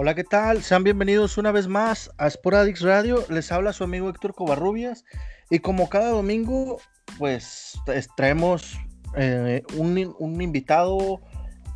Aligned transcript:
Hola, 0.00 0.14
¿qué 0.14 0.22
tal? 0.22 0.62
Sean 0.62 0.84
bienvenidos 0.84 1.38
una 1.38 1.50
vez 1.50 1.66
más 1.66 2.12
a 2.18 2.30
Sporadix 2.30 2.82
Radio. 2.82 3.24
Les 3.30 3.50
habla 3.50 3.72
su 3.72 3.82
amigo 3.82 4.08
Héctor 4.08 4.32
Covarrubias. 4.32 5.04
Y 5.50 5.58
como 5.58 5.88
cada 5.88 6.10
domingo, 6.10 6.80
pues 7.18 7.76
traemos 8.16 8.78
eh, 9.16 9.64
un, 9.74 10.14
un, 10.20 10.40
invitado 10.40 11.20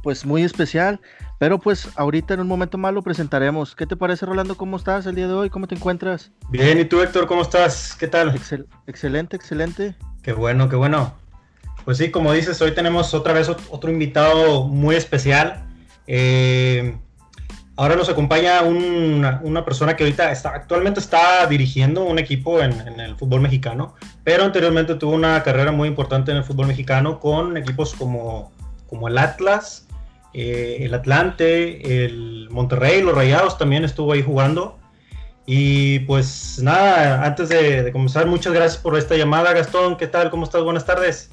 pues 0.05 0.25
muy 0.25 0.45
especial. 0.45 1.01
Pero 1.41 1.59
pues 1.59 1.89
ahorita 1.97 2.35
en 2.35 2.39
un 2.39 2.47
momento 2.47 2.79
más 2.79 2.95
lo 2.95 3.03
presentaremos. 3.03 3.75
¿Qué 3.75 3.89
te 3.89 3.97
parece, 3.97 4.25
Rolando? 4.25 4.57
¿Cómo 4.57 4.77
estás 4.77 5.05
el 5.07 5.17
día 5.17 5.27
de 5.27 5.35
hoy? 5.35 5.51
¿Cómo 5.51 5.67
te 5.67 5.75
encuentras? 5.75 6.31
Bien, 6.49 6.79
¿y 6.79 6.85
tú, 6.85 7.03
Héctor? 7.03 7.27
¿Cómo 7.27 7.43
estás? 7.43 7.97
¿Qué 7.99 8.07
tal? 8.07 8.37
excelente, 8.87 9.35
excelente. 9.35 9.97
Qué 10.23 10.33
bueno, 10.33 10.69
qué 10.69 10.77
bueno. 10.77 11.13
Pues 11.85 11.99
sí, 11.99 12.13
como 12.13 12.33
dices, 12.33 12.63
hoy 12.63 12.73
tenemos 12.73 13.15
otra 13.15 13.33
vez 13.33 13.49
otro 13.49 13.91
invitado 13.91 14.69
muy 14.69 14.95
especial. 14.95 15.67
Eh, 16.07 16.97
Ahora 17.77 17.97
nos 17.97 18.09
acompaña 18.11 18.63
una, 18.63 19.65
persona 19.65 19.97
que 19.97 20.05
ahorita 20.05 20.31
está, 20.31 20.51
actualmente 20.51 21.01
está 21.01 21.47
dirigiendo 21.47 22.05
un 22.05 22.19
equipo 22.19 22.61
en, 22.61 23.01
el 23.01 23.17
fútbol 23.17 23.41
mexicano, 23.41 23.95
pero 24.25 24.45
anteriormente 24.45 24.95
tuvo 24.97 25.13
una 25.13 25.43
carrera 25.43 25.73
muy 25.73 25.89
importante 25.89 26.31
en 26.31 26.37
el 26.37 26.45
fútbol 26.45 26.67
mexicano 26.67 27.19
con 27.19 27.57
equipos 27.57 27.95
como, 27.95 28.53
como 28.91 29.09
el 29.09 29.17
Atlas, 29.17 29.89
eh, 30.35 30.79
el 30.81 30.93
Atlante, 30.93 32.05
el 32.05 32.49
Monterrey, 32.51 33.01
los 33.01 33.15
Rayados 33.15 33.57
también 33.57 33.85
estuvo 33.85 34.13
ahí 34.13 34.23
jugando. 34.23 34.79
Y 35.47 36.01
pues 36.01 36.61
nada, 36.63 37.25
antes 37.25 37.49
de, 37.49 37.83
de 37.83 37.93
comenzar, 37.93 38.27
muchas 38.27 38.53
gracias 38.53 38.81
por 38.81 38.97
esta 38.97 39.17
llamada, 39.17 39.53
Gastón. 39.53 39.97
¿Qué 39.97 40.07
tal? 40.07 40.31
¿Cómo 40.31 40.45
estás? 40.45 40.63
Buenas 40.63 40.85
tardes. 40.85 41.31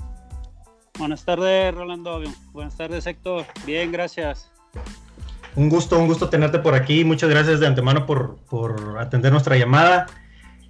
Buenas 0.97 1.23
tardes, 1.23 1.73
Rolando. 1.75 2.21
Buenas 2.51 2.75
tardes, 2.75 3.05
Héctor. 3.05 3.45
Bien, 3.65 3.91
gracias. 3.91 4.51
Un 5.55 5.69
gusto, 5.69 5.97
un 5.99 6.07
gusto 6.07 6.29
tenerte 6.29 6.59
por 6.59 6.75
aquí. 6.75 7.03
Muchas 7.03 7.29
gracias 7.29 7.59
de 7.59 7.67
antemano 7.67 8.05
por, 8.05 8.39
atender 8.99 9.31
nuestra 9.31 9.57
llamada. 9.57 10.07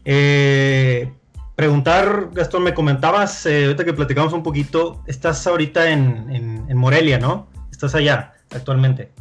Eh, 0.06 1.12
preguntar, 1.56 2.30
Gastón, 2.32 2.64
me 2.64 2.74
comentabas, 2.74 3.46
eh, 3.46 3.66
ahorita 3.66 3.84
que 3.84 3.94
platicamos 3.94 4.34
un 4.34 4.44
poquito, 4.44 5.04
estás 5.08 5.46
ahorita 5.46 5.90
en, 5.90 6.66
Morelia, 6.78 7.20
¿no? 7.20 7.50
Estás 7.72 7.96
allá 7.96 8.34
actualmente. 8.52 9.12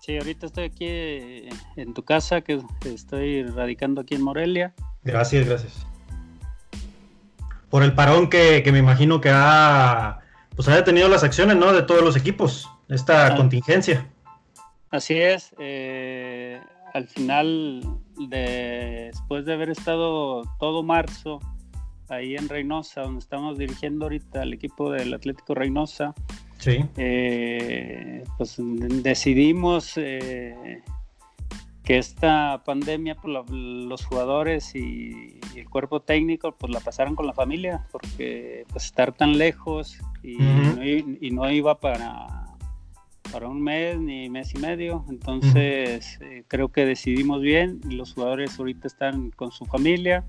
Sí, 0.00 0.16
ahorita 0.16 0.46
estoy 0.46 0.64
aquí 0.64 0.86
eh, 0.86 1.48
en 1.76 1.92
tu 1.94 2.04
casa, 2.04 2.40
que 2.40 2.60
estoy 2.84 3.42
radicando 3.42 4.00
aquí 4.00 4.14
en 4.14 4.22
Morelia. 4.22 4.74
Gracias, 5.02 5.46
gracias. 5.46 5.86
Por 7.68 7.82
el 7.82 7.92
parón 7.92 8.30
que, 8.30 8.66
me 8.72 8.78
imagino 8.78 9.20
que 9.20 9.30
ha, 9.32 10.20
pues 10.54 10.68
haya 10.68 10.84
tenido 10.84 11.08
las 11.08 11.24
acciones, 11.24 11.56
¿no? 11.56 11.72
De 11.72 11.82
todos 11.82 12.02
los 12.02 12.16
equipos, 12.16 12.70
esta 12.88 13.26
ah. 13.26 13.36
contingencia. 13.36 14.06
Así 14.90 15.14
es, 15.14 15.54
eh, 15.58 16.60
al 16.94 17.06
final, 17.08 17.82
después 18.28 19.44
de 19.44 19.52
haber 19.52 19.70
estado 19.70 20.42
todo 20.58 20.82
marzo 20.82 21.40
ahí 22.08 22.36
en 22.36 22.48
Reynosa, 22.48 23.02
donde 23.02 23.18
estamos 23.18 23.58
dirigiendo 23.58 24.06
ahorita 24.06 24.42
al 24.42 24.54
equipo 24.54 24.90
del 24.90 25.12
Atlético 25.12 25.54
Reynosa, 25.54 26.14
sí. 26.56 26.86
Eh, 26.96 28.24
pues 28.38 28.56
decidimos 28.58 29.92
eh, 29.96 30.82
que 31.84 31.98
esta 31.98 32.62
pandemia, 32.64 33.14
pues, 33.16 33.50
los 33.50 34.06
jugadores 34.06 34.74
y, 34.74 35.38
el 35.54 35.68
cuerpo 35.68 36.00
técnico, 36.00 36.52
pues 36.52 36.72
la 36.72 36.80
pasaran 36.80 37.14
con 37.16 37.26
la 37.26 37.32
familia, 37.32 37.84
porque 37.90 38.64
pues 38.70 38.84
estar 38.84 39.12
tan 39.12 39.36
lejos 39.36 39.98
y 40.22 41.30
no 41.32 41.50
iba 41.50 41.80
para 41.80 42.37
para 43.32 43.48
un 43.48 43.62
mes 43.62 43.98
ni 43.98 44.28
mes 44.28 44.54
y 44.54 44.58
medio. 44.58 45.04
Entonces 45.08 46.18
eh, 46.20 46.44
creo 46.48 46.68
que 46.68 46.84
decidimos 46.84 47.40
bien. 47.40 47.80
Los 47.88 48.14
jugadores 48.14 48.58
ahorita 48.58 48.86
están 48.86 49.30
con 49.30 49.52
su 49.52 49.64
familia. 49.66 50.24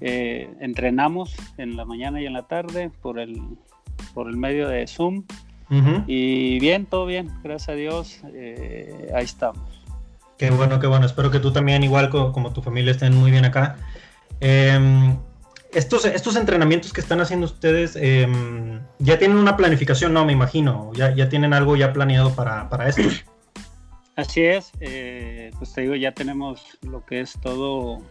Eh, 0.00 0.48
entrenamos 0.60 1.34
en 1.58 1.76
la 1.76 1.84
mañana 1.84 2.20
y 2.20 2.26
en 2.26 2.32
la 2.32 2.42
tarde 2.44 2.90
por 3.02 3.18
el, 3.18 3.40
por 4.14 4.28
el 4.28 4.36
medio 4.36 4.68
de 4.68 4.86
Zoom. 4.86 5.24
Y 6.06 6.58
bien, 6.60 6.86
todo 6.86 7.04
bien, 7.04 7.30
gracias 7.42 7.68
a 7.68 7.72
Dios. 7.72 8.20
Eh, 8.32 9.10
ahí 9.14 9.24
estamos. 9.24 9.60
Qué 10.38 10.50
bueno, 10.50 10.78
qué 10.80 10.86
bueno. 10.86 11.04
Espero 11.04 11.30
que 11.30 11.40
tú 11.40 11.52
también, 11.52 11.82
igual 11.82 12.08
como, 12.08 12.52
tu 12.52 12.62
familia, 12.62 12.92
estén 12.92 13.14
muy 13.14 13.30
bien 13.30 13.44
acá. 13.44 13.76
Em, 14.40 15.16
estos, 15.72 16.04
estos 16.04 16.36
entrenamientos 16.36 16.92
que 16.92 17.00
están 17.00 17.20
haciendo 17.20 17.46
ustedes 17.46 17.96
em, 17.96 18.80
ya 18.98 19.18
tienen 19.18 19.36
una 19.36 19.56
planificación, 19.56 20.12
¿no? 20.12 20.24
Me 20.24 20.32
imagino. 20.32 20.90
Ya, 20.94 21.14
ya 21.14 21.28
tienen 21.28 21.52
algo 21.52 21.76
ya 21.76 21.92
planeado 21.92 22.34
para, 22.34 22.88
esto. 22.88 23.02
Así 24.16 24.42
es. 24.42 24.72
Eh, 24.80 25.50
pues 25.58 25.72
te 25.72 25.82
digo, 25.82 25.94
ya 25.94 26.12
tenemos 26.12 26.78
lo 26.82 27.04
que 27.04 27.20
es 27.20 27.38
todo, 27.40 28.02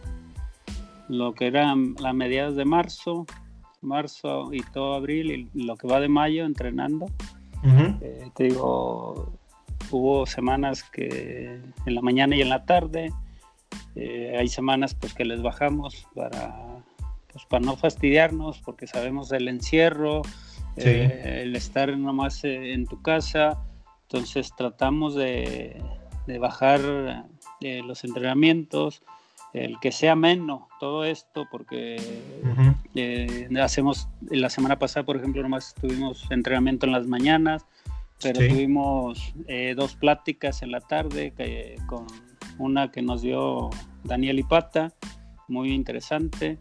lo 1.08 1.34
que 1.34 1.46
eran 1.46 1.94
las 1.98 2.14
mediados 2.14 2.56
de 2.56 2.64
marzo, 2.64 3.26
marzo 3.82 4.52
y 4.52 4.62
todo 4.62 4.94
abril 4.94 5.50
y 5.52 5.64
lo 5.64 5.76
que 5.76 5.86
va 5.86 6.00
de 6.00 6.08
mayo 6.08 6.46
entrenando. 6.46 7.06
Eh, 8.00 8.30
te 8.36 8.44
digo, 8.44 9.32
hubo 9.90 10.26
semanas 10.26 10.84
que 10.84 11.60
en 11.86 11.94
la 11.94 12.00
mañana 12.00 12.36
y 12.36 12.42
en 12.42 12.48
la 12.48 12.64
tarde. 12.64 13.12
Eh, 13.96 14.36
hay 14.38 14.48
semanas 14.48 14.94
pues 14.94 15.12
que 15.12 15.24
les 15.24 15.42
bajamos 15.42 16.06
para 16.14 16.77
pues, 17.38 17.46
para 17.46 17.64
no 17.64 17.76
fastidiarnos, 17.76 18.58
porque 18.58 18.88
sabemos 18.88 19.28
del 19.28 19.46
encierro, 19.46 20.22
eh, 20.76 21.42
el 21.44 21.54
estar 21.54 21.96
nomás 21.96 22.42
eh, 22.42 22.72
en 22.72 22.84
tu 22.84 23.00
casa, 23.00 23.62
entonces 24.02 24.52
tratamos 24.56 25.14
de, 25.14 25.80
bajar 26.40 27.26
eh, 27.60 27.80
los 27.84 28.02
entrenamientos, 28.02 29.02
el 29.52 29.78
que 29.80 29.92
sea 29.92 30.16
menos 30.16 30.62
todo 30.80 31.04
esto, 31.04 31.46
porque 31.48 31.96
hacemos, 33.62 34.08
la 34.30 34.50
semana 34.50 34.76
pasada, 34.80 35.06
por 35.06 35.16
ejemplo, 35.16 35.40
nomás 35.40 35.74
tuvimos 35.80 36.28
entrenamiento 36.30 36.86
en 36.86 36.92
las 36.92 37.06
mañanas, 37.06 37.64
pero 38.20 38.40
tuvimos 38.40 39.32
dos 39.76 39.94
pláticas 39.94 40.62
en 40.62 40.72
la 40.72 40.80
tarde 40.80 41.32
con 41.86 42.06
una 42.58 42.90
que 42.90 43.00
nos 43.00 43.22
dio 43.22 43.70
Daniel 44.02 44.40
Ipata, 44.40 44.92
muy 45.46 45.72
interesante 45.72 46.58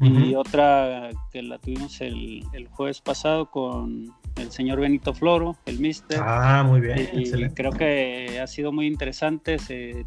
y 0.00 0.34
otra 0.34 1.10
que 1.30 1.42
la 1.42 1.58
tuvimos 1.58 2.00
el, 2.00 2.44
el, 2.52 2.68
jueves 2.68 3.00
pasado 3.00 3.50
con 3.50 4.14
el 4.36 4.50
señor 4.50 4.80
Benito 4.80 5.12
Floro, 5.12 5.56
el 5.66 5.78
mister. 5.78 6.18
Ah, 6.22 6.64
muy 6.66 6.80
bien. 6.80 7.10
Y, 7.12 7.30
creo 7.50 7.72
que 7.72 8.40
ha 8.42 8.46
sido 8.46 8.72
muy 8.72 8.86
interesante 8.86 9.58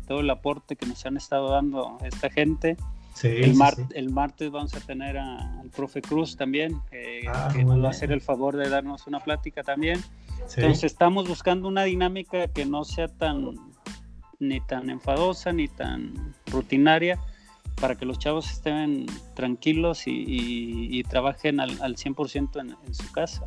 todo 0.08 0.22
el 0.22 0.30
aporte 0.30 0.76
que 0.76 0.86
nos 0.86 1.06
han 1.06 1.18
estado 1.18 1.52
dando 1.52 1.98
esta 2.04 2.30
gente. 2.30 2.78
Sí, 3.14 3.28
el, 3.28 3.56
el 3.94 4.10
martes 4.10 4.50
vamos 4.50 4.74
a 4.74 4.80
tener 4.80 5.20
al 5.20 5.70
profe 5.76 6.02
Cruz 6.02 6.36
también, 6.36 6.82
ah, 7.32 7.52
que 7.54 7.64
nos 7.64 7.82
va 7.82 7.88
a 7.88 7.92
hacer 7.92 8.12
el 8.12 8.22
favor 8.22 8.58
de 8.58 8.70
darnos 8.70 9.06
una 9.06 9.20
plática 9.20 9.62
también. 9.62 10.00
Entonces 10.56 10.84
estamos 10.84 11.28
buscando 11.28 11.68
una 11.68 11.84
dinámica 11.84 12.48
que 12.48 12.66
no 12.66 12.84
sea 12.84 13.08
tan 13.08 13.56
ni 14.40 14.60
tan 14.60 14.90
enfadosa 14.90 15.54
ni 15.54 15.68
tan 15.68 16.34
rutinaria, 16.48 17.20
para 17.80 17.96
que 17.96 18.06
los 18.06 18.20
chavos 18.20 18.50
estén 18.50 19.06
tranquilos 19.36 20.04
y, 20.06 21.04
trabajen 21.10 21.60
al, 21.60 21.78
100% 21.78 22.62
en, 22.62 22.76
en, 22.86 22.94
su 22.96 23.12
casa. 23.12 23.46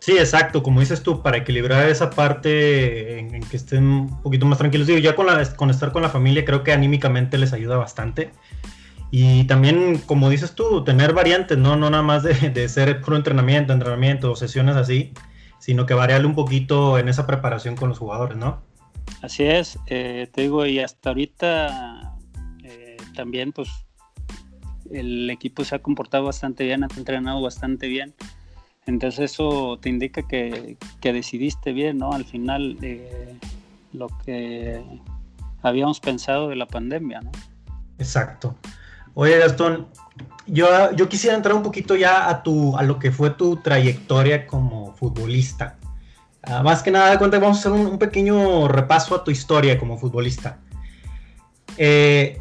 Sí, 0.00 0.12
exacto, 0.18 0.62
como 0.62 0.80
dices 0.80 1.02
tú, 1.02 1.22
para 1.22 1.38
equilibrar 1.38 1.88
esa 1.88 2.10
parte 2.10 3.18
en, 3.18 3.42
que 3.42 3.56
estén 3.56 3.84
un 3.84 4.22
poquito 4.22 4.46
más 4.46 4.58
tranquilos. 4.58 4.86
Digo, 4.86 4.98
ya 4.98 5.14
con, 5.16 5.26
la, 5.26 5.44
con 5.54 5.70
estar 5.70 5.92
con 5.92 6.02
la 6.02 6.10
familia 6.10 6.44
creo 6.44 6.62
que 6.62 6.72
anímicamente 6.72 7.38
les 7.38 7.52
ayuda 7.52 7.76
bastante. 7.76 8.32
Y 9.10 9.44
también, 9.44 9.98
como 10.06 10.28
dices 10.28 10.54
tú, 10.54 10.82
tener 10.82 11.12
variantes, 11.12 11.56
no, 11.56 11.76
no 11.76 11.88
nada 11.88 12.02
más 12.02 12.22
de, 12.22 12.34
de 12.50 12.68
ser 12.68 13.00
puro 13.00 13.16
entrenamiento, 13.16 13.72
entrenamiento 13.72 14.32
o 14.32 14.36
sesiones 14.36 14.76
así, 14.76 15.12
sino 15.58 15.86
que 15.86 15.94
variarle 15.94 16.26
un 16.26 16.34
poquito 16.34 16.98
en 16.98 17.08
esa 17.08 17.26
preparación 17.26 17.76
con 17.76 17.88
los 17.88 17.98
jugadores, 17.98 18.36
¿no? 18.36 18.62
Así 19.22 19.44
es, 19.44 19.78
eh, 19.86 20.28
te 20.32 20.42
digo, 20.42 20.66
y 20.66 20.80
hasta 20.80 21.08
ahorita 21.08 22.03
también 23.14 23.52
pues 23.52 23.68
el 24.90 25.30
equipo 25.30 25.64
se 25.64 25.74
ha 25.74 25.78
comportado 25.78 26.24
bastante 26.24 26.64
bien, 26.64 26.84
ha 26.84 26.88
entrenado 26.96 27.40
bastante 27.40 27.88
bien. 27.88 28.14
Entonces 28.86 29.32
eso 29.32 29.78
te 29.80 29.88
indica 29.88 30.26
que, 30.28 30.76
decidiste 31.00 31.72
bien, 31.72 31.98
¿no? 31.98 32.12
Al 32.12 32.24
final 32.24 32.76
eh, 32.82 33.38
lo 33.92 34.08
que 34.24 34.82
habíamos 35.62 36.00
pensado 36.00 36.48
de 36.48 36.56
la 36.56 36.66
pandemia, 36.66 37.22
¿no? 37.22 37.32
Exacto. 37.98 38.56
Oye, 39.14 39.38
Gastón, 39.38 39.86
yo, 40.46 40.66
yo 40.92 41.08
quisiera 41.08 41.36
entrar 41.36 41.54
un 41.54 41.62
poquito 41.62 41.96
ya 41.96 42.28
a, 42.28 42.42
tu, 42.42 42.76
a 42.76 42.82
lo 42.82 42.98
que 42.98 43.10
fue 43.10 43.30
tu 43.30 43.56
trayectoria 43.56 44.46
como 44.46 44.94
futbolista. 44.94 45.78
Ah, 46.42 46.62
más 46.62 46.82
que 46.82 46.90
nada, 46.90 47.16
cuenta, 47.18 47.38
vamos 47.38 47.56
a 47.56 47.60
hacer 47.60 47.72
un, 47.72 47.86
un, 47.86 47.98
pequeño 47.98 48.68
repaso 48.68 49.14
a 49.14 49.24
tu 49.24 49.30
historia 49.30 49.78
como 49.78 49.96
futbolista. 49.96 50.58
Eh, 51.78 52.40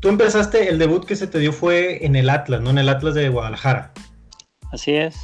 Tú 0.00 0.08
empezaste, 0.08 0.70
el 0.70 0.78
debut 0.78 1.04
que 1.04 1.14
se 1.14 1.26
te 1.26 1.38
dio 1.38 1.52
fue 1.52 2.06
en 2.06 2.16
el 2.16 2.30
Atlas, 2.30 2.62
¿no? 2.62 2.70
En 2.70 2.78
el 2.78 2.88
Atlas 2.88 3.12
de 3.12 3.28
Guadalajara. 3.28 3.92
Así 4.72 4.92
es. 4.92 5.16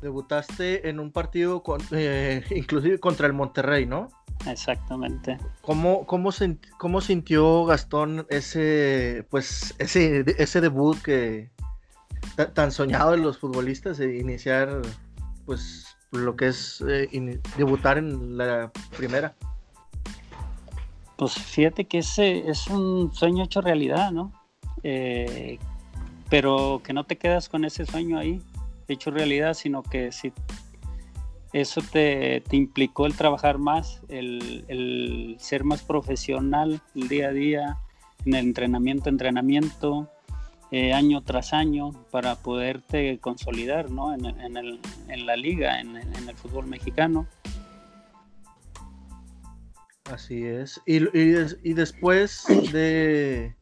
Debutaste 0.00 0.88
en 0.88 0.98
un 0.98 1.12
partido, 1.12 1.62
con, 1.62 1.82
eh, 1.90 2.42
inclusive 2.50 2.98
contra 2.98 3.26
el 3.26 3.34
Monterrey, 3.34 3.84
¿no? 3.84 4.08
Exactamente. 4.46 5.36
¿Cómo, 5.60 6.06
cómo, 6.06 6.30
cómo 6.78 7.00
sintió 7.02 7.66
Gastón 7.66 8.26
ese, 8.30 9.26
pues, 9.28 9.74
ese, 9.78 10.24
ese 10.38 10.60
debut 10.62 11.00
que 11.02 11.50
tan 12.54 12.72
soñado 12.72 13.10
de 13.10 13.18
los 13.18 13.38
futbolistas 13.38 13.98
de 13.98 14.16
iniciar, 14.18 14.80
pues, 15.44 15.86
lo 16.12 16.34
que 16.34 16.48
es 16.48 16.82
eh, 16.88 17.40
debutar 17.58 17.98
en 17.98 18.38
la 18.38 18.72
primera? 18.96 19.34
Pues 21.22 21.34
fíjate 21.34 21.84
que 21.84 21.98
ese 21.98 22.50
es 22.50 22.66
un 22.66 23.14
sueño 23.14 23.44
hecho 23.44 23.60
realidad, 23.60 24.10
¿no? 24.10 24.32
Eh, 24.82 25.60
pero 26.28 26.80
que 26.82 26.92
no 26.92 27.04
te 27.04 27.16
quedas 27.16 27.48
con 27.48 27.64
ese 27.64 27.86
sueño 27.86 28.18
ahí, 28.18 28.42
hecho 28.88 29.12
realidad, 29.12 29.54
sino 29.54 29.84
que 29.84 30.10
si 30.10 30.32
eso 31.52 31.80
te, 31.80 32.42
implicó 32.50 33.06
el 33.06 33.14
trabajar 33.14 33.58
más, 33.58 34.00
el, 34.08 35.36
ser 35.38 35.62
más 35.62 35.84
profesional 35.84 36.80
el 36.96 37.06
día 37.06 37.28
a 37.28 37.32
día, 37.32 37.78
en 38.26 38.34
el 38.34 38.46
entrenamiento, 38.46 39.08
entrenamiento, 39.08 40.10
eh, 40.72 40.92
año 40.92 41.22
tras 41.22 41.52
año, 41.52 41.92
para 42.10 42.34
poderte 42.34 43.20
consolidar 43.20 43.92
¿no? 43.92 44.12
en, 44.12 44.26
en, 44.26 45.26
la 45.26 45.36
liga, 45.36 45.78
en, 45.78 45.94
el 45.94 46.34
fútbol 46.34 46.66
mexicano. 46.66 47.28
Así 50.12 50.44
es. 50.44 50.78
Y, 50.84 50.96
y, 51.18 51.72
después 51.72 52.44
de, 52.70 53.56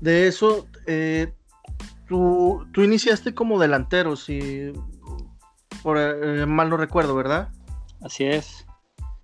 de 0.00 0.28
eso, 0.28 0.68
eh, 0.86 1.34
tú, 2.06 2.64
tú, 2.72 2.82
iniciaste 2.82 3.34
como 3.34 3.58
delantero, 3.58 4.14
si 4.14 4.72
por, 5.82 5.98
eh, 5.98 6.46
mal 6.46 6.70
no 6.70 6.76
recuerdo, 6.76 7.16
¿verdad? 7.16 7.48
Así 8.00 8.26
es. 8.26 8.64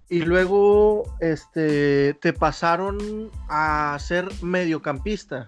Y 0.09 0.23
luego 0.23 1.05
este, 1.21 2.15
te 2.15 2.33
pasaron 2.33 3.31
a 3.49 3.97
ser 4.01 4.29
mediocampista. 4.43 5.47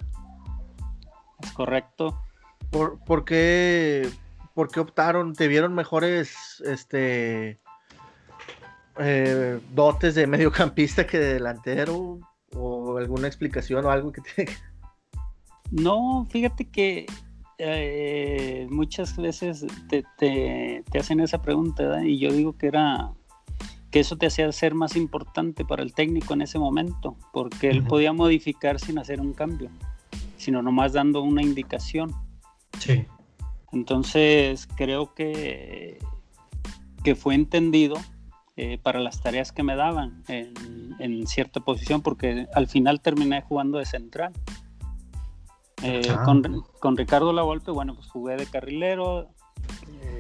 Es 1.43 1.51
correcto. 1.51 2.23
¿Por, 2.71 3.01
por, 3.01 3.25
qué, 3.25 4.09
por 4.55 4.71
qué 4.71 4.79
optaron? 4.79 5.33
¿Te 5.33 5.49
vieron 5.49 5.75
mejores 5.75 6.63
este, 6.65 7.59
eh, 8.99 9.61
dotes 9.75 10.15
de 10.15 10.27
mediocampista 10.27 11.07
que 11.07 11.19
de 11.19 11.35
delantero? 11.35 12.19
¿O 12.55 12.99
alguna 12.99 13.27
explicación 13.27 13.85
o 13.85 13.91
algo 13.91 14.13
que 14.13 14.21
te... 14.21 14.49
No, 15.71 16.27
fíjate 16.31 16.69
que 16.69 17.07
eh, 17.59 18.67
muchas 18.71 19.17
veces 19.17 19.65
te, 19.89 20.85
hacen 20.99 21.21
esa 21.21 21.41
pregunta 21.41 22.05
y 22.05 22.19
yo 22.19 22.31
digo 22.33 22.57
que 22.57 22.67
era 22.67 23.13
que 23.91 24.01
eso 24.01 24.17
te 24.17 24.27
hacía 24.27 24.51
ser 24.53 24.75
más 24.75 24.97
importante 24.97 25.65
para 25.65 25.83
el 25.83 25.95
técnico 25.95 26.35
en 26.35 26.43
ese 26.43 26.59
momento, 26.59 27.17
porque 27.33 27.71
él 27.71 27.85
podía 27.85 28.13
modificar 28.13 28.81
sin 28.81 28.99
hacer 28.99 29.21
un 29.21 29.33
cambio, 29.33 29.71
sino 30.37 30.61
nomás 30.61 30.95
dando 30.95 31.23
una 31.23 31.43
indicación. 31.43 32.11
Sí. 32.79 33.07
Entonces 33.71 34.67
creo 34.77 35.15
que, 35.15 35.99
que 37.05 37.15
fue 37.15 37.35
entendido 37.35 37.97
eh, 38.55 38.77
para 38.77 39.01
las 39.01 39.23
tareas 39.23 39.51
que 39.51 39.63
me 39.63 39.77
daban 39.77 40.25
en, 40.29 41.27
cierta 41.27 41.61
posición, 41.61 42.03
porque 42.03 42.47
al 42.55 42.69
final 42.69 43.01
terminé 43.01 43.41
jugando 43.41 43.79
de 43.79 43.87
central. 43.87 44.33
Eh, 45.83 46.03
ah. 46.11 46.25
con, 46.79 46.97
Ricardo 46.97 47.33
Lavolpe, 47.33 47.71
bueno, 47.71 47.95
pues 47.95 48.09
jugué 48.09 48.37
de 48.37 48.45
carrilero, 48.45 49.31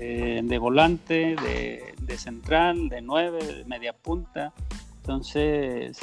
eh, 0.01 0.41
de 0.43 0.59
volante, 0.59 1.37
de, 1.37 2.17
central, 2.17 2.89
de 2.89 3.03
nueve, 3.03 3.45
de 3.45 3.65
media 3.67 3.93
punta. 3.93 4.55
Entonces, 4.97 5.99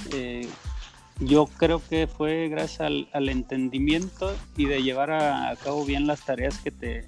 yo 1.19 1.47
creo 1.47 1.81
que 1.89 2.05
fue 2.05 2.47
gracias 2.47 2.91
al, 3.11 3.29
entendimiento 3.29 4.35
y 4.55 4.65
de 4.65 4.83
llevar 4.83 5.11
a, 5.11 5.55
cabo 5.55 5.83
bien 5.83 6.05
las 6.05 6.25
tareas 6.25 6.59
que 6.59 6.69
te, 6.69 7.07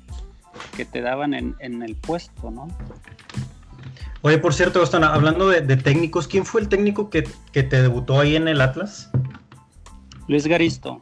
que 0.76 0.86
te 0.86 1.02
daban 1.02 1.36
en, 1.36 1.56
en 1.60 1.84
el 1.84 1.96
puesto, 1.96 2.50
¿no? 2.50 2.68
Oye, 4.24 4.38
por 4.38 4.54
cierto, 4.54 4.80
Gastón, 4.80 5.04
hablando 5.04 5.50
de, 5.50 5.78
técnicos, 5.78 6.28
¿quién 6.28 6.46
fue 6.46 6.62
el 6.62 6.70
técnico 6.70 7.10
que, 7.10 7.24
te 7.54 7.82
debutó 7.82 8.20
ahí 8.20 8.36
en 8.36 8.48
el 8.48 8.62
Atlas? 8.62 9.10
Luis 10.28 10.46
Garisto. 10.46 11.02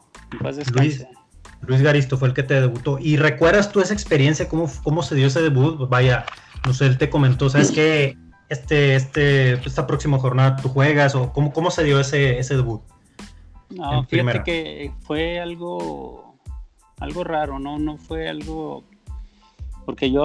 Luis, 0.74 1.06
Luis, 1.62 1.82
Garisto 1.82 2.18
fue 2.18 2.30
el 2.30 2.34
que 2.34 2.44
te 2.44 2.62
debutó. 2.62 2.98
¿Y 3.00 3.18
recuerdas 3.18 3.72
tú 3.72 3.82
esa 3.82 3.94
experiencia? 3.94 4.48
¿Cómo, 4.48 4.72
cómo 4.84 5.04
se 5.04 5.16
dio 5.16 5.28
ese 5.28 5.42
debut? 5.42 5.90
Vaya, 5.90 6.26
no 6.66 6.74
sé, 6.74 6.86
él 6.86 6.98
te 6.98 7.10
comentó, 7.10 7.50
¿sabes 7.50 7.72
qué? 7.72 8.18
Este, 8.48 8.96
este, 8.96 9.54
esta 9.54 9.86
próxima 9.86 10.18
jornada 10.18 10.56
tú 10.56 10.70
juegas 10.70 11.14
o 11.14 11.34
cómo, 11.34 11.52
cómo 11.52 11.72
se 11.72 11.84
dio 11.84 12.00
ese, 12.00 12.40
ese 12.40 12.56
debut? 12.56 12.82
No, 13.70 14.04
fíjate 14.06 14.44
que 14.44 14.92
fue 15.02 15.40
algo, 15.40 16.40
algo 17.00 17.24
raro, 17.24 17.60
¿no? 17.60 17.78
No 17.78 17.98
fue 17.98 18.30
algo 18.30 18.86
porque 19.90 20.12
yo 20.12 20.22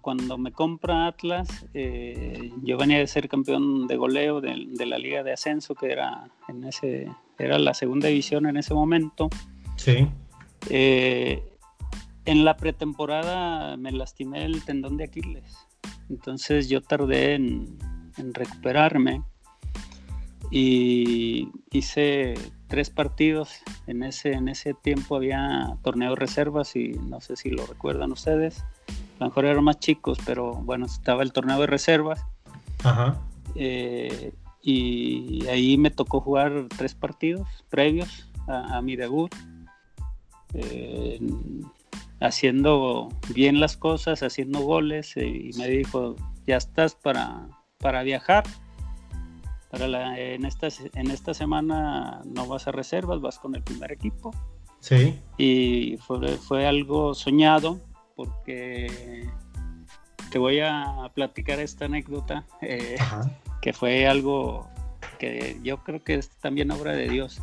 cuando 0.00 0.36
me 0.36 0.50
compra 0.50 1.06
Atlas, 1.06 1.64
eh, 1.74 2.50
yo 2.64 2.76
venía 2.76 2.98
de 2.98 3.06
ser 3.06 3.28
campeón 3.28 3.86
de 3.86 3.96
goleo 3.96 4.40
de, 4.40 4.84
la 4.84 4.98
Liga 4.98 5.22
de 5.22 5.32
Ascenso, 5.32 5.76
que 5.76 5.92
era 5.92 6.28
en 6.48 6.64
ese, 6.64 7.08
era 7.38 7.56
la 7.60 7.72
segunda 7.72 8.08
división 8.08 8.46
en 8.46 8.56
ese 8.56 8.74
momento. 8.74 9.28
Sí. 9.76 10.08
Eh, 10.70 11.40
en 12.24 12.44
la 12.44 12.56
pretemporada 12.56 13.76
me 13.76 13.92
lastimé 13.92 14.44
el 14.44 14.64
tendón 14.64 14.96
de 14.96 15.04
Aquiles. 15.04 15.56
Entonces 16.10 16.68
yo 16.68 16.80
tardé 16.80 17.34
en, 17.34 17.78
en 18.18 18.34
recuperarme 18.34 19.22
y 20.50 21.48
hice 21.70 22.34
tres 22.68 22.90
partidos. 22.90 23.62
En 23.86 24.02
ese, 24.02 24.32
en 24.32 24.48
ese 24.48 24.74
tiempo 24.74 25.16
había 25.16 25.76
torneo 25.82 26.14
reservas 26.14 26.76
y 26.76 26.88
no 26.88 27.20
sé 27.20 27.36
si 27.36 27.50
lo 27.50 27.66
recuerdan 27.66 28.12
ustedes 28.12 28.64
a 29.18 29.24
lo 29.24 29.26
mejor 29.26 29.44
eran 29.46 29.64
más 29.64 29.78
chicos, 29.78 30.18
pero 30.26 30.54
bueno, 30.54 30.86
estaba 30.86 31.22
el 31.22 31.32
torneo 31.32 31.58
de 31.60 31.66
reservas. 31.66 32.24
Ajá. 32.84 33.18
Eh, 33.54 34.34
y 34.62 35.46
ahí 35.46 35.78
me 35.78 35.90
tocó 35.90 36.20
jugar 36.20 36.66
tres 36.76 36.94
partidos 36.94 37.48
previos 37.70 38.28
a, 38.46 38.80
mi 38.82 38.94
debut, 38.94 39.34
eh, 40.54 41.18
haciendo 42.20 43.08
bien 43.34 43.58
las 43.58 43.76
cosas, 43.76 44.22
haciendo 44.22 44.60
goles, 44.60 45.16
eh, 45.16 45.26
y 45.26 45.58
me 45.58 45.68
dijo, 45.68 46.14
ya 46.46 46.58
estás 46.58 46.94
para, 46.94 47.48
para 47.78 48.02
viajar. 48.02 48.44
Para 49.70 49.88
la, 49.88 50.18
en, 50.18 50.44
esta, 50.44 50.68
en 50.94 51.10
esta 51.10 51.34
semana 51.34 52.22
no 52.24 52.46
vas 52.46 52.68
a 52.68 52.72
reservas, 52.72 53.20
vas 53.20 53.38
con 53.38 53.54
el 53.54 53.62
primer 53.62 53.92
equipo. 53.92 54.32
Sí. 54.80 55.18
Y 55.38 55.96
fue, 55.98 56.36
fue 56.38 56.66
algo 56.66 57.14
soñado, 57.14 57.80
porque 58.14 59.28
te 60.30 60.38
voy 60.38 60.60
a 60.60 61.10
platicar 61.14 61.60
esta 61.60 61.86
anécdota, 61.86 62.46
eh, 62.60 62.96
que 63.62 63.72
fue 63.72 64.06
algo 64.06 64.68
que 65.18 65.58
yo 65.62 65.82
creo 65.82 66.02
que 66.02 66.14
es 66.14 66.30
también 66.38 66.70
obra 66.70 66.92
de 66.92 67.08
Dios. 67.08 67.40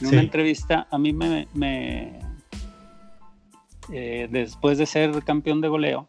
En 0.00 0.08
una 0.08 0.20
entrevista, 0.20 0.86
a 0.90 0.98
mí 0.98 1.12
me, 1.12 2.18
eh, 3.92 4.28
después 4.30 4.78
de 4.78 4.86
ser 4.86 5.22
campeón 5.24 5.60
de 5.60 5.68
goleo, 5.68 6.08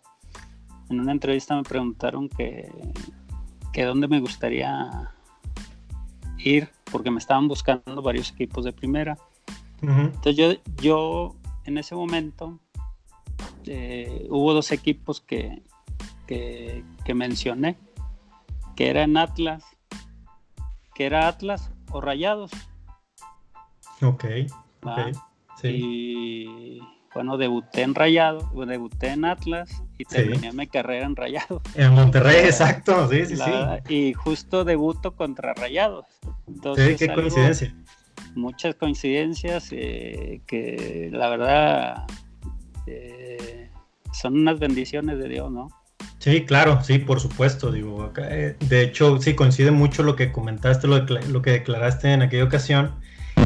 en 0.90 1.00
una 1.00 1.12
entrevista 1.12 1.56
me 1.56 1.64
preguntaron 1.64 2.30
que, 2.30 2.72
que 3.74 3.84
dónde 3.84 4.08
me 4.08 4.20
gustaría 4.20 5.12
ir, 6.48 6.70
porque 6.92 7.12
me 7.12 7.20
estaban 7.20 7.48
buscando 7.48 8.02
varios 8.02 8.32
equipos 8.32 8.66
de 8.66 8.74
primera. 8.74 9.18
Entonces 9.82 10.36
yo, 10.36 10.54
yo 10.82 11.36
en 11.66 11.78
ese 11.78 11.94
momento 11.94 12.60
eh, 13.66 14.26
hubo 14.30 14.54
dos 14.54 14.72
equipos 14.72 15.22
que, 15.22 15.62
que, 16.26 17.14
mencioné, 17.14 17.78
que 18.76 18.90
eran 18.90 19.18
Atlas, 19.18 19.64
que 20.96 21.06
era 21.06 21.28
Atlas 21.28 21.72
o 21.92 22.02
Rayados. 22.02 22.52
Ok, 24.02 24.26
Sí. 25.62 25.68
Y 25.68 26.82
bueno, 27.18 27.36
debuté 27.40 27.82
en 27.82 27.96
Rayado, 27.96 28.48
debuté 28.68 29.08
en 29.08 29.26
Atlas 29.26 29.82
y 29.98 30.06
terminé 30.06 30.52
mi 30.54 30.68
carrera 30.68 31.08
en 31.08 31.16
Rayados. 31.16 31.64
En 31.74 31.92
Monterrey, 31.94 32.42
exacto, 32.46 33.10
sí, 33.10 33.26
sí, 33.26 33.38
sí. 33.38 33.52
Y 33.92 34.14
justo 34.14 34.64
debuto 34.64 35.16
contra 35.16 35.56
Rayados. 35.56 36.06
Entonces, 36.48 37.00
qué 37.00 37.12
coincidencia. 37.12 37.76
Muchas 38.36 38.76
coincidencias 38.76 39.70
eh, 39.72 40.42
que 40.46 41.10
la 41.12 41.30
verdad 41.30 42.06
eh, 42.86 43.72
son 44.14 44.36
unas 44.36 44.60
bendiciones 44.60 45.18
de 45.18 45.28
Dios, 45.28 45.52
¿no? 45.52 45.70
Sí, 46.20 46.46
claro, 46.46 46.84
sí, 46.84 47.00
por 47.00 47.20
supuesto. 47.20 47.72
Digo, 47.72 48.14
eh, 48.16 48.56
de 48.60 48.84
hecho, 48.84 49.20
sí 49.20 49.34
coincide 49.34 49.72
mucho 49.72 50.04
lo 50.04 50.16
que 50.16 50.32
comentaste, 50.32 50.86
lo, 50.86 51.00
lo, 51.00 51.42
que 51.42 51.50
declaraste 51.50 52.14
en 52.14 52.22
aquella 52.22 52.44
ocasión. 52.44 52.94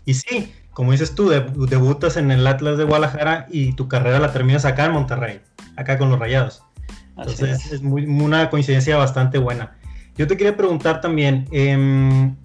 Y 0.03 0.15
sí, 0.15 0.51
como 0.73 0.91
dices 0.93 1.15
tú, 1.15 1.29
debutas 1.29 2.17
en 2.17 2.31
el 2.31 2.47
Atlas 2.47 2.77
de 2.77 2.85
Guadalajara 2.85 3.47
y 3.49 3.73
tu 3.73 3.87
carrera 3.87 4.19
la 4.19 4.31
terminas 4.31 4.65
acá 4.65 4.85
en 4.85 4.93
Monterrey, 4.93 5.41
acá 5.75 5.97
con 5.97 6.09
los 6.09 6.19
Rayados. 6.19 6.63
Entonces 7.17 7.71
es, 7.71 7.81
muy, 7.81 8.05
una 8.05 8.49
coincidencia 8.49 8.95
bastante 8.97 9.37
buena. 9.37 9.77
Yo 10.17 10.27
te 10.27 10.37
quería 10.37 10.55
preguntar 10.55 11.01
también, 11.01 11.47
em, 11.51 12.35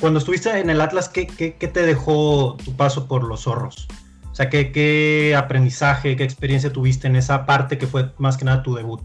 cuando 0.00 0.20
estuviste 0.20 0.58
en 0.58 0.70
el 0.70 0.80
Atlas, 0.80 1.08
¿qué, 1.08 1.26
te 1.26 1.82
dejó 1.82 2.56
tu 2.64 2.74
paso 2.76 3.06
por 3.06 3.24
los 3.24 3.42
zorros? 3.42 3.88
O 4.30 4.34
sea, 4.34 4.48
¿qué, 4.48 5.34
aprendizaje, 5.36 6.16
qué 6.16 6.24
experiencia 6.24 6.72
tuviste 6.72 7.08
en 7.08 7.16
esa 7.16 7.44
parte 7.44 7.76
que 7.76 7.86
fue 7.86 8.12
más 8.18 8.36
que 8.36 8.44
nada 8.44 8.62
tu 8.62 8.74
debut 8.74 9.02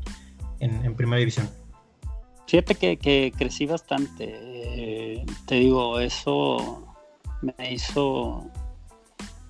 en, 0.60 0.96
Primera 0.96 1.20
División? 1.20 1.50
Fíjate 2.48 2.76
que, 2.76 3.34
crecí 3.36 3.66
bastante. 3.66 4.30
Eh, 4.30 5.26
te 5.46 5.56
digo, 5.56 6.00
eso 6.00 6.93
me 7.44 7.74
hizo, 7.74 8.46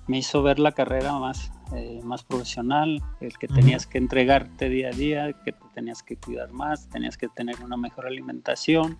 me 0.06 0.18
hizo 0.18 0.42
ver 0.42 0.58
la 0.58 0.72
carrera 0.72 1.18
más, 1.18 1.52
eh, 1.74 2.00
más 2.02 2.22
profesional, 2.24 3.02
el 3.20 3.38
que 3.38 3.48
tenías 3.48 3.86
que 3.86 3.98
entregarte 3.98 4.68
día 4.68 4.88
a 4.88 4.92
día, 4.92 5.32
que 5.44 5.52
te 5.52 5.66
tenías 5.74 6.02
que 6.02 6.16
cuidar 6.16 6.52
más, 6.52 6.88
tenías 6.88 7.16
que 7.16 7.28
tener 7.28 7.62
una 7.62 7.76
mejor 7.76 8.06
alimentación. 8.06 8.98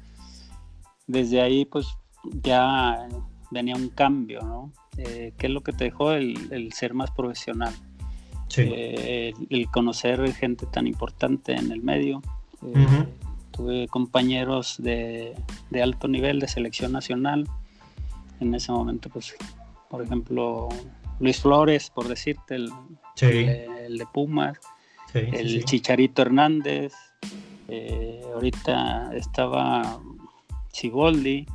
Desde 1.06 1.42
ahí, 1.42 1.64
pues 1.64 1.86
ya 2.42 3.06
venía 3.50 3.76
un 3.76 3.88
cambio, 3.88 4.40
¿no? 4.40 4.72
Eh, 4.96 5.32
¿Qué 5.36 5.48
es 5.48 5.52
lo 5.52 5.62
que 5.62 5.72
te 5.72 5.84
dejó 5.84 6.12
el, 6.12 6.72
ser 6.72 6.94
más 6.94 7.10
profesional? 7.10 7.74
Eh, 8.56 9.32
el, 9.50 9.66
conocer 9.68 10.32
gente 10.32 10.66
tan 10.66 10.86
importante 10.86 11.54
en 11.54 11.72
el 11.72 11.82
medio. 11.82 12.22
Tuve 13.50 13.88
compañeros 13.88 14.76
de, 14.78 15.34
alto 15.82 16.08
nivel 16.08 16.40
de 16.40 16.48
selección 16.48 16.92
nacional. 16.92 17.48
En 18.44 18.54
ese 18.54 18.72
momento, 18.72 19.08
pues, 19.08 19.34
por 19.88 20.02
ejemplo, 20.02 20.68
Luis 21.20 21.40
Flores, 21.40 21.90
por 21.90 22.08
decirte, 22.08 22.56
el, 22.56 22.70
de 23.20 24.06
Pumas, 24.12 24.58
el 25.14 25.64
Chicharito 25.64 26.22
Hernández. 26.22 26.92
ahorita 28.34 29.10
estaba 29.14 29.98
Sigoldi, 30.72 31.46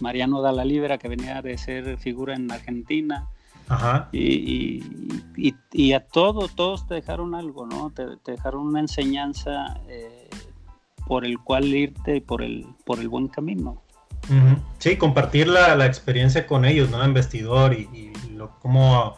Mariano 0.00 0.42
Dalla 0.42 0.64
Libera, 0.64 0.98
que 0.98 1.08
venía 1.08 1.40
de 1.42 1.56
ser 1.56 1.98
figura 1.98 2.34
en 2.34 2.50
Argentina. 2.50 3.28
Ajá. 3.68 4.08
Y, 4.12 4.82
y, 5.72 5.92
a 5.92 6.06
todos, 6.06 6.54
todos 6.54 6.86
te 6.86 6.94
dejaron 6.94 7.34
algo, 7.34 7.66
¿no? 7.66 7.90
Te, 7.90 8.06
dejaron 8.24 8.66
una 8.66 8.80
enseñanza 8.80 9.80
eh, 9.88 10.28
por 11.06 11.26
el 11.26 11.38
cual 11.38 11.66
irte 11.66 12.16
y 12.16 12.20
por 12.20 12.42
el, 12.42 12.66
por 12.84 12.98
el 12.98 13.08
buen 13.08 13.28
camino. 13.28 13.82
Sí, 14.78 14.96
compartir 14.96 15.48
la, 15.48 15.74
la, 15.74 15.86
experiencia 15.86 16.46
con 16.46 16.64
ellos, 16.64 16.90
¿no? 16.90 17.02
En 17.02 17.14
vestidor 17.14 17.72
y, 17.72 18.12
lo, 18.34 18.58
cómo 18.60 19.16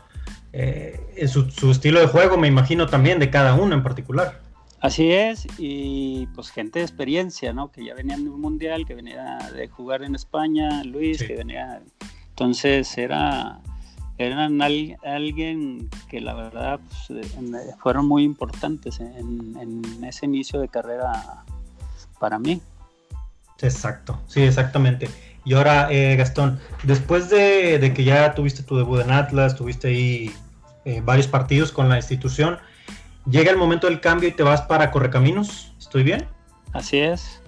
eh, 0.53 1.27
su, 1.27 1.51
su, 1.51 1.73
estilo 1.73 2.01
de 2.01 2.07
juego, 2.07 2.37
me 2.37 2.49
imagino 2.49 2.87
también 2.87 3.19
de 3.19 3.29
cada 3.29 3.55
uno 3.55 3.75
en 3.75 3.83
particular. 3.83 4.41
Así 4.81 5.11
es, 5.11 5.47
y 5.59 6.27
pues 6.35 6.51
gente 6.51 6.79
de 6.79 6.85
experiencia, 6.85 7.53
¿no? 7.53 7.71
Que 7.71 7.85
ya 7.85 7.95
venían 7.95 8.25
de 8.25 8.31
un 8.31 8.41
mundial, 8.41 8.87
que 8.87 8.95
venía 8.95 9.39
de 9.55 9.69
jugar 9.69 10.03
en 10.03 10.15
España, 10.15 10.85
Luis, 10.85 11.23
que 11.23 11.37
venía. 11.37 11.83
Entonces 12.31 12.97
era 12.97 13.61
eran 14.21 14.61
alguien 14.61 15.89
que 16.11 16.21
la 16.21 16.35
verdad 16.35 16.79
pues, 17.09 17.33
fueron 17.79 18.07
muy 18.07 18.23
importantes 18.23 19.01
en, 19.01 20.05
ese 20.05 20.27
inicio 20.27 20.61
de 20.61 20.69
carrera 20.69 21.45
para 22.19 22.39
mí. 22.39 22.61
Exacto, 23.63 24.21
sí, 24.27 24.43
exactamente. 24.43 25.09
Y 25.45 25.55
ahora, 25.55 25.89
eh, 25.91 26.17
Gastón, 26.17 26.61
después 26.83 27.31
de, 27.31 27.93
que 27.95 28.05
ya 28.05 28.35
tuviste 28.35 28.63
tu 28.63 28.77
debut 28.77 29.01
en 29.01 29.11
Atlas, 29.11 29.57
tuviste 29.57 29.89
ahí 29.89 30.31
eh, 30.85 31.01
varios 31.05 31.27
partidos 31.27 31.73
con 31.73 31.89
la 31.89 31.97
institución, 31.97 32.59
llega 33.29 33.51
el 33.51 33.57
momento 33.57 33.87
del 33.87 34.01
cambio 34.01 34.29
y 34.29 34.33
te 34.33 34.43
vas 34.43 34.63
para 34.63 34.91
Correcaminos, 34.91 35.73
¿estoy 35.79 36.03
bien? 36.03 36.27
Así 36.73 36.99
es. 36.99 37.43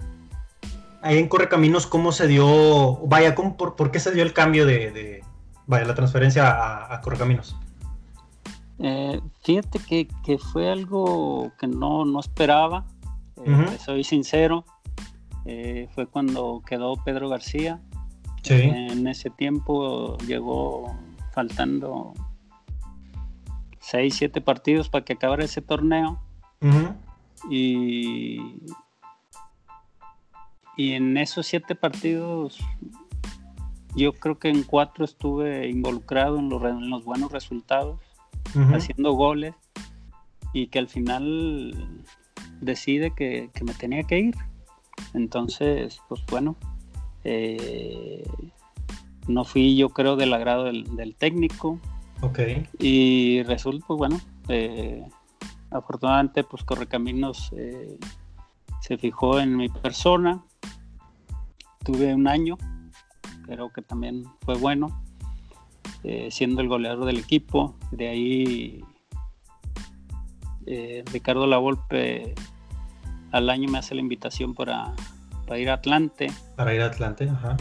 Ahí 1.01 1.17
en 1.17 1.27
Correcaminos, 1.27 1.85
¿cómo 1.85 2.11
se 2.11 2.27
dio, 2.27 2.97
vaya, 3.05 3.35
por, 3.35 3.91
qué 3.91 3.99
se 3.99 4.11
dio 4.11 4.23
el 4.23 4.33
cambio 4.33 4.65
de, 4.65 5.23
vaya, 5.67 5.85
la 5.85 5.95
transferencia 5.95 6.93
a, 6.93 7.01
Correcaminos? 7.01 7.55
Eh, 8.79 9.21
fíjate 9.43 9.79
que, 9.79 10.37
fue 10.37 10.71
algo 10.71 11.51
que 11.59 11.67
no, 11.67 12.05
no 12.05 12.19
esperaba, 12.19 12.85
eh, 13.45 13.77
soy 13.83 14.03
sincero, 14.03 14.65
eh, 15.45 15.87
fue 15.93 16.07
cuando 16.07 16.61
quedó 16.65 16.95
Pedro 17.03 17.29
García. 17.29 17.81
Sí. 18.41 18.53
En 18.53 19.07
ese 19.07 19.29
tiempo 19.29 20.17
llegó 20.27 20.95
faltando 21.31 22.13
seis, 23.79 24.15
siete 24.15 24.41
partidos 24.41 24.89
para 24.89 25.05
que 25.05 25.13
acabara 25.13 25.43
ese 25.43 25.61
torneo. 25.61 26.19
Y, 27.49 28.39
y 30.77 30.93
en 30.93 31.17
esos 31.17 31.45
siete 31.45 31.75
partidos, 31.75 32.59
yo 33.95 34.13
creo 34.13 34.39
que 34.39 34.49
en 34.49 34.63
cuatro 34.63 35.05
estuve 35.05 35.69
involucrado 35.69 36.39
en 36.39 36.49
los, 36.49 36.63
en 36.63 36.89
los 36.89 37.03
buenos 37.03 37.31
resultados, 37.31 37.99
haciendo 38.73 39.13
goles, 39.13 39.55
y 40.53 40.67
que 40.67 40.79
al 40.79 40.87
final 40.87 42.03
decide 42.61 43.11
que, 43.11 43.49
me 43.63 43.73
tenía 43.73 44.03
que 44.03 44.19
ir. 44.19 44.35
Entonces, 45.13 45.99
pues 46.09 46.21
bueno, 46.29 46.55
eh, 47.23 48.27
no 49.27 49.45
fui 49.45 49.75
yo 49.75 49.89
creo 49.89 50.15
del 50.15 50.33
agrado 50.33 50.65
del 50.65 51.15
técnico, 51.17 51.79
Ok. 52.23 52.39
Y 52.79 53.43
resulta, 53.43 53.85
pues 53.85 53.97
bueno, 53.97 54.21
eh, 54.47 55.05
afortunadamente, 55.71 56.45
pues 56.45 56.63
Correcaminos 56.63 57.51
eh, 57.57 57.97
se 58.79 58.97
fijó 58.97 59.39
en 59.39 59.57
mi 59.57 59.67
persona. 59.67 60.41
Tuve 61.83 62.15
un 62.15 62.29
año, 62.29 62.57
creo 63.45 63.73
que 63.73 63.81
también 63.81 64.23
fue 64.39 64.55
bueno, 64.55 65.03
eh, 66.05 66.29
siendo 66.31 66.61
el 66.61 66.69
goleador 66.69 67.03
del 67.03 67.19
equipo. 67.19 67.75
De 67.91 68.07
ahí, 68.07 68.81
Ricardo 71.11 71.45
Lavolpe 71.45 72.35
al 73.33 73.49
año 73.49 73.67
me 73.69 73.79
hace 73.79 73.95
la 73.95 74.01
invitación 74.01 74.53
para, 74.53 74.93
para 75.45 75.59
ir 75.59 75.69
a 75.69 75.73
Atlante. 75.73 76.31
Para 76.55 76.73
ir 76.73 76.81
a 76.81 76.85
Atlante, 76.85 77.27
ajá. 77.27 77.57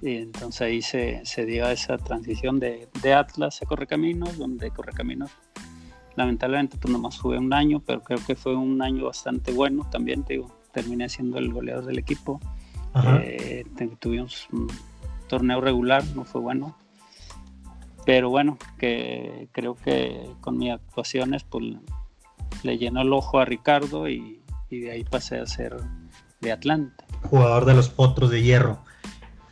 Y 0.00 0.16
entonces 0.16 0.60
ahí 0.62 0.80
se, 0.80 1.20
se 1.24 1.44
dio 1.44 1.68
esa 1.68 1.98
transición 1.98 2.60
de, 2.60 2.88
de, 3.02 3.12
Atlas 3.12 3.60
a 3.60 3.66
Correcaminos, 3.66 4.38
donde 4.38 4.70
Correcaminos 4.70 5.32
lamentablemente 6.14 6.78
pues 6.78 6.92
nomás 6.92 7.18
jugué 7.18 7.38
un 7.38 7.52
año, 7.52 7.82
pero 7.84 8.02
creo 8.02 8.18
que 8.24 8.36
fue 8.36 8.54
un 8.54 8.80
año 8.80 9.06
bastante 9.06 9.52
bueno 9.52 9.88
también, 9.90 10.22
te 10.22 10.34
digo, 10.34 10.56
terminé 10.72 11.08
siendo 11.08 11.38
el 11.38 11.52
goleador 11.52 11.84
del 11.84 11.98
equipo. 11.98 12.40
Eh, 13.04 13.64
tuvimos 13.98 14.48
un 14.52 14.68
torneo 15.28 15.60
regular, 15.60 16.04
no 16.14 16.24
fue 16.24 16.40
bueno. 16.40 16.76
Pero 18.06 18.30
bueno, 18.30 18.56
que 18.78 19.48
creo 19.52 19.74
que 19.74 20.30
con 20.40 20.56
mis 20.56 20.70
actuaciones 20.70 21.42
pues 21.44 21.64
le 22.62 22.78
llenó 22.78 23.02
el 23.02 23.12
ojo 23.12 23.38
a 23.40 23.44
Ricardo 23.44 24.08
y, 24.08 24.37
y 24.70 24.80
de 24.80 24.90
ahí 24.90 25.04
pasé 25.04 25.38
a 25.38 25.46
ser 25.46 25.76
de 26.40 26.52
Atlante. 26.52 27.04
Jugador 27.22 27.64
de 27.64 27.74
los 27.74 27.88
Potros 27.88 28.30
de 28.30 28.42
Hierro. 28.42 28.82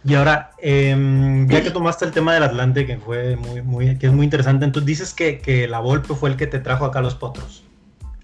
Y 0.05 0.15
ahora, 0.15 0.53
em, 0.59 1.49
ya 1.49 1.63
que 1.63 1.71
tomaste 1.73 2.05
el 2.05 2.13
tema 2.13 2.33
del 2.33 2.45
Atlante, 2.45 2.87
que 2.87 2.97
fue 2.97 3.35
muy, 3.35 3.63
muy, 3.63 3.99
que 3.99 4.07
es 4.07 4.13
muy 4.13 4.25
interesante, 4.25 4.65
entonces 4.65 4.87
dices 4.87 5.15
que, 5.15 5.41
que 5.41 5.67
la 5.67 5.81
Volpe 5.81 6.15
fue 6.15 6.31
el 6.31 6.37
que 6.37 6.47
te 6.47 6.61
trajo 6.61 6.85
acá 6.85 7.01
a 7.01 7.03
los 7.03 7.17
potros, 7.17 7.65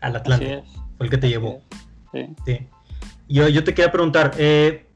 al 0.00 0.14
Atlante, 0.14 0.62
fue 0.96 1.06
el 1.06 1.10
que 1.10 1.18
te 1.18 1.28
llevó. 1.28 1.60
Sí. 2.12 2.68
Yo, 3.28 3.48
yo 3.48 3.64
te 3.64 3.74
quería 3.74 3.90
preguntar, 3.90 4.32
eh, 4.38 4.86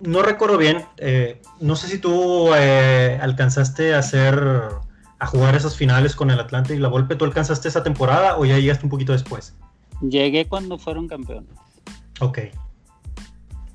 no 0.00 0.22
recuerdo 0.22 0.56
bien, 0.56 0.84
eh, 0.96 1.42
no 1.60 1.76
sé 1.76 1.88
si 1.88 1.98
tú 1.98 2.54
eh, 2.54 3.18
alcanzaste 3.20 3.94
a 3.94 3.98
hacer, 3.98 4.68
a 5.18 5.26
jugar 5.26 5.54
esas 5.54 5.76
finales 5.76 6.16
con 6.16 6.30
el 6.30 6.40
Atlante 6.40 6.74
y 6.74 6.78
la 6.78 6.88
Volpe, 6.88 7.14
¿tú 7.14 7.26
alcanzaste 7.26 7.68
esa 7.68 7.82
temporada 7.82 8.38
o 8.38 8.46
ya 8.46 8.58
llegaste 8.58 8.86
un 8.86 8.90
poquito 8.90 9.12
después? 9.12 9.54
Llegué 10.02 10.46
cuando 10.46 10.78
fueron 10.78 11.08
campeones. 11.08 11.50
Ok 12.20 12.38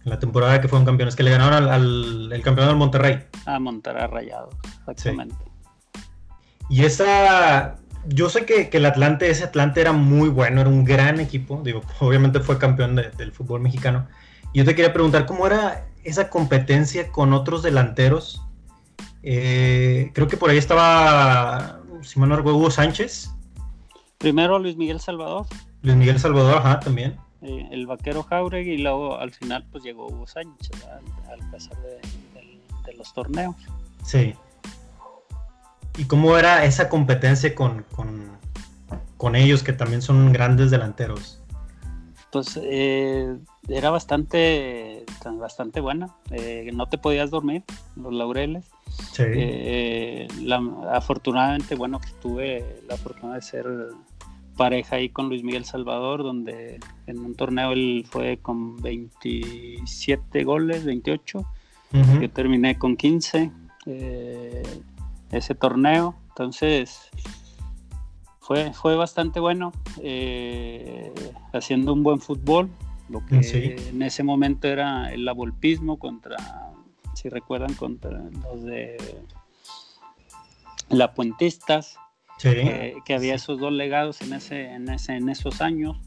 la 0.08 0.20
temporada 0.20 0.62
que 0.62 0.68
fueron 0.68 0.86
campeones, 0.86 1.16
que 1.16 1.24
le 1.24 1.32
ganaron 1.32 1.70
al, 1.70 2.32
el 2.32 2.42
campeón 2.42 2.68
del 2.68 2.78
Monterrey. 2.78 3.26
A 3.46 3.60
Monterrey 3.60 4.08
Rayado, 4.08 4.50
exactamente. 4.88 5.36
Y 6.70 6.86
esa, 6.86 7.76
yo 8.08 8.30
sé 8.30 8.46
que, 8.46 8.70
el 8.72 8.86
Atlante, 8.86 9.30
ese 9.30 9.44
Atlante 9.44 9.82
era 9.82 9.92
muy 9.92 10.30
bueno, 10.30 10.62
era 10.62 10.70
un 10.70 10.86
gran 10.86 11.20
equipo, 11.20 11.62
digo, 11.64 11.82
obviamente 12.00 12.40
fue 12.40 12.58
campeón 12.58 12.96
del 12.96 13.32
fútbol 13.32 13.62
mexicano. 13.62 14.08
Y 14.54 14.60
yo 14.60 14.66
te 14.66 14.76
quería 14.76 14.94
preguntar, 14.94 15.26
¿cómo 15.26 15.46
era 15.46 15.88
esa 16.04 16.30
competencia 16.30 17.12
con 17.12 17.34
otros 17.34 17.62
delanteros? 17.62 18.42
Eh, 19.24 20.12
creo 20.14 20.28
que 20.28 20.38
por 20.38 20.50
ahí 20.50 20.58
estaba, 20.58 21.82
si 22.02 22.20
no 22.20 22.40
Hugo 22.40 22.72
Sánchez. 22.72 23.32
Primero 24.18 24.58
Luis 24.58 24.78
Miguel 24.78 25.02
Salvador. 25.02 25.46
Luis 25.82 25.96
Miguel 25.96 26.20
Salvador, 26.20 26.58
ajá, 26.58 26.80
también. 26.80 27.18
Eh, 27.42 27.68
el 27.72 27.86
vaquero 27.86 28.24
Jauregui 28.24 28.72
y 28.72 28.78
luego 28.80 29.20
al 29.20 29.32
final 29.32 29.64
pues 29.72 29.84
llegó 29.84 30.08
Hugo 30.08 30.26
Sánchez 30.26 30.72
al, 31.30 31.52
pasar 31.52 31.78
de, 31.82 32.94
los 32.98 33.14
torneos. 33.14 33.56
Sí. 34.04 34.34
¿Y 35.98 36.06
cómo 36.06 36.38
era 36.38 36.66
esa 36.66 36.90
competencia 36.90 37.54
con, 37.54 37.86
con, 39.18 39.36
ellos 39.36 39.62
que 39.62 39.74
también 39.74 40.02
son 40.02 40.32
grandes 40.32 40.72
delanteros? 40.72 41.42
Pues 42.32 42.60
eh, 42.62 43.38
era 43.68 43.90
bastante, 43.92 45.06
bastante 45.34 45.80
buena. 45.80 46.16
Eh, 46.32 46.72
no 46.74 46.88
te 46.88 46.98
podías 46.98 47.30
dormir, 47.30 47.64
los 47.96 48.14
laureles. 48.14 48.66
Sí. 49.12 50.28
Afortunadamente, 50.90 51.76
bueno, 51.76 52.00
pues 52.00 52.20
tuve 52.20 52.82
la 52.88 52.98
fortuna 52.98 53.36
de 53.36 53.42
ser 53.42 53.66
pareja 54.58 54.98
ahí 54.98 55.10
con 55.10 55.30
Luis 55.30 55.44
Miguel 55.44 55.64
Salvador, 55.64 56.24
donde 56.24 56.80
en 57.06 57.20
un 57.20 57.36
torneo 57.36 57.72
él 57.72 58.06
fue 58.10 58.38
con 58.42 58.76
27 58.82 60.44
goles, 60.44 60.84
28. 60.84 61.46
Yo 62.20 62.30
terminé 62.32 62.78
con 62.78 62.98
15 62.98 63.52
ese 65.32 65.56
torneo. 65.56 66.16
Entonces, 66.30 67.10
fue, 68.40 68.74
fue 68.74 68.96
bastante 68.96 69.40
bueno, 69.40 69.72
eh, 70.02 71.12
haciendo 71.54 71.94
un 71.94 72.04
buen 72.04 72.20
fútbol, 72.20 72.70
lo 73.10 73.26
que 73.26 73.38
en 73.90 74.02
ese 74.02 74.24
momento 74.24 74.68
era 74.68 75.12
el 75.14 75.28
abolpismo 75.28 75.98
contra, 75.98 76.38
si 77.14 77.30
recuerdan, 77.30 77.74
contra 77.74 78.22
los 78.44 78.64
de 78.64 78.98
la 80.90 81.14
Puentistas, 81.14 81.98
que 82.40 83.14
había 83.14 83.36
esos 83.36 83.60
dos 83.60 83.72
legados 83.72 84.22
en, 84.22 84.34
ese, 84.34 84.72
en, 84.72 84.90
ese, 84.90 85.16
en 85.16 85.30
esos 85.30 85.62
años. 85.62 85.98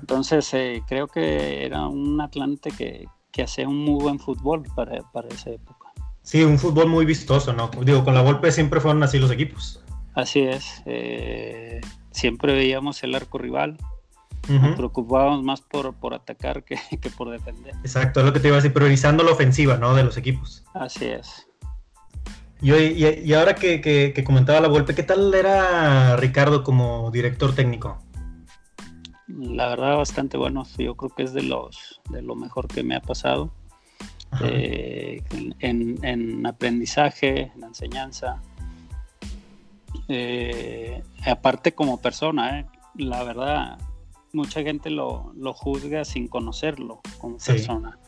Entonces 0.00 0.52
eh, 0.54 0.82
creo 0.86 1.08
que 1.08 1.64
era 1.64 1.88
un 1.88 2.20
Atlante 2.20 2.70
que, 2.70 3.06
que 3.32 3.42
hacía 3.42 3.66
un 3.66 3.78
muy 3.78 4.02
buen 4.02 4.18
fútbol 4.18 4.62
para, 4.76 5.02
para 5.10 5.28
esa 5.28 5.50
época. 5.50 5.84
Sí, 6.22 6.42
un 6.42 6.58
fútbol 6.58 6.88
muy 6.88 7.04
vistoso, 7.04 7.52
¿no? 7.52 7.70
Digo, 7.82 8.04
con 8.04 8.14
la 8.14 8.22
golpe 8.22 8.50
siempre 8.52 8.80
fueron 8.80 9.02
así 9.02 9.18
los 9.18 9.30
equipos. 9.30 9.82
Así 10.14 10.40
es. 10.40 10.82
Eh, 10.86 11.80
siempre 12.12 12.54
veíamos 12.54 13.02
el 13.02 13.14
arco 13.14 13.38
rival. 13.38 13.76
Nos 14.48 14.76
preocupábamos 14.76 15.42
más 15.42 15.62
por, 15.62 15.94
por 15.94 16.14
atacar 16.14 16.64
que, 16.64 16.78
por 17.16 17.30
defender. 17.30 17.74
Exacto, 17.82 18.20
es 18.20 18.26
lo 18.26 18.32
que 18.32 18.40
te 18.40 18.48
iba 18.48 18.56
a 18.56 18.60
decir, 18.60 18.72
priorizando 18.72 19.24
la 19.24 19.32
ofensiva, 19.32 19.76
¿no? 19.76 19.94
De 19.94 20.04
los 20.04 20.16
equipos. 20.16 20.64
Así 20.74 21.06
es. 21.06 21.48
Y, 22.64 22.72
y, 22.72 23.34
ahora 23.34 23.54
que, 23.54 24.24
comentaba 24.24 24.58
la 24.58 24.68
golpe, 24.68 24.94
¿qué 24.94 25.02
tal 25.02 25.34
era 25.34 26.16
Ricardo 26.16 26.64
como 26.64 27.10
director 27.10 27.54
técnico? 27.54 27.98
La 29.28 29.68
verdad, 29.68 29.98
bastante 29.98 30.38
bueno. 30.38 30.64
Yo 30.78 30.94
creo 30.94 31.10
que 31.14 31.24
es 31.24 31.34
de 31.34 31.42
los 31.42 32.00
de 32.08 32.22
lo 32.22 32.34
mejor 32.34 32.66
que 32.68 32.82
me 32.82 32.96
ha 32.96 33.02
pasado. 33.02 33.52
Eh, 34.42 35.22
en, 35.60 36.02
en, 36.02 36.46
aprendizaje, 36.46 37.52
en 37.54 37.64
enseñanza, 37.64 38.40
eh, 40.08 41.02
aparte 41.26 41.74
como 41.74 42.00
persona, 42.00 42.60
eh, 42.60 42.66
la 42.96 43.24
verdad, 43.24 43.78
mucha 44.32 44.62
gente 44.62 44.88
lo, 44.88 45.34
juzga 45.52 46.06
sin 46.06 46.28
conocerlo 46.28 47.02
como 47.18 47.36
persona. 47.36 47.98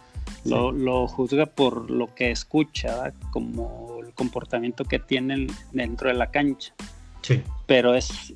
Lo, 0.44 1.08
juzga 1.08 1.46
por 1.46 1.90
lo 1.90 2.14
que 2.14 2.30
escucha, 2.30 3.12
como 3.32 3.98
el 4.04 4.14
comportamiento 4.14 4.84
que 4.84 4.98
tiene 4.98 5.48
dentro 5.72 6.08
de 6.08 6.14
la 6.14 6.30
cancha. 6.30 6.74
Pero 7.66 7.94
es 7.94 8.34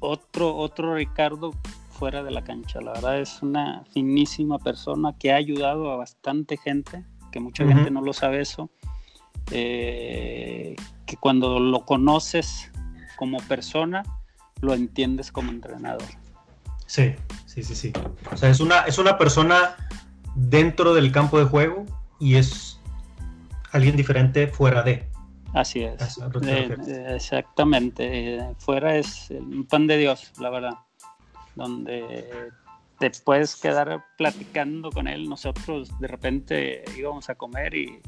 otro, 0.00 0.54
otro 0.56 0.94
Ricardo 0.94 1.52
fuera 1.90 2.22
de 2.22 2.30
la 2.30 2.42
cancha. 2.42 2.80
La 2.80 2.92
verdad 2.92 3.20
es 3.20 3.42
una 3.42 3.84
finísima 3.92 4.58
persona 4.58 5.14
que 5.18 5.32
ha 5.32 5.36
ayudado 5.36 5.90
a 5.90 5.96
bastante 5.96 6.56
gente, 6.56 7.04
que 7.32 7.40
mucha 7.40 7.66
gente 7.66 7.90
no 7.90 8.02
lo 8.02 8.12
sabe 8.12 8.40
eso. 8.40 8.70
Eh, 9.50 10.76
que 11.06 11.16
cuando 11.16 11.58
lo 11.58 11.84
conoces 11.84 12.70
como 13.16 13.38
persona, 13.38 14.02
lo 14.60 14.74
entiendes 14.74 15.32
como 15.32 15.50
entrenador. 15.50 16.08
Sí, 16.86 17.14
sí, 17.46 17.62
sí, 17.62 17.74
sí. 17.74 17.92
O 18.32 18.36
sea, 18.36 18.50
es 18.50 18.60
una, 18.60 18.80
es 18.80 18.98
una 18.98 19.16
persona 19.16 19.76
dentro 20.34 20.94
del 20.94 21.12
campo 21.12 21.38
de 21.38 21.44
juego 21.44 21.86
y 22.18 22.36
es 22.36 22.80
alguien 23.72 23.96
diferente 23.96 24.46
fuera 24.48 24.82
de. 24.82 25.08
Así 25.54 25.80
es. 25.82 26.18
Eh, 26.42 26.76
exactamente. 27.08 28.40
fuera 28.58 28.96
es 28.96 29.30
un 29.30 29.66
pan 29.66 29.86
de 29.86 29.98
Dios, 29.98 30.32
la 30.38 30.50
verdad. 30.50 30.74
Donde 31.56 32.50
te 33.00 33.10
puedes 33.24 33.56
quedar 33.56 34.04
platicando 34.16 34.90
con 34.90 35.08
él. 35.08 35.28
Nosotros 35.28 35.90
de 35.98 36.06
repente 36.06 36.84
íbamos 36.96 37.28
a 37.30 37.34
comer 37.34 37.74
y 37.74 38.00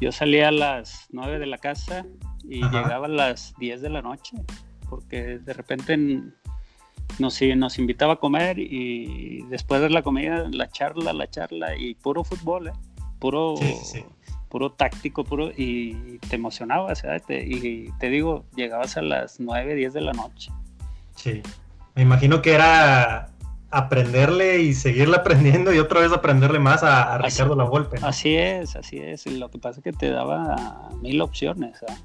yo 0.00 0.12
salía 0.12 0.48
a 0.48 0.52
las 0.52 1.06
9 1.10 1.38
de 1.38 1.46
la 1.46 1.58
casa 1.58 2.04
y 2.42 2.62
llegaba 2.62 3.06
a 3.06 3.10
las 3.10 3.54
10 3.58 3.82
de 3.82 3.90
la 3.90 4.02
noche, 4.02 4.36
porque 4.88 5.38
de 5.38 5.52
repente 5.52 6.22
nos, 7.18 7.40
nos 7.56 7.78
invitaba 7.78 8.14
a 8.14 8.16
comer 8.16 8.58
y 8.58 9.42
después 9.48 9.80
de 9.80 9.90
la 9.90 10.02
comida, 10.02 10.48
la 10.50 10.68
charla, 10.68 11.12
la 11.12 11.28
charla 11.28 11.76
y 11.76 11.94
puro 11.94 12.24
fútbol, 12.24 12.68
¿eh? 12.68 12.72
puro, 13.18 13.54
puro 14.48 14.72
táctico, 14.72 15.24
puro 15.24 15.50
y 15.56 16.18
te 16.28 16.36
emocionabas, 16.36 17.04
y 17.28 17.90
te 17.92 18.08
digo, 18.08 18.44
llegabas 18.56 18.96
a 18.96 19.02
las 19.02 19.40
9, 19.40 19.74
10 19.74 19.92
de 19.92 20.00
la 20.00 20.12
noche. 20.12 20.50
Sí, 21.14 21.42
me 21.94 22.02
imagino 22.02 22.42
que 22.42 22.52
era 22.52 23.30
aprenderle 23.70 24.62
y 24.62 24.74
seguirle 24.74 25.16
aprendiendo 25.20 25.72
y 25.72 25.78
otra 25.78 26.00
vez 26.00 26.12
aprenderle 26.12 26.58
más 26.58 26.82
a, 26.82 27.18
Ricardo 27.18 27.54
La 27.54 27.64
Volpe. 27.64 27.98
Así 28.02 28.34
es, 28.36 28.76
así 28.76 28.98
es. 28.98 29.26
Lo 29.26 29.50
que 29.50 29.58
pasa 29.58 29.80
es 29.80 29.84
que 29.84 29.92
te 29.92 30.10
daba 30.10 30.90
mil 31.00 31.20
opciones. 31.20 31.78
¿ah? 31.88 31.96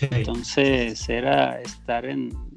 Entonces 0.00 1.08
era 1.08 1.60
estar 1.60 2.04
en 2.04 2.55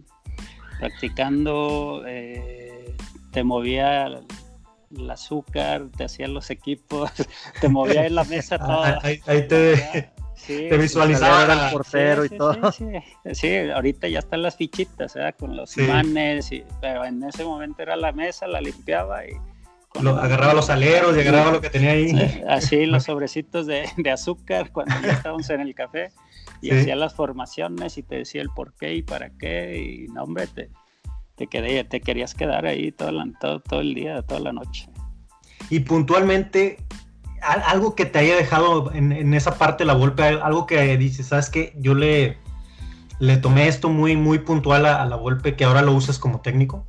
practicando, 0.80 2.04
eh, 2.08 2.96
te 3.32 3.44
movía 3.44 4.08
el 4.08 5.12
azúcar, 5.12 5.88
te 5.96 6.06
hacían 6.06 6.34
los 6.34 6.50
equipos, 6.50 7.12
te 7.62 7.68
movía 7.68 8.06
en 8.06 8.16
la 8.16 8.24
mesa 8.24 8.58
ah, 8.60 8.66
toda. 8.66 9.00
Ahí, 9.04 9.48
te, 9.48 10.12
te 10.48 10.78
visualizaba 10.78 11.68
el 11.68 11.72
portero 11.74 12.26
y 12.26 12.30
todo. 12.30 12.72
Sí, 13.34 13.56
ahorita 13.74 14.08
ya 14.08 14.20
están 14.20 14.42
las 14.42 14.56
fichitas, 14.56 15.16
¿eh? 15.16 15.36
con 15.38 15.56
los 15.56 15.78
imanes, 15.78 16.50
pero 16.82 17.06
en 17.06 17.24
ese 17.24 17.44
momento 17.44 17.82
era 17.84 17.96
la 17.96 18.12
mesa, 18.12 18.48
la 18.48 18.62
limpiaba 18.62 19.26
y... 19.26 19.34
agarraba 19.96 20.54
los 20.54 20.70
aleros 20.70 21.16
y 21.18 21.20
agarraba 21.20 21.52
lo 21.52 21.62
que 21.62 21.70
tenía 21.70 21.92
ahí. 21.92 22.44
así, 22.48 22.86
los 22.86 23.04
sobrecitos 23.04 23.68
de, 23.68 23.90
azúcar 24.12 24.72
cuando 24.72 24.96
ya 25.02 25.12
estábamos 25.12 25.50
en 25.50 25.62
el 25.62 25.76
café 25.76 26.12
y 26.62 26.72
hacía 26.72 26.96
las 26.96 27.14
formaciones 27.14 27.98
y 27.98 28.04
te 28.04 28.18
decía 28.18 28.42
el 28.42 28.50
por 28.50 28.74
qué 28.74 28.96
y 28.96 29.02
para 29.02 29.30
qué 29.32 30.06
y 30.08 30.08
no, 30.12 30.24
hombre, 30.24 30.48
te, 30.48 30.70
te, 31.36 31.48
quedé, 31.48 31.84
te 31.84 32.02
querías 32.02 32.34
quedar 32.36 32.66
ahí 32.66 32.92
todo, 32.92 33.12
todo, 33.40 33.60
todo 33.62 33.82
el 33.82 33.94
día, 33.94 34.22
toda 34.22 34.42
la 34.42 34.54
noche. 34.54 34.90
Y 35.70 35.82
puntualmente, 35.82 36.78
algo 37.42 37.96
que 37.96 38.06
te 38.06 38.20
haya 38.20 38.36
dejado 38.36 38.92
en, 38.94 39.34
esa 39.34 39.58
parte 39.58 39.86
la 39.86 39.94
golpe, 39.94 40.24
algo 40.24 40.66
que 40.66 40.98
dices, 40.98 41.28
¿sabes 41.28 41.50
qué? 41.50 41.74
Yo 41.78 41.94
le, 41.94 42.38
le 43.20 43.38
tomé 43.38 43.68
esto 43.68 43.90
muy, 43.90 44.16
muy 44.16 44.40
puntual 44.40 44.86
a, 44.86 45.06
la 45.06 45.16
golpe 45.16 45.56
que 45.56 45.64
ahora 45.64 45.82
lo 45.82 45.94
usas 45.94 46.20
como 46.20 46.42
técnico. 46.42 46.86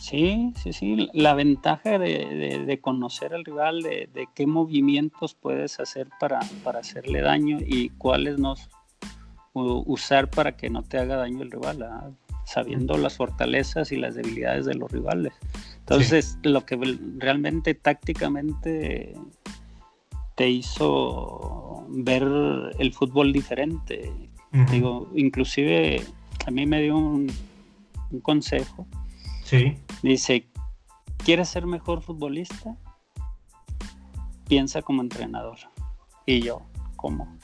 Sí, 0.00 0.52
sí, 0.62 0.72
sí. 0.72 1.08
La 1.12 1.34
ventaja 1.34 1.98
de, 1.98 2.78
conocer 2.82 3.34
al 3.34 3.44
rival, 3.44 3.82
de, 3.82 4.28
qué 4.34 4.46
movimientos 4.46 5.34
puedes 5.34 5.80
hacer 5.80 6.08
para, 6.20 6.40
para 6.62 6.80
hacerle 6.80 7.20
daño 7.20 7.58
y 7.60 7.90
cuáles 7.90 8.38
no 8.38 8.54
usar 9.54 10.28
para 10.30 10.56
que 10.56 10.68
no 10.68 10.82
te 10.82 10.98
haga 10.98 11.16
daño 11.16 11.42
el 11.42 11.50
rival, 11.50 11.82
¿ah? 11.82 12.10
sabiendo 12.44 12.98
las 12.98 13.16
fortalezas 13.16 13.92
y 13.92 13.96
las 13.96 14.14
debilidades 14.14 14.66
de 14.66 14.74
los 14.74 14.90
rivales. 14.90 15.32
Entonces, 15.78 16.38
lo 16.42 16.64
que 16.66 16.76
realmente 17.18 17.74
tácticamente 17.74 19.14
te 20.34 20.48
hizo 20.48 21.86
ver 21.88 22.24
el 22.78 22.92
fútbol 22.92 23.32
diferente. 23.32 24.12
Digo, 24.70 25.10
inclusive 25.14 26.04
a 26.46 26.50
mí 26.50 26.66
me 26.66 26.82
dio 26.82 26.96
un, 26.96 27.32
consejo. 28.22 28.86
Sí. 29.42 29.76
Dice, 30.02 30.46
¿quieres 31.24 31.48
ser 31.48 31.66
mejor 31.66 32.02
futbolista? 32.02 32.76
Piensa 34.48 34.82
como 34.82 35.02
entrenador. 35.02 35.58
Y 36.26 36.40
yo, 36.40 36.62
¿cómo? 36.96 37.36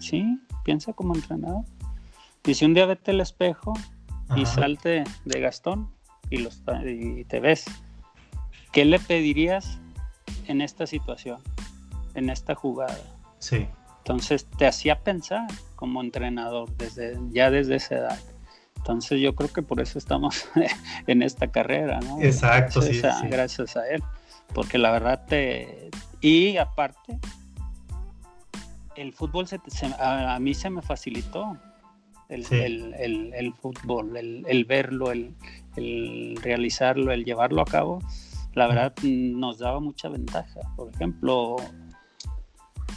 Sí, 0.00 0.38
piensa 0.66 0.92
como 0.92 1.14
entrenador. 1.14 1.64
Dice, 2.44 2.66
un 2.66 2.74
día 2.74 2.84
vete 2.84 3.12
al 3.12 3.22
espejo 3.22 3.72
y 4.36 4.44
salte 4.44 5.04
de 5.24 5.40
Gastón 5.40 5.90
y, 6.28 6.38
los, 6.38 6.62
y 6.84 7.24
te 7.24 7.40
ves. 7.40 7.64
¿Qué 8.72 8.84
le 8.84 8.98
pedirías 8.98 9.78
en 10.46 10.60
esta 10.60 10.86
situación? 10.86 11.40
en 12.16 12.30
esta 12.30 12.54
jugada. 12.54 12.98
Sí. 13.38 13.68
Entonces 13.98 14.46
te 14.46 14.66
hacía 14.66 15.02
pensar 15.02 15.46
como 15.76 16.02
entrenador 16.02 16.74
desde 16.76 17.16
ya 17.30 17.50
desde 17.50 17.76
esa 17.76 17.96
edad. 17.96 18.18
Entonces 18.76 19.20
yo 19.20 19.34
creo 19.34 19.52
que 19.52 19.62
por 19.62 19.80
eso 19.80 19.98
estamos 19.98 20.48
en 21.06 21.22
esta 21.22 21.48
carrera, 21.48 22.00
¿no? 22.00 22.20
Exacto, 22.20 22.80
gracias 22.80 23.00
sí, 23.00 23.06
a, 23.06 23.20
sí. 23.20 23.28
Gracias 23.28 23.76
a 23.76 23.88
él, 23.88 24.02
porque 24.54 24.78
la 24.78 24.90
verdad 24.90 25.24
te 25.26 25.90
y 26.20 26.56
aparte 26.56 27.18
el 28.96 29.12
fútbol 29.12 29.46
se, 29.46 29.58
a, 29.98 30.38
mí 30.40 30.54
se 30.54 30.70
me 30.70 30.82
facilitó. 30.82 31.56
El, 32.28 32.44
el, 32.98 33.54
fútbol, 33.54 34.16
el, 34.16 34.64
verlo, 34.64 35.12
el, 35.12 36.36
realizarlo, 36.42 37.12
el 37.12 37.24
llevarlo 37.24 37.62
a 37.62 37.64
cabo 37.64 38.00
la 38.56 38.66
verdad 38.66 38.94
nos 39.02 39.58
daba 39.58 39.80
mucha 39.80 40.08
ventaja. 40.08 40.60
Por 40.76 40.92
ejemplo, 40.92 41.56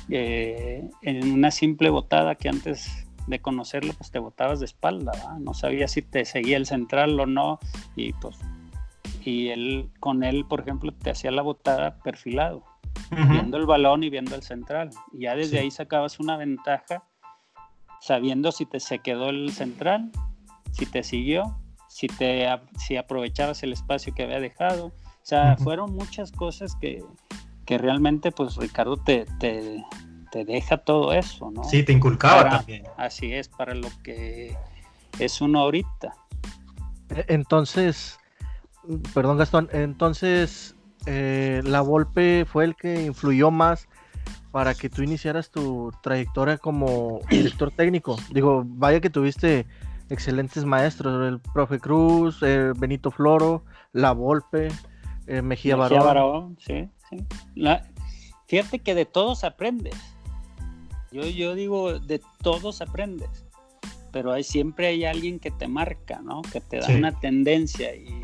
eh, 0.09 0.89
en 1.01 1.31
una 1.33 1.51
simple 1.51 1.89
botada 1.89 2.35
que 2.35 2.47
antes 2.47 3.05
de 3.27 3.39
conocerlo, 3.41 3.93
pues 3.93 4.09
te 4.09 4.19
botabas 4.19 4.59
de 4.59 4.65
espalda, 4.65 5.11
no 5.39 5.53
sabías 5.53 5.91
si 5.91 6.01
te 6.01 6.23
seguía 6.23 6.55
el 6.55 6.65
central 6.65 7.19
o 7.19 7.25
no, 7.25 7.59
y 7.95 8.13
pues, 8.13 8.37
y 9.23 9.49
él, 9.49 9.89
con 9.99 10.23
él, 10.23 10.45
por 10.45 10.61
ejemplo, 10.61 10.93
te 10.93 11.11
hacía 11.11 11.29
la 11.29 11.41
botada 11.41 11.99
perfilado, 11.99 12.63
viendo 13.11 13.57
el 13.57 13.65
balón 13.65 14.03
y 14.03 14.09
viendo 14.09 14.35
el 14.35 14.43
central, 14.43 14.89
y 15.13 15.21
ya 15.23 15.35
desde 15.35 15.59
ahí 15.59 15.71
sacabas 15.71 16.19
una 16.19 16.37
ventaja, 16.37 17.03
sabiendo 18.01 18.51
si 18.51 18.65
te 18.65 18.79
se 18.79 18.99
quedó 18.99 19.29
el 19.29 19.51
central, 19.51 20.11
si 20.71 20.85
te 20.85 21.03
siguió, 21.03 21.57
si 21.87 22.07
te 22.07 22.47
si 22.77 22.97
aprovechabas 22.97 23.63
el 23.63 23.73
espacio 23.73 24.13
que 24.13 24.23
había 24.23 24.39
dejado, 24.39 24.87
o 24.87 25.25
sea, 25.29 25.57
fueron 25.57 25.93
muchas 25.95 26.31
cosas 26.31 26.75
que, 26.75 27.03
que 27.65 27.77
realmente, 27.77 28.31
pues 28.31 28.55
Ricardo 28.55 28.97
te, 28.97 29.25
te 29.39 29.83
te 30.31 30.45
deja 30.45 30.77
todo 30.77 31.13
eso, 31.13 31.51
¿no? 31.51 31.63
Sí, 31.63 31.83
te 31.83 31.93
inculcaba 31.93 32.49
también. 32.49 32.83
Así 32.97 33.33
es, 33.33 33.47
para 33.47 33.73
lo 33.73 33.89
que 34.03 34.55
es 35.17 35.41
uno 35.41 35.59
ahorita. 35.59 36.13
E, 37.09 37.25
entonces, 37.29 38.19
perdón 39.13 39.37
Gastón, 39.37 39.69
entonces 39.71 40.75
eh, 41.05 41.61
la 41.63 41.81
Volpe 41.81 42.45
fue 42.45 42.65
el 42.65 42.75
que 42.75 43.05
influyó 43.05 43.51
más 43.51 43.87
para 44.51 44.73
que 44.73 44.89
tú 44.89 45.03
iniciaras 45.03 45.51
tu 45.51 45.91
trayectoria 46.01 46.57
como 46.57 47.21
director 47.29 47.71
técnico. 47.71 48.17
Digo, 48.31 48.63
vaya 48.65 48.99
que 48.99 49.09
tuviste 49.09 49.65
excelentes 50.09 50.65
maestros, 50.65 51.27
el 51.27 51.39
profe 51.39 51.79
Cruz, 51.79 52.39
eh, 52.41 52.73
Benito 52.75 53.11
Floro, 53.11 53.63
La 53.93 54.11
Volpe, 54.11 54.69
eh, 55.27 55.41
Mejía, 55.41 55.77
Mejía 55.77 56.01
Barón. 56.01 56.57
sí, 56.59 56.89
sí. 57.09 57.25
fíjate 58.47 58.79
que 58.79 58.95
de 58.95 59.05
todos 59.05 59.43
aprendes. 59.43 59.95
Yo, 61.11 61.23
yo 61.23 61.55
digo, 61.55 61.99
de 61.99 62.21
todos 62.43 62.81
aprendes, 62.81 63.29
pero 64.11 64.31
hay, 64.31 64.43
siempre 64.43 64.87
hay 64.87 65.05
alguien 65.05 65.39
que 65.39 65.49
te 65.49 65.67
marca, 65.67 66.21
¿no? 66.21 66.41
Que 66.41 66.61
te 66.61 66.79
da 66.79 66.87
una 66.89 67.19
tendencia 67.19 67.95
y, 67.95 68.21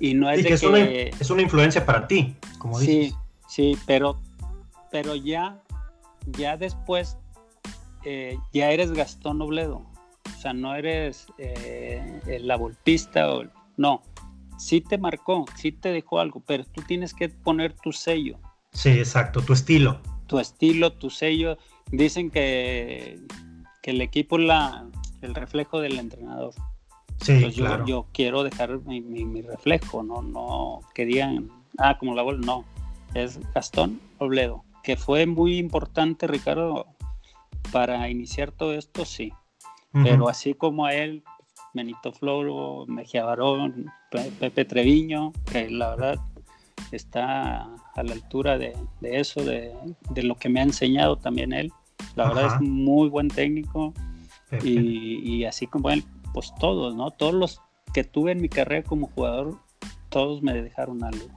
y 0.00 0.14
no 0.14 0.30
es 0.30 0.42
de 0.42 0.48
que, 0.48 0.54
es, 0.54 0.62
una, 0.62 0.80
es, 0.80 1.30
una, 1.30 1.42
influencia 1.42 1.84
para 1.84 2.06
ti, 2.06 2.36
como 2.58 2.78
dices. 2.78 3.14
Sí, 3.48 3.74
sí, 3.74 3.78
pero, 3.86 4.20
pero 4.90 5.14
ya, 5.14 5.60
ya 6.38 6.56
después, 6.56 7.16
eh, 8.04 8.38
ya 8.52 8.70
eres 8.70 8.92
Gastón 8.92 9.40
Obledo. 9.42 9.86
O 10.36 10.40
sea, 10.40 10.52
no 10.52 10.74
eres 10.74 11.26
eh, 11.38 12.40
la 12.42 12.56
golpista 12.56 13.32
o 13.32 13.44
no. 13.76 14.02
Sí 14.58 14.80
te 14.80 14.98
marcó, 14.98 15.44
sí 15.56 15.72
te 15.72 15.90
dejó 15.90 16.20
algo, 16.20 16.42
pero 16.46 16.64
tú 16.64 16.82
tienes 16.82 17.14
que 17.14 17.28
poner 17.28 17.74
tu 17.74 17.92
sello. 17.92 18.38
Sí, 18.72 18.90
exacto, 18.90 19.40
tu 19.42 19.52
estilo. 19.52 20.00
Tu 20.26 20.38
estilo, 20.38 20.92
tu 20.92 21.10
sello 21.10 21.58
dicen 21.90 22.30
que, 22.30 23.18
el 23.82 24.00
equipo 24.00 24.38
es 24.38 24.44
la, 24.44 24.84
el 25.22 25.34
reflejo 25.34 25.80
del 25.80 25.98
entrenador. 25.98 26.52
Sí, 27.20 27.50
claro. 27.54 27.86
yo, 27.86 28.06
quiero 28.12 28.42
dejar 28.44 28.78
mi, 28.80 29.42
reflejo, 29.42 30.02
no, 30.02 30.22
no 30.22 30.80
que 30.94 31.06
digan, 31.06 31.50
ah, 31.78 31.98
como 31.98 32.14
la 32.14 32.22
bola, 32.22 32.40
no. 32.44 32.64
Es 33.14 33.40
Gastón 33.54 34.00
Obledo, 34.18 34.64
que 34.82 34.96
fue 34.96 35.26
muy 35.26 35.56
importante, 35.58 36.26
Ricardo, 36.26 36.86
para 37.72 38.08
iniciar 38.10 38.52
todo 38.52 38.74
esto, 38.74 39.04
sí. 39.04 39.32
Pero 39.92 40.28
así 40.28 40.52
como 40.52 40.84
a 40.84 40.92
él, 40.92 41.24
Benito 41.72 42.12
Floro, 42.12 42.84
Mejía 42.86 43.24
Barón, 43.24 43.86
Pepe 44.10 44.64
Treviño, 44.66 45.32
que 45.50 45.70
la 45.70 45.90
verdad 45.90 46.18
está 46.90 47.62
a 47.94 48.02
la 48.02 48.12
altura 48.12 48.58
de, 48.58 48.74
eso, 49.02 49.44
de, 49.44 49.74
lo 50.22 50.36
que 50.36 50.48
me 50.48 50.60
ha 50.60 50.64
enseñado 50.64 51.16
también 51.16 51.52
él. 51.52 51.72
La 52.14 52.28
verdad 52.28 52.54
es 52.54 52.60
muy 52.60 53.08
buen 53.08 53.28
técnico 53.28 53.92
y, 54.62 55.44
así 55.44 55.66
como 55.66 55.90
él, 55.90 56.04
pues 56.36 56.52
todos, 56.60 56.94
¿no? 56.94 57.12
Todos 57.12 57.32
los 57.32 57.62
que 57.94 58.04
tuve 58.04 58.32
en 58.32 58.42
mi 58.42 58.50
carrera 58.50 58.82
como 58.86 59.06
jugador, 59.06 59.54
todos 60.10 60.42
me 60.42 60.52
dejaron 60.52 61.02
algo. 61.02 61.28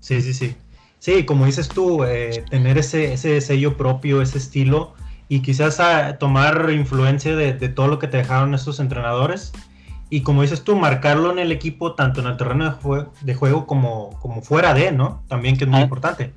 Sí, 0.00 0.20
sí, 0.20 0.34
sí. 0.34 0.56
Sí, 0.98 1.24
como 1.24 1.46
dices 1.46 1.68
tú, 1.68 2.02
eh, 2.02 2.44
tener 2.50 2.76
ese, 2.78 3.12
ese 3.12 3.40
sello 3.40 3.76
propio, 3.76 4.22
ese 4.22 4.38
estilo 4.38 4.94
y 5.28 5.42
quizás 5.42 5.78
a 5.78 6.18
tomar 6.18 6.68
influencia 6.72 7.36
de, 7.36 7.52
de 7.52 7.68
todo 7.68 7.86
lo 7.86 8.00
que 8.00 8.08
te 8.08 8.16
dejaron 8.16 8.54
estos 8.54 8.80
entrenadores 8.80 9.52
y 10.10 10.22
como 10.22 10.42
dices 10.42 10.64
tú, 10.64 10.74
marcarlo 10.74 11.30
en 11.30 11.38
el 11.38 11.52
equipo, 11.52 11.94
tanto 11.94 12.20
en 12.20 12.26
el 12.26 12.36
terreno 12.36 12.76
de, 13.20 13.34
juego, 13.34 13.68
como, 13.68 14.18
como 14.18 14.42
fuera 14.42 14.74
de, 14.74 14.90
¿no? 14.90 15.22
También 15.28 15.56
que 15.56 15.62
es 15.62 15.70
muy 15.70 15.78
ah, 15.78 15.84
importante. 15.84 16.32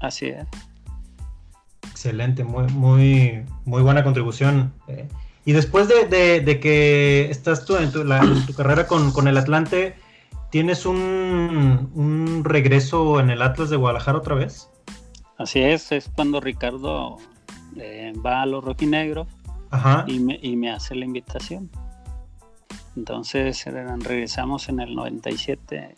Así 0.00 0.26
es. 0.26 0.46
Excelente, 1.90 2.44
muy, 2.44 2.68
muy, 2.68 3.44
muy 3.64 3.82
buena 3.82 4.04
contribución. 4.04 4.72
Eh. 4.86 5.08
Y 5.50 5.52
después 5.52 5.88
de, 5.88 6.60
que 6.62 7.28
estás 7.28 7.64
tú 7.64 7.76
en 7.76 7.90
tu, 7.90 8.04
carrera 8.54 8.86
con, 8.86 9.26
el 9.26 9.36
Atlante, 9.36 9.96
¿tienes 10.52 10.86
un, 10.86 12.42
regreso 12.44 13.18
en 13.18 13.30
el 13.30 13.42
Atlas 13.42 13.68
de 13.68 13.74
Guadalajara 13.74 14.18
otra 14.18 14.36
vez? 14.36 14.70
Así 15.38 15.58
es, 15.58 15.90
es 15.90 16.08
cuando 16.14 16.38
Ricardo 16.40 17.16
eh, 17.74 18.12
va 18.24 18.42
a 18.42 18.46
los 18.46 18.62
rojinegros 18.62 19.26
Y, 20.06 20.20
me, 20.20 20.38
y 20.40 20.54
me 20.54 20.70
hace 20.70 20.94
la 20.94 21.04
invitación. 21.04 21.68
Entonces 22.94 23.64
regresamos 23.64 24.68
en 24.68 24.78
el 24.78 24.94
97 24.94 25.96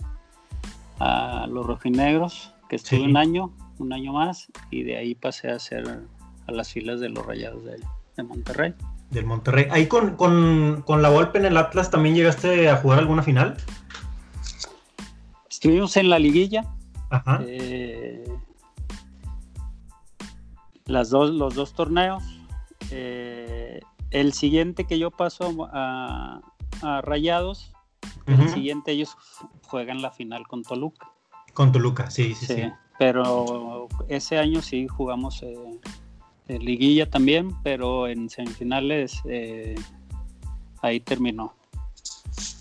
a 0.98 1.46
los 1.46 1.66
rojinegros, 1.66 2.54
que 2.70 2.76
estuve 2.76 3.02
un 3.02 3.18
año, 3.18 3.52
un 3.78 3.92
año 3.92 4.14
más, 4.14 4.46
y 4.70 4.82
de 4.82 4.96
ahí 4.96 5.14
pasé 5.14 5.50
a 5.50 5.58
ser 5.58 6.00
a 6.46 6.52
las 6.52 6.72
filas 6.72 7.00
de 7.00 7.10
los 7.10 7.26
rayados 7.26 7.62
de, 7.66 8.22
Monterrey. 8.22 8.74
Del 9.12 9.26
Monterrey. 9.26 9.66
Ahí 9.70 9.86
con, 9.86 10.16
la 10.88 11.08
Volpe 11.10 11.38
en 11.38 11.44
el 11.44 11.56
Atlas 11.56 11.90
también 11.90 12.14
llegaste 12.14 12.68
a 12.68 12.76
jugar 12.76 12.98
alguna 12.98 13.22
final. 13.22 13.56
Estuvimos 15.48 15.96
en 15.98 16.08
la 16.08 16.18
liguilla. 16.18 16.64
Eh, 17.46 18.24
las 20.86 21.10
dos, 21.10 21.30
los 21.30 21.54
dos 21.54 21.74
torneos. 21.74 22.22
Eh, 22.90 23.80
el 24.10 24.32
siguiente 24.32 24.86
que 24.86 24.98
yo 24.98 25.10
paso 25.10 25.68
a, 25.72 26.40
a 26.80 27.00
Rayados. 27.02 27.72
El 28.26 28.48
siguiente 28.48 28.92
ellos 28.92 29.16
juegan 29.66 30.00
la 30.00 30.10
final 30.10 30.46
con 30.46 30.62
Toluca. 30.62 31.10
Con 31.52 31.70
Toluca, 31.70 32.10
sí, 32.10 32.34
sí, 32.34 32.46
sí. 32.46 32.62
Pero 32.98 33.88
ese 34.08 34.38
año 34.38 34.62
sí 34.62 34.86
jugamos 34.88 35.42
eh, 35.42 35.54
en 36.48 36.64
liguilla 36.64 37.08
también, 37.08 37.50
pero 37.62 38.08
en 38.08 38.28
semifinales 38.28 39.20
eh, 39.28 39.74
ahí 40.82 41.00
terminó. 41.00 41.54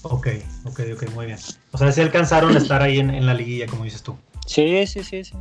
Ok, 0.03 0.27
ok, 0.65 0.79
ok, 0.93 1.09
muy 1.13 1.27
bien. 1.27 1.37
O 1.71 1.77
sea, 1.77 1.91
sí 1.91 2.01
alcanzaron 2.01 2.55
a 2.55 2.57
estar 2.57 2.81
ahí 2.81 2.99
en, 2.99 3.25
la 3.25 3.33
liguilla, 3.33 3.67
como 3.67 3.83
dices 3.83 4.03
tú. 4.03 4.17
Sí, 4.45 4.85
sí, 4.87 5.03
sí, 5.03 5.23
sí. 5.23 5.35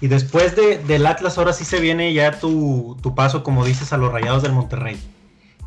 Y 0.00 0.08
después 0.08 0.56
de, 0.56 0.78
del 0.78 1.06
Atlas, 1.06 1.38
ahora 1.38 1.52
sí 1.52 1.64
se 1.64 1.80
viene 1.80 2.12
ya 2.12 2.38
tu, 2.38 2.96
tu 3.02 3.14
paso, 3.14 3.42
como 3.42 3.64
dices, 3.64 3.92
a 3.92 3.96
los 3.96 4.12
Rayados 4.12 4.42
del 4.42 4.52
Monterrey. 4.52 4.98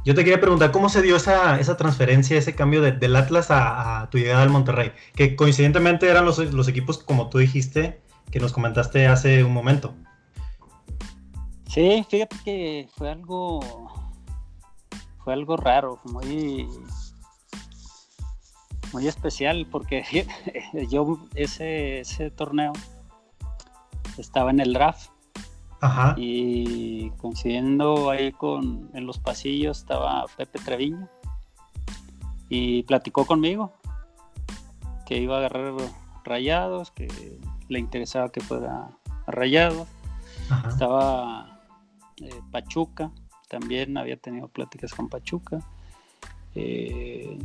Yo 0.08 0.16
te 0.16 0.24
quería 0.24 0.40
preguntar, 0.40 0.72
¿cómo 0.72 0.88
se 0.88 1.02
dio 1.02 1.18
esa, 1.18 1.60
esa 1.60 1.76
transferencia, 1.76 2.38
ese 2.38 2.56
cambio 2.56 2.82
del 2.82 3.16
Atlas 3.18 3.48
a, 3.50 4.08
tu 4.10 4.18
llegada 4.18 4.42
al 4.42 4.50
Monterrey? 4.50 4.94
Que 5.16 5.36
coincidentemente 5.36 6.10
eran 6.10 6.24
los, 6.24 6.38
los, 6.54 6.68
equipos, 6.70 7.00
como 7.00 7.30
tú 7.30 7.40
dijiste, 7.40 8.00
que 8.32 8.40
nos 8.40 8.54
comentaste 8.54 9.08
hace 9.08 9.44
un 9.44 9.52
momento. 9.52 9.94
Sí, 11.68 12.06
fíjate 12.10 12.36
que 12.44 12.90
fue 12.96 13.12
algo, 13.12 13.60
fue 15.24 15.34
algo 15.34 15.58
raro, 15.58 16.00
muy, 16.06 16.68
muy 18.94 19.08
especial, 19.08 19.68
porque 19.70 20.28
yo 20.90 21.20
ese, 21.36 22.00
ese 22.00 22.32
torneo 22.32 22.74
estaba 24.18 24.52
en 24.52 24.60
el 24.60 24.74
draft. 24.74 25.12
Y 26.16 27.12
coincidiendo 27.12 28.10
ahí 28.10 28.32
con 28.32 28.90
en 28.96 29.06
los 29.06 29.20
pasillos 29.20 29.78
estaba 29.78 30.26
Pepe 30.36 30.58
Treviño 30.58 31.08
y 32.50 32.82
platicó 32.82 33.26
conmigo 33.26 33.74
que 35.06 35.20
iba 35.20 35.36
a 35.36 35.38
agarrar 35.38 35.76
rayados, 36.24 36.90
que 36.92 37.08
le 37.70 37.80
interesaba 37.80 38.30
que 38.30 38.42
fuera 38.42 38.90
rayados. 39.28 39.88
Estaba 40.68 41.57
eh, 42.22 42.42
Pachuca, 42.52 43.12
también 43.48 43.98
había 43.98 44.18
tenido 44.18 44.48
pláticas 44.48 44.94
con 44.94 45.08
Pachuca. 45.08 45.60
Eh, 46.56 47.38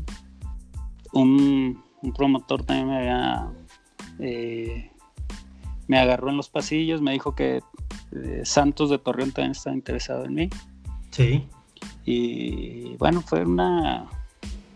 un, 1.12 1.82
promotor 2.16 2.64
también 2.64 2.88
me 2.88 2.96
había 2.96 3.52
eh, 4.18 4.90
me 5.86 5.98
agarró 5.98 6.30
en 6.30 6.36
los 6.36 6.48
pasillos, 6.48 7.02
me 7.02 7.12
dijo 7.12 7.34
que 7.34 7.62
Santos 8.44 8.90
de 8.90 8.98
Torreón 8.98 9.32
también 9.32 9.52
estaba 9.52 9.76
interesado 9.76 10.24
en 10.24 10.34
mí. 10.34 10.50
Sí. 11.10 11.46
Y 12.04 12.96
bueno, 12.96 13.20
fue 13.20 13.44
una, 13.44 14.06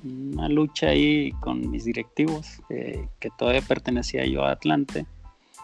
una 0.04 0.48
lucha 0.48 0.88
ahí 0.88 1.32
con 1.40 1.70
mis 1.70 1.84
directivos, 1.84 2.60
que 2.68 3.30
todavía 3.38 3.62
pertenecía 3.62 4.26
yo 4.26 4.44
a 4.44 4.52
Atlante, 4.52 5.06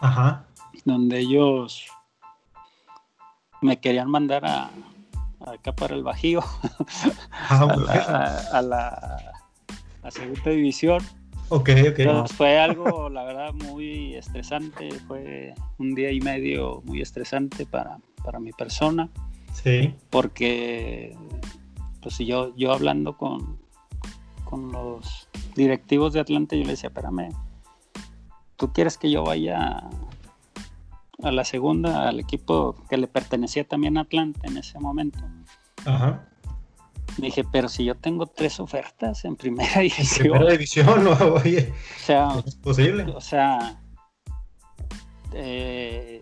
Ajá. 0.01 0.45
donde 0.85 1.19
ellos 1.19 1.87
me 3.63 3.79
querían 3.79 4.09
mandar 4.09 4.45
a, 4.45 4.69
acá 5.45 5.73
para 5.73 5.95
el 5.95 6.03
Bajío, 6.03 6.41
ah, 7.49 8.41
a, 8.51 8.61
la, 8.61 10.11
segunda 10.11 10.51
división. 10.51 11.01
Ok, 11.49 11.69
ok. 11.89 12.27
fue 12.29 12.59
algo, 12.59 13.09
la 13.09 13.23
verdad, 13.23 13.53
muy 13.53 14.15
estresante. 14.15 14.89
Fue 15.07 15.53
un 15.77 15.93
día 15.93 16.11
y 16.11 16.19
medio 16.19 16.81
muy 16.85 17.01
estresante 17.01 17.65
para, 17.65 17.99
para 18.23 18.39
mi 18.39 18.51
persona. 18.51 19.09
Sí. 19.53 19.93
Porque, 20.09 21.15
pues 22.01 22.17
yo, 22.19 22.55
yo 22.55 22.71
hablando 22.71 23.17
con, 23.17 23.59
con 24.45 24.71
los 24.71 25.29
directivos 25.55 26.13
de 26.13 26.21
Atlanta, 26.21 26.55
yo 26.55 26.63
le 26.63 26.71
decía, 26.71 26.89
espérame, 26.89 27.29
¿tú 28.57 28.71
quieres 28.73 28.97
que 28.97 29.11
yo 29.11 29.23
vaya 29.23 29.83
a 31.23 31.31
la 31.31 31.45
segunda, 31.45 32.09
al 32.09 32.19
equipo 32.19 32.75
que 32.89 32.97
le 32.97 33.07
pertenecía 33.07 33.63
también 33.63 33.97
a 33.97 34.01
Atlanta 34.01 34.41
en 34.43 34.57
ese 34.57 34.79
momento. 34.79 35.19
Ajá. 35.85 36.27
Dije, 37.17 37.43
pero 37.51 37.69
si 37.69 37.85
yo 37.85 37.95
tengo 37.95 38.25
tres 38.25 38.59
ofertas 38.59 39.23
en 39.25 39.35
primera 39.35 39.79
división. 39.81 40.25
En 40.27 40.31
primera 40.31 40.51
división, 40.51 41.03
no, 41.03 41.11
oye. 41.43 41.71
O 41.71 41.99
sea, 42.05 42.43
es 42.45 42.55
posible. 42.55 43.03
O 43.15 43.21
sea, 43.21 43.79
eh, 45.33 46.19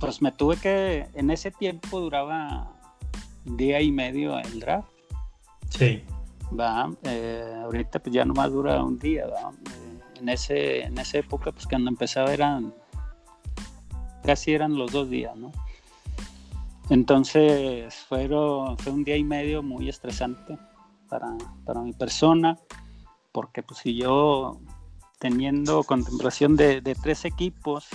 pues 0.00 0.22
me 0.22 0.32
tuve 0.32 0.56
que, 0.56 1.06
en 1.14 1.30
ese 1.30 1.50
tiempo 1.50 2.00
duraba 2.00 2.70
día 3.44 3.80
y 3.80 3.90
medio 3.90 4.38
el 4.38 4.60
draft. 4.60 4.88
Sí. 5.70 6.02
Va, 6.58 6.90
eh, 7.04 7.60
ahorita 7.62 7.98
pues 7.98 8.14
ya 8.14 8.24
nomás 8.24 8.52
dura 8.52 8.82
un 8.82 8.98
día, 8.98 9.26
¿va? 9.26 9.50
Eh, 9.50 10.20
en, 10.20 10.28
ese, 10.28 10.82
en 10.82 10.98
esa 10.98 11.18
época, 11.18 11.50
pues 11.50 11.66
cuando 11.66 11.90
empezaba 11.90 12.32
eran 12.32 12.72
casi 14.24 14.52
eran 14.52 14.76
los 14.76 14.92
dos 14.92 15.10
días, 15.10 15.36
¿no? 15.36 15.52
Entonces 16.90 17.94
fue 18.08 18.28
un 18.28 19.04
día 19.04 19.16
y 19.16 19.24
medio 19.24 19.62
muy 19.62 19.88
estresante 19.88 20.58
para, 21.08 21.80
mi 21.82 21.92
persona, 21.92 22.58
porque 23.32 23.62
pues 23.62 23.80
si 23.80 23.96
yo 23.96 24.60
teniendo 25.18 25.82
contemplación 25.84 26.56
de, 26.56 26.82
tres 27.02 27.24
equipos, 27.24 27.86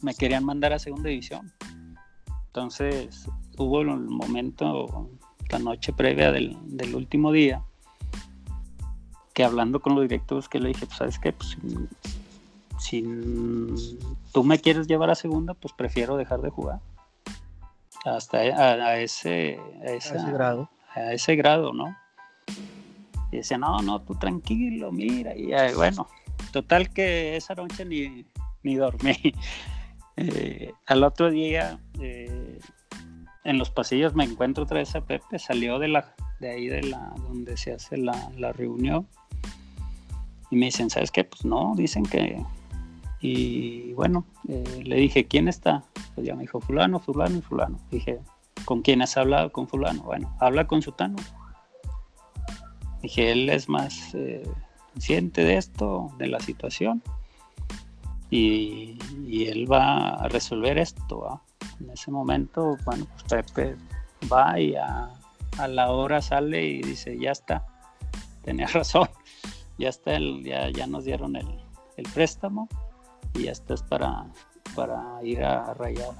me 0.00 0.14
querían 0.14 0.44
mandar 0.44 0.72
a 0.72 0.78
segunda 0.78 1.10
división. 1.10 1.52
Entonces 2.46 3.28
hubo 3.58 3.82
el 3.82 3.88
momento, 3.88 5.10
la 5.50 5.58
noche 5.58 5.92
previa 5.92 6.32
del, 6.32 6.56
del 6.64 6.94
último 6.94 7.32
día, 7.32 7.62
que 9.34 9.44
hablando 9.44 9.80
con 9.80 9.94
los 9.94 10.02
directivos 10.02 10.48
que 10.48 10.60
le 10.60 10.68
dije, 10.68 10.86
pues 10.86 10.98
sabes 10.98 11.18
qué, 11.18 11.32
pues 11.32 11.56
si 12.82 13.02
tú 14.32 14.44
me 14.44 14.58
quieres 14.58 14.86
llevar 14.86 15.10
a 15.10 15.14
segunda, 15.14 15.54
pues 15.54 15.72
prefiero 15.72 16.16
dejar 16.16 16.40
de 16.40 16.50
jugar. 16.50 16.80
Hasta 18.04 18.38
a, 18.38 18.98
ese, 18.98 19.60
grado. 20.32 20.68
A 20.94 21.12
ese 21.12 21.36
grado, 21.36 21.72
¿no? 21.72 21.96
Y 23.30 23.36
decía, 23.36 23.58
no, 23.58 23.78
no, 23.78 24.02
tú 24.02 24.16
tranquilo, 24.16 24.90
mira. 24.90 25.34
Y 25.36 25.52
bueno, 25.74 26.08
total 26.50 26.92
que 26.92 27.36
esa 27.36 27.54
noche 27.54 27.84
ni, 27.84 28.26
ni 28.62 28.76
dormí. 28.76 29.16
Eh, 30.14 30.74
al 30.84 31.04
otro 31.04 31.30
día, 31.30 31.80
eh, 31.98 32.58
en 33.44 33.58
los 33.58 33.70
pasillos 33.70 34.14
me 34.14 34.24
encuentro 34.24 34.64
otra 34.64 34.80
vez 34.80 34.94
a 34.94 35.00
Pepe, 35.00 35.38
salió 35.38 35.78
de, 35.78 35.88
la, 35.88 36.14
de 36.38 36.50
ahí 36.50 36.66
de 36.66 36.82
la 36.82 37.14
donde 37.16 37.56
se 37.56 37.72
hace 37.72 37.96
la, 37.96 38.30
la 38.36 38.52
reunión. 38.52 39.08
Y 40.50 40.56
me 40.56 40.66
dicen, 40.66 40.90
¿sabes 40.90 41.10
qué? 41.10 41.24
Pues 41.24 41.46
no, 41.46 41.72
dicen 41.74 42.04
que, 42.04 42.44
y 43.22 43.92
bueno, 43.92 44.24
eh, 44.48 44.82
le 44.84 44.96
dije, 44.96 45.26
¿quién 45.26 45.46
está? 45.46 45.84
Pues 46.16 46.26
ya 46.26 46.34
me 46.34 46.42
dijo, 46.42 46.60
fulano, 46.60 46.98
fulano 46.98 47.38
y 47.38 47.40
fulano. 47.40 47.78
Dije, 47.88 48.20
¿con 48.64 48.82
quién 48.82 49.00
has 49.00 49.16
hablado? 49.16 49.52
Con 49.52 49.68
fulano. 49.68 50.02
Bueno, 50.02 50.36
habla 50.40 50.66
con 50.66 50.82
Sutano. 50.82 51.16
Dije, 53.00 53.30
él 53.30 53.48
es 53.48 53.68
más 53.68 54.12
eh, 54.14 54.42
consciente 54.92 55.44
de 55.44 55.56
esto, 55.56 56.10
de 56.18 56.26
la 56.26 56.40
situación. 56.40 57.00
Y, 58.28 58.98
él 59.46 59.70
va 59.70 60.08
a 60.08 60.28
resolver 60.28 60.78
esto. 60.78 61.40
En 61.80 61.90
ese 61.90 62.10
momento, 62.10 62.76
bueno, 62.84 63.06
pues 63.12 63.44
Pepe 63.44 63.76
va 64.32 64.58
y 64.58 64.74
a, 64.74 65.10
la 65.68 65.92
hora 65.92 66.20
sale 66.20 66.64
y 66.64 66.82
dice, 66.82 67.16
ya 67.18 67.30
está, 67.30 67.66
tenía 68.42 68.66
razón, 68.72 69.08
ya 69.78 69.90
está, 69.90 70.14
el, 70.14 70.42
ya, 70.44 70.70
ya 70.70 70.86
nos 70.86 71.04
dieron 71.04 71.36
el 71.36 72.04
préstamo 72.14 72.68
y 73.34 73.44
ya 73.44 73.52
estás 73.52 73.82
para, 73.82 74.26
para 74.74 75.22
ir 75.22 75.42
a 75.42 75.74
rayar. 75.74 76.12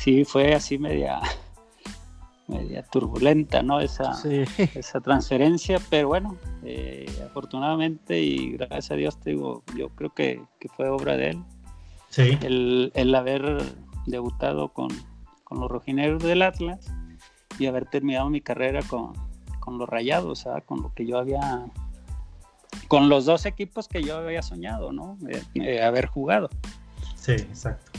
Sí, 0.00 0.24
fue 0.24 0.54
así 0.54 0.78
media, 0.78 1.20
media 2.48 2.82
turbulenta, 2.82 3.62
¿no? 3.62 3.80
Esa, 3.80 4.12
esa 4.56 5.00
transferencia, 5.02 5.78
pero 5.90 6.08
bueno, 6.08 6.38
eh, 6.64 7.04
afortunadamente 7.26 8.18
y 8.18 8.52
gracias 8.52 8.92
a 8.92 8.94
Dios, 8.94 9.20
te 9.20 9.30
digo, 9.30 9.62
yo 9.76 9.90
creo 9.90 10.14
que, 10.14 10.42
fue 10.74 10.88
obra 10.88 11.18
de 11.18 11.30
él. 11.32 11.44
Sí. 12.08 12.38
El, 12.40 13.14
haber 13.14 13.62
debutado 14.06 14.70
con, 14.70 14.88
con, 15.44 15.60
los 15.60 15.70
rojinegros 15.70 16.22
del 16.22 16.40
Atlas 16.40 16.90
y 17.58 17.66
haber 17.66 17.84
terminado 17.84 18.30
mi 18.30 18.40
carrera 18.40 18.80
con, 18.88 19.12
con 19.60 19.76
los 19.76 19.86
rayados, 19.86 20.40
¿sabes? 20.40 20.64
con 20.64 20.80
lo 20.80 20.94
que 20.94 21.04
yo 21.04 21.18
había 21.18 21.66
con 22.88 23.08
los 23.08 23.24
dos 23.24 23.46
equipos 23.46 23.88
que 23.88 24.02
yo 24.02 24.18
había 24.18 24.42
soñado, 24.42 24.92
¿no? 24.92 25.18
haber 25.82 26.06
jugado. 26.06 26.48
Sí, 27.16 27.32
exacto. 27.32 27.90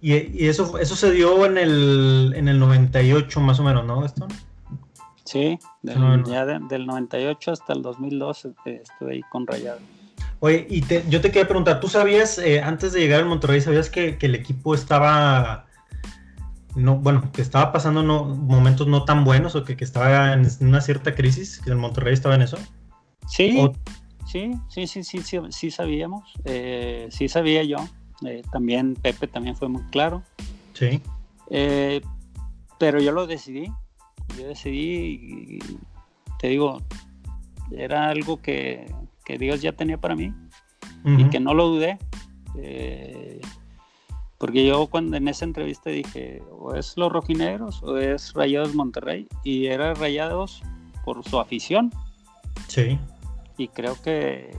Y, 0.00 0.46
eso, 0.46 0.78
eso 0.78 0.96
se 0.96 1.12
dio 1.12 1.46
en 1.46 1.56
el, 1.56 2.34
en 2.36 2.48
el 2.48 2.58
98 2.58 3.40
más 3.40 3.58
o 3.58 3.62
menos, 3.62 3.86
¿no? 3.86 4.06
Sí, 5.24 5.58
del, 5.80 6.24
ya 6.26 6.44
del 6.44 6.86
98 6.86 7.52
hasta 7.52 7.72
el 7.72 7.80
2002 7.80 8.44
este, 8.44 8.82
estuve 8.82 9.14
ahí 9.14 9.22
con 9.30 9.46
Rayado. 9.46 9.78
Oye, 10.40 10.66
y 10.68 10.82
yo 11.08 11.22
te 11.22 11.30
quería 11.30 11.48
preguntar, 11.48 11.80
¿tú 11.80 11.88
sabías, 11.88 12.36
eh, 12.36 12.60
antes 12.60 12.92
de 12.92 13.00
llegar 13.00 13.20
al 13.20 13.26
Monterrey, 13.26 13.62
sabías 13.62 13.88
que, 13.88 14.18
el 14.20 14.34
equipo 14.34 14.74
estaba, 14.74 15.64
no, 16.74 16.96
bueno, 16.96 17.32
que 17.32 17.40
estaba 17.40 17.72
pasando 17.72 18.02
momentos 18.02 18.86
no 18.86 19.06
tan 19.06 19.24
buenos 19.24 19.54
o 19.56 19.64
que, 19.64 19.74
que 19.74 19.84
estaba 19.84 20.34
en 20.34 20.46
una 20.60 20.82
cierta 20.82 21.14
crisis, 21.14 21.62
que 21.64 21.70
el 21.70 21.76
Monterrey 21.76 22.12
estaba 22.12 22.34
en 22.34 22.42
eso? 22.42 22.58
Sí, 23.26 23.70
sí, 24.26 24.52
sí, 24.68 24.86
sí, 24.86 25.22
sí, 25.22 25.40
sí, 25.50 25.70
sabíamos, 25.70 26.32
eh, 26.44 27.08
sí 27.10 27.28
sabía 27.28 27.62
yo. 27.62 27.78
Eh, 28.24 28.42
también 28.52 28.94
Pepe 28.94 29.26
también 29.26 29.56
fue 29.56 29.68
muy 29.68 29.82
claro. 29.90 30.22
Sí. 30.72 31.00
Eh, 31.50 32.00
pero 32.78 33.00
yo 33.00 33.12
lo 33.12 33.26
decidí, 33.26 33.70
yo 34.38 34.48
decidí 34.48 34.78
y 34.78 35.58
te 36.38 36.48
digo, 36.48 36.82
era 37.70 38.08
algo 38.08 38.40
que, 38.40 38.92
Dios 39.38 39.62
ya 39.62 39.72
tenía 39.72 39.98
para 39.98 40.14
mí 40.14 40.34
y 41.04 41.24
que 41.30 41.40
no 41.40 41.54
lo 41.54 41.68
dudé. 41.68 41.98
porque 44.38 44.66
yo 44.66 44.86
cuando 44.86 45.16
en 45.16 45.28
esa 45.28 45.44
entrevista 45.44 45.90
dije, 45.90 46.42
o 46.50 46.74
es 46.74 46.96
los 46.96 47.10
rojinegros 47.10 47.82
o 47.82 47.96
es 47.96 48.32
Rayados 48.34 48.74
Monterrey, 48.74 49.26
y 49.42 49.66
era 49.66 49.94
Rayados 49.94 50.62
por 51.04 51.24
su 51.24 51.38
afición. 51.38 51.90
Sí 52.68 52.98
y 53.56 53.68
creo 53.68 54.00
que 54.02 54.50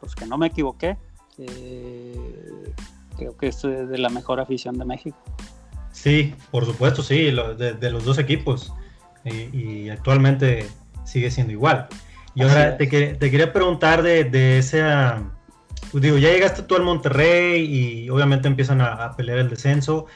pues 0.00 0.14
que 0.14 0.26
no 0.26 0.36
me 0.36 0.48
equivoqué. 0.48 0.96
Eh, 1.38 2.72
creo 3.16 3.36
que 3.36 3.48
esto 3.48 3.70
es 3.70 3.88
de 3.88 3.98
la 3.98 4.08
mejor 4.08 4.40
afición 4.40 4.78
de 4.78 4.84
México. 4.84 5.16
Sí, 5.92 6.34
por 6.50 6.66
supuesto, 6.66 7.02
sí, 7.02 7.30
de, 7.30 7.90
los 7.90 8.04
dos 8.04 8.18
equipos. 8.18 8.72
Y, 9.24 9.88
actualmente 9.88 10.66
sigue 11.04 11.30
siendo 11.30 11.52
igual. 11.52 11.88
Y 12.34 12.42
ahora 12.42 12.76
te, 12.76 12.88
quería 12.88 13.52
preguntar 13.52 14.02
de, 14.02 14.24
de 14.24 14.58
esa... 14.58 15.22
Pues 15.92 16.02
digo, 16.02 16.18
ya 16.18 16.30
llegaste 16.30 16.62
tú 16.62 16.74
al 16.74 16.82
Monterrey 16.82 17.64
y 17.64 18.10
obviamente 18.10 18.48
empiezan 18.48 18.80
a, 18.80 19.14
pelear 19.16 19.38
el 19.38 19.48
descenso 19.48 20.06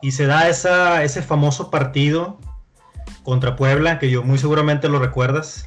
y 0.00 0.12
se 0.12 0.26
da 0.26 0.48
esa, 0.48 1.04
ese 1.04 1.20
famoso 1.20 1.70
partido 1.70 2.38
contra 3.22 3.54
Puebla, 3.54 3.98
que 3.98 4.10
yo 4.10 4.22
muy 4.22 4.38
seguramente 4.38 4.88
lo 4.88 4.98
recuerdas, 4.98 5.66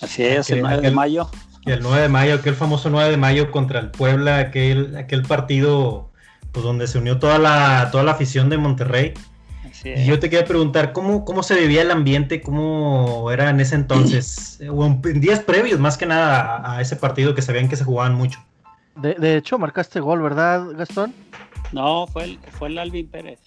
Así 0.00 0.22
es, 0.24 0.50
el 0.50 0.62
9 0.62 0.82
de 0.82 0.90
mayo. 0.90 1.30
el 1.66 1.80
9 1.82 2.02
de 2.02 2.08
mayo, 2.08 2.34
aquel 2.34 2.54
famoso 2.54 2.90
9 2.90 3.10
de 3.10 3.16
mayo 3.16 3.50
contra 3.50 3.80
el 3.80 3.90
Puebla, 3.90 4.38
aquel, 4.38 4.96
aquel 4.96 5.22
partido 5.22 6.10
pues, 6.52 6.64
donde 6.64 6.86
se 6.86 6.98
unió 6.98 7.18
toda 7.18 7.38
la, 7.38 7.90
toda 7.90 8.04
la 8.04 8.12
afición 8.12 8.48
de 8.48 8.58
Monterrey. 8.58 9.14
Y 9.82 10.04
yo 10.04 10.18
te 10.18 10.28
quería 10.28 10.44
preguntar, 10.44 10.92
¿cómo, 10.92 11.24
¿cómo 11.24 11.42
se 11.42 11.58
vivía 11.58 11.82
el 11.82 11.90
ambiente? 11.90 12.42
¿Cómo 12.42 13.30
era 13.30 13.48
en 13.48 13.60
ese 13.60 13.76
entonces? 13.76 14.60
o 14.70 14.84
en, 14.84 15.00
días 15.20 15.40
previos, 15.40 15.80
más 15.80 15.96
que 15.96 16.06
nada, 16.06 16.76
a, 16.76 16.80
ese 16.80 16.96
partido 16.96 17.34
que 17.34 17.42
sabían 17.42 17.68
que 17.68 17.76
se 17.76 17.84
jugaban 17.84 18.14
mucho. 18.14 18.40
De, 18.96 19.36
hecho, 19.36 19.58
marcaste 19.58 20.00
gol, 20.00 20.20
¿verdad, 20.20 20.66
Gastón? 20.76 21.14
No, 21.72 22.06
fue 22.06 22.24
el, 22.24 22.38
fue 22.58 22.68
el 22.68 22.78
Alvin 22.78 23.08
Pérez. 23.08 23.40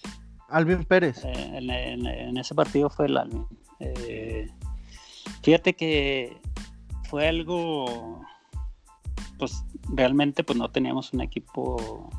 Alvin 0.48 0.84
Pérez. 0.84 1.24
Eh, 1.24 1.58
en, 1.58 2.36
ese 2.36 2.54
partido 2.54 2.90
fue 2.90 3.06
el 3.06 3.16
Alvin. 3.16 3.46
Eh, 3.78 4.48
Fíjate 5.42 5.74
que 5.74 6.36
fue 7.08 7.28
algo, 7.28 8.22
pues 9.38 9.64
realmente 9.88 10.42
pues 10.44 10.58
no 10.58 10.70
teníamos 10.70 11.12
un 11.12 11.20
equipo, 11.20 12.10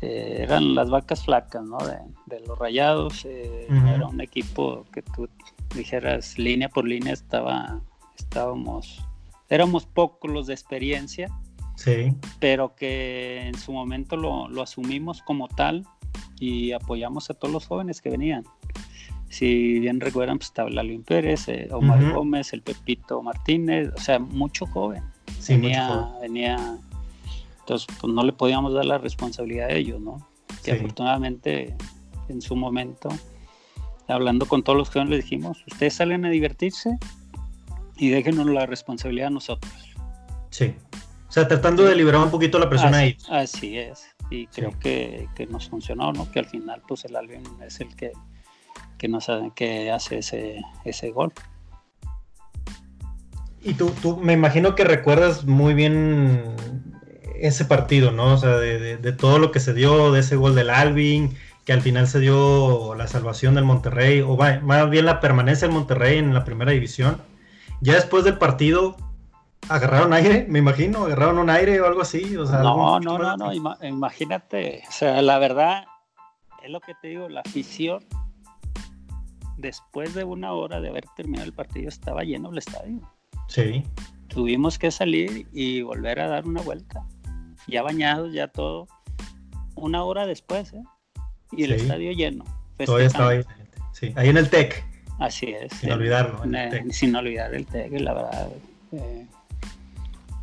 eh, 0.00 0.38
eran 0.40 0.74
las 0.74 0.90
vacas 0.90 1.24
flacas, 1.24 1.64
¿no? 1.64 1.78
De, 2.26 2.40
los 2.46 2.58
rayados, 2.58 3.24
eh, 3.24 3.66
era 3.68 4.06
un 4.06 4.20
equipo 4.20 4.84
que 4.92 5.02
tú 5.02 5.28
dijeras 5.74 6.38
línea 6.38 6.68
por 6.68 6.86
línea 6.86 7.12
estaba, 7.12 7.80
estábamos, 8.18 9.00
éramos 9.48 9.86
pocos 9.86 10.30
los 10.30 10.46
de 10.48 10.54
experiencia, 10.54 11.28
sí. 11.76 12.14
pero 12.40 12.74
que 12.74 13.46
en 13.46 13.56
su 13.56 13.72
momento 13.72 14.16
lo, 14.16 14.48
lo 14.48 14.62
asumimos 14.62 15.22
como 15.22 15.48
tal 15.48 15.86
y 16.38 16.72
apoyamos 16.72 17.30
a 17.30 17.34
todos 17.34 17.52
los 17.52 17.66
jóvenes 17.66 18.00
que 18.00 18.10
venían. 18.10 18.44
Si 19.34 19.80
bien 19.80 19.98
recuerdan, 19.98 20.38
pues 20.38 20.50
estaba 20.50 20.70
Lalín 20.70 21.02
Pérez, 21.02 21.48
eh, 21.48 21.66
Omar 21.72 22.12
Gómez, 22.12 22.52
el 22.52 22.62
Pepito 22.62 23.20
Martínez, 23.20 23.90
o 23.92 24.00
sea, 24.00 24.20
mucho 24.20 24.64
joven. 24.64 25.02
venía, 25.48 26.08
venía, 26.20 26.78
entonces 27.58 27.88
pues 28.00 28.14
no 28.14 28.22
le 28.22 28.32
podíamos 28.32 28.72
dar 28.74 28.84
la 28.84 28.98
responsabilidad 28.98 29.70
a 29.70 29.72
ellos, 29.72 30.00
¿no? 30.00 30.24
Que 30.62 30.70
afortunadamente 30.70 31.74
en 32.28 32.42
su 32.42 32.54
momento, 32.54 33.08
hablando 34.06 34.46
con 34.46 34.62
todos 34.62 34.78
los 34.78 34.88
jóvenes, 34.88 35.10
les 35.10 35.24
dijimos, 35.24 35.64
ustedes 35.66 35.94
salen 35.94 36.24
a 36.24 36.30
divertirse 36.30 36.96
y 37.96 38.10
déjenos 38.10 38.46
la 38.46 38.66
responsabilidad 38.66 39.26
a 39.26 39.30
nosotros. 39.30 39.74
Sí. 40.50 40.76
O 41.28 41.32
sea, 41.32 41.48
tratando 41.48 41.82
de 41.82 41.96
liberar 41.96 42.22
un 42.22 42.30
poquito 42.30 42.60
la 42.60 42.68
presión 42.68 42.94
ahí. 42.94 43.16
Así 43.28 43.78
es. 43.78 44.14
Y 44.30 44.46
creo 44.46 44.78
que, 44.78 45.26
que, 45.34 45.46
nos 45.46 45.68
funcionó, 45.68 46.12
¿no? 46.12 46.30
Que 46.30 46.38
al 46.38 46.46
final, 46.46 46.82
pues 46.86 47.04
el 47.04 47.16
Albion 47.16 47.42
es 47.66 47.80
el 47.80 47.96
que 47.96 48.12
que, 49.04 49.08
no 49.08 49.20
saben 49.20 49.50
que 49.50 49.90
hace 49.90 50.18
ese, 50.18 50.62
ese 50.86 51.10
gol. 51.10 51.30
Y 53.60 53.74
tú, 53.74 53.90
tú, 54.00 54.16
me 54.16 54.32
imagino 54.32 54.74
que 54.74 54.84
recuerdas 54.84 55.44
muy 55.44 55.74
bien 55.74 56.56
ese 57.38 57.66
partido, 57.66 58.12
¿no? 58.12 58.32
O 58.32 58.36
sea, 58.38 58.56
de, 58.56 58.96
de, 58.96 59.12
todo 59.12 59.38
lo 59.38 59.50
que 59.50 59.60
se 59.60 59.74
dio, 59.74 60.10
de 60.10 60.20
ese 60.20 60.36
gol 60.36 60.54
del 60.54 60.70
Alvin, 60.70 61.36
que 61.66 61.74
al 61.74 61.82
final 61.82 62.08
se 62.08 62.18
dio 62.20 62.94
la 62.94 63.06
salvación 63.06 63.54
del 63.54 63.64
Monterrey, 63.64 64.22
o 64.22 64.38
más 64.38 64.88
bien 64.88 65.04
la 65.04 65.20
permanencia 65.20 65.68
del 65.68 65.76
Monterrey 65.76 66.16
en 66.16 66.32
la 66.32 66.44
primera 66.44 66.72
división. 66.72 67.20
Ya 67.82 67.94
después 67.94 68.24
del 68.24 68.38
partido, 68.38 68.96
agarraron 69.68 70.14
aire, 70.14 70.46
me 70.48 70.60
imagino, 70.60 71.04
agarraron 71.04 71.38
un 71.38 71.50
aire 71.50 71.78
o 71.82 71.86
algo 71.86 72.00
así. 72.00 72.38
O 72.38 72.46
sea, 72.46 72.60
no, 72.60 73.00
no, 73.00 73.18
no, 73.18 73.36
no, 73.36 73.52
imagínate, 73.82 74.82
o 74.88 74.92
sea, 74.92 75.20
la 75.20 75.38
verdad, 75.38 75.84
es 76.62 76.70
lo 76.70 76.80
que 76.80 76.94
te 77.02 77.08
digo, 77.08 77.28
la 77.28 77.40
afición 77.40 78.02
después 79.64 80.14
de 80.14 80.24
una 80.24 80.52
hora 80.52 80.80
de 80.80 80.90
haber 80.90 81.06
terminado 81.16 81.46
el 81.46 81.54
partido 81.54 81.88
estaba 81.88 82.22
lleno 82.22 82.50
el 82.50 82.58
estadio. 82.58 83.00
Sí. 83.48 83.82
Tuvimos 84.28 84.78
que 84.78 84.90
salir 84.90 85.48
y 85.52 85.82
volver 85.82 86.20
a 86.20 86.28
dar 86.28 86.46
una 86.46 86.60
vuelta. 86.60 87.04
Ya 87.66 87.82
bañados, 87.82 88.32
ya 88.32 88.48
todo. 88.48 88.86
Una 89.74 90.04
hora 90.04 90.26
después, 90.26 90.72
¿eh? 90.74 90.82
Y 91.52 91.64
el 91.64 91.72
estadio 91.72 92.12
lleno. 92.12 92.44
Todavía 92.84 93.06
estaba 93.06 93.30
ahí. 93.30 93.40
Sí, 93.92 94.12
ahí 94.16 94.28
en 94.28 94.36
el 94.36 94.50
TEC. 94.50 94.84
Así 95.18 95.46
es. 95.46 95.72
Sin 95.72 95.92
olvidarlo. 95.92 96.42
sin 96.90 97.16
olvidar 97.16 97.54
el 97.54 97.66
TEC, 97.66 98.00
la 98.00 98.12
verdad. 98.12 98.48
Eh, 98.92 99.26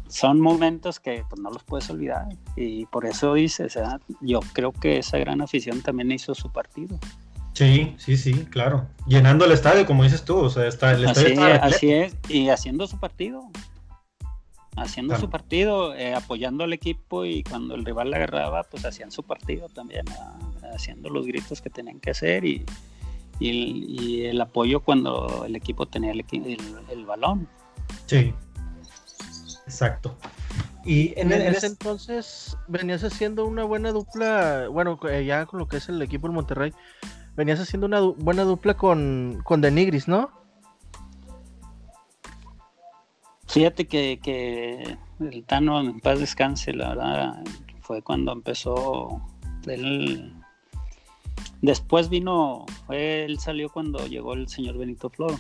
son 0.07 0.41
momentos 0.41 0.99
que 0.99 1.23
pues, 1.29 1.39
no 1.41 1.51
los 1.51 1.63
puedes 1.63 1.89
olvidar. 1.89 2.27
Y 2.55 2.86
por 2.88 3.05
eso 3.05 3.34
dice, 3.36 3.65
o 3.65 3.69
sea, 3.69 3.99
yo 4.21 4.39
creo 4.53 4.71
que 4.71 4.97
esa 4.97 5.17
gran 5.19 5.41
afición 5.41 5.81
también 5.81 6.12
hizo 6.12 6.34
su 6.34 6.51
partido. 6.51 6.97
Sí, 7.54 7.96
sí, 7.98 8.18
sí, 8.18 8.34
claro. 8.46 8.88
Llenando 9.08 9.46
el 9.46 9.52
estadio, 9.52 9.86
como 9.86 10.04
dices 10.04 10.24
tú, 10.24 10.38
o 10.38 10.50
sea, 10.50 10.68
está, 10.68 10.92
el 10.94 11.06
estadio 11.06 11.42
así, 11.62 11.92
es, 11.92 12.16
y 12.30 12.50
haciendo 12.50 12.88
su 12.88 13.00
partido. 13.00 13.50
Haciendo 14.78 15.18
su 15.18 15.30
partido, 15.30 15.94
eh, 15.96 16.16
apoyando 16.16 16.64
al 16.64 16.72
equipo 16.72 17.26
y 17.26 17.44
cuando 17.44 17.76
el 17.76 17.84
rival 17.84 18.10
la 18.10 18.18
agarraba, 18.18 18.64
pues 18.64 18.86
hacían 18.86 19.12
su 19.12 19.22
partido 19.22 19.68
también, 19.68 20.06
ah, 20.18 20.40
haciendo 20.74 21.10
los 21.10 21.28
gritos 21.28 21.62
que 21.62 21.70
tenían 21.70 22.00
que 22.00 22.12
hacer 22.12 22.46
y, 22.46 22.66
y, 23.42 24.24
el 24.26 24.40
apoyo 24.40 24.80
cuando 24.80 25.44
el 25.46 25.58
equipo 25.58 25.88
tenía 25.88 26.12
el, 26.12 26.24
el, 26.90 27.06
balón. 27.06 27.50
Sí, 28.06 28.34
exacto. 29.66 30.16
Y 30.86 31.14
en, 31.20 31.34
ese 31.34 31.68
entonces 31.68 32.58
venías 32.70 33.04
haciendo 33.04 33.46
una 33.46 33.66
buena 33.66 33.92
dupla, 33.92 34.70
bueno, 34.70 34.98
eh, 35.10 35.26
ya 35.26 35.46
con 35.46 35.60
lo 35.60 35.68
que 35.68 35.78
es 35.78 35.90
el 35.90 36.02
equipo 36.02 36.28
del 36.28 36.36
Monterrey, 36.36 36.74
venías 37.36 37.60
haciendo 37.60 37.88
una 37.88 38.02
buena 38.02 38.44
dupla 38.44 38.76
con, 38.76 39.41
con 39.44 39.62
Denigris, 39.62 40.08
¿no? 40.08 40.32
Fíjate 43.48 43.86
que, 43.86 44.20
que, 44.22 44.98
el 45.20 45.44
Tano 45.44 45.82
en 45.82 46.00
paz 46.00 46.20
descanse, 46.20 46.74
la 46.74 46.89
verdad, 46.89 47.44
fue 47.82 48.02
cuando 48.02 48.32
empezó 48.32 49.22
él. 49.67 50.34
Después 51.62 52.10
vino, 52.10 52.65
él 52.89 53.39
salió 53.39 53.70
cuando 53.70 54.08
llegó 54.08 54.34
el 54.34 54.48
señor 54.48 54.78
Benito 54.78 55.10
Floro. 55.10 55.38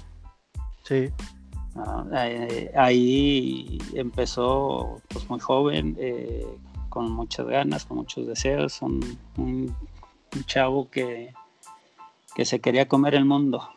Sí. 0.83 1.09
Ah, 1.75 2.05
eh, 2.13 2.71
ahí 2.75 3.77
empezó 3.93 5.01
pues 5.07 5.29
muy 5.29 5.39
joven, 5.39 5.95
eh, 5.97 6.45
con 6.89 7.11
muchas 7.11 7.47
ganas, 7.47 7.85
con 7.85 7.97
muchos 7.97 8.27
deseos, 8.27 8.81
un, 8.81 9.17
un 9.37 9.73
chavo 10.45 10.89
que, 10.89 11.33
que 12.35 12.45
se 12.45 12.59
quería 12.59 12.87
comer 12.87 13.15
el 13.15 13.25
mundo, 13.25 13.69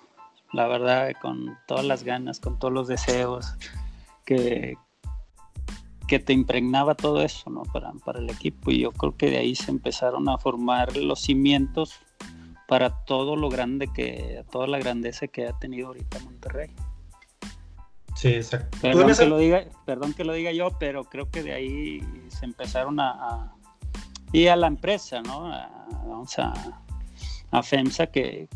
la 0.53 0.67
verdad, 0.69 1.13
con 1.21 1.59
todas 1.67 1.85
las 1.85 2.05
ganas, 2.05 2.41
con 2.41 2.59
todos 2.59 2.73
los 2.73 2.89
deseos, 2.89 3.55
que, 4.25 4.77
que 6.07 6.19
te 6.19 6.33
impregnaba 6.33 6.95
todo 6.95 7.23
eso 7.23 7.51
¿no? 7.51 7.63
para, 7.63 7.93
para 8.05 8.21
el 8.21 8.31
equipo. 8.31 8.71
Y 8.71 8.81
yo 8.81 8.93
creo 8.93 9.17
que 9.17 9.31
de 9.31 9.39
ahí 9.39 9.55
se 9.55 9.71
empezaron 9.71 10.29
a 10.29 10.39
formar 10.39 10.97
los 10.97 11.21
cimientos 11.21 11.95
para 12.69 13.05
todo 13.05 13.37
lo 13.37 13.49
grande 13.49 13.89
que, 13.93 14.45
toda 14.51 14.67
la 14.67 14.79
grandeza 14.79 15.27
que 15.27 15.47
ha 15.47 15.59
tenido 15.59 15.89
ahorita 15.89 16.19
Monterrey. 16.21 16.71
Sí, 18.15 18.29
exacto. 18.29 18.79
Perdón 18.81 19.13
que, 19.17 19.27
lo 19.27 19.39
diga, 19.39 19.65
perdón 19.85 20.15
que 20.15 20.25
lo 20.25 20.33
diga 20.33 20.53
yo, 20.53 20.71
pero 20.79 21.05
creo 21.05 21.31
que 21.31 21.43
de 21.43 21.53
ahí 21.53 22.01
se 22.29 22.45
empezaron 22.45 23.01
a, 23.01 23.53
y 24.33 24.47
a 24.47 24.57
la 24.57 24.69
empresa, 24.69 25.21
¿no? 25.21 25.51
vamos 26.07 26.39
a, 26.39 26.84
a 27.55 27.63
FEMSA 27.63 28.09
que, 28.09 28.49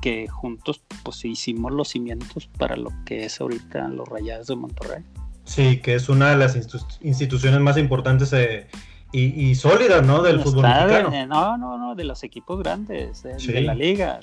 que, 0.00 0.28
juntos 0.28 0.80
pues 1.02 1.24
hicimos 1.24 1.72
los 1.72 1.88
cimientos 1.88 2.48
para 2.56 2.76
lo 2.76 2.90
que 3.04 3.24
es 3.24 3.40
ahorita 3.40 3.88
los 3.88 4.08
Rayados 4.08 4.46
de 4.46 4.56
Monterrey. 4.56 5.04
Sí, 5.44 5.78
que 5.80 5.94
es 5.94 6.08
una 6.08 6.30
de 6.30 6.36
las 6.36 6.56
instituciones 7.00 7.60
más 7.60 7.76
importantes 7.76 8.32
eh, 8.32 8.68
y, 9.12 9.54
sólidas, 9.56 10.06
¿no? 10.06 10.22
Del 10.22 10.40
fútbol 10.40 10.62
mexicano. 10.62 11.26
no, 11.26 11.58
no, 11.58 11.78
no, 11.78 11.94
de 11.94 12.04
los 12.04 12.22
equipos 12.22 12.62
grandes 12.62 13.24
de, 13.24 13.62
la 13.62 13.74
liga. 13.74 14.20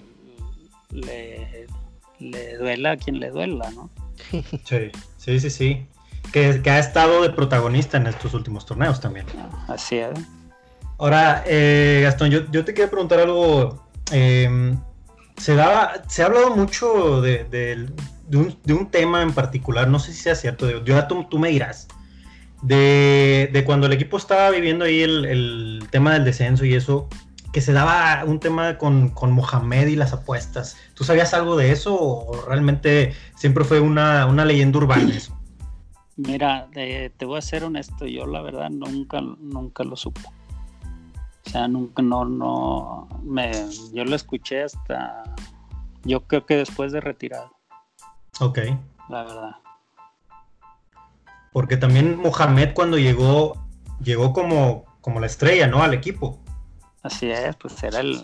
Le, 0.92 1.68
duela 2.58 2.92
a 2.92 2.98
quien 2.98 3.20
le 3.20 3.30
duela, 3.30 3.70
¿no? 3.72 3.90
Sí, 4.64 4.92
sí, 5.18 5.40
sí, 5.40 5.50
sí. 5.50 5.88
Que, 6.32 6.62
que, 6.62 6.70
ha 6.70 6.80
estado 6.80 7.22
de 7.24 7.30
protagonista 7.32 7.98
en 7.98 8.08
estos 8.08 8.34
últimos 8.34 8.66
torneos 8.66 9.02
también. 9.02 9.26
Así 9.68 9.98
es. 9.98 10.18
Ahora, 10.98 11.44
eh, 11.46 12.02
Gastón, 12.04 12.30
yo, 12.30 12.46
te 12.46 12.74
quería 12.74 12.90
preguntar 12.90 13.20
algo. 13.20 13.86
Em, 14.12 14.80
se, 15.38 15.56
daba, 15.56 15.94
se 16.08 16.24
ha 16.24 16.28
hablado 16.28 16.56
mucho 16.56 17.22
de, 17.22 17.90
un, 18.32 18.90
tema 18.90 19.22
en 19.22 19.34
particular, 19.34 19.88
no 19.88 20.00
sé 20.00 20.14
si 20.14 20.22
sea 20.22 20.36
cierto, 20.36 20.84
yo, 20.84 21.08
tú, 21.08 21.26
tú 21.30 21.40
me 21.40 21.50
dirás, 21.50 21.88
de, 22.62 23.64
cuando 23.66 23.88
el 23.88 23.94
equipo 23.94 24.18
estaba 24.18 24.50
viviendo 24.52 24.86
ahí 24.86 25.02
el, 25.02 25.84
tema 25.92 26.14
del 26.14 26.24
descenso 26.24 26.66
y 26.66 26.74
eso, 26.74 27.10
que 27.52 27.62
se 27.62 27.74
daba 27.74 28.24
un 28.26 28.40
tema 28.40 28.78
con, 28.78 29.14
Mohamed 29.32 29.88
y 29.88 29.96
las 29.96 30.14
apuestas. 30.14 30.78
¿Tú 30.94 31.04
sabías 31.04 31.34
algo 31.34 31.58
de 31.58 31.72
eso 31.72 31.98
o 31.98 32.46
realmente 32.48 33.14
siempre 33.36 33.64
fue 33.64 33.80
una, 33.80 34.46
leyenda 34.46 34.78
urbana 34.78 35.14
eso? 35.14 35.38
Mira, 36.18 36.70
te 36.74 37.26
voy 37.26 37.38
a 37.38 37.42
ser 37.42 37.66
honesto, 37.66 38.06
yo 38.06 38.26
la 38.26 38.42
verdad 38.42 38.70
nunca, 38.70 39.20
nunca 39.22 39.84
lo 39.84 39.98
supo. 39.98 40.22
O 41.46 41.50
sea, 41.50 41.68
nunca, 41.68 42.02
no, 42.02 42.26
no, 42.26 43.08
me, 43.24 43.52
yo 43.94 44.04
lo 44.04 44.16
escuché 44.16 44.64
hasta, 44.64 45.24
yo 46.04 46.22
creo 46.22 46.46
que 46.46 46.58
después 46.58 46.92
de 46.92 47.02
retirado. 47.02 47.52
Ok. 48.40 48.60
La 49.10 49.24
verdad. 49.24 49.56
Porque 51.54 51.78
también 51.78 52.18
Mohamed 52.18 52.74
cuando 52.74 52.98
llegó, 52.98 53.56
llegó 54.04 54.34
como, 54.34 54.86
como 55.02 55.20
la 55.20 55.28
estrella, 55.28 55.68
¿no? 55.68 55.84
Al 55.84 55.94
equipo. 55.94 56.40
Así 57.04 57.30
es, 57.30 57.56
pues 57.56 57.82
era 57.84 58.00
el, 58.00 58.22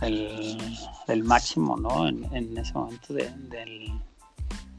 el, 0.00 1.24
máximo, 1.24 1.76
¿no? 1.76 2.08
En, 2.08 2.56
ese 2.56 2.72
momento 2.72 3.12
del, 3.12 3.92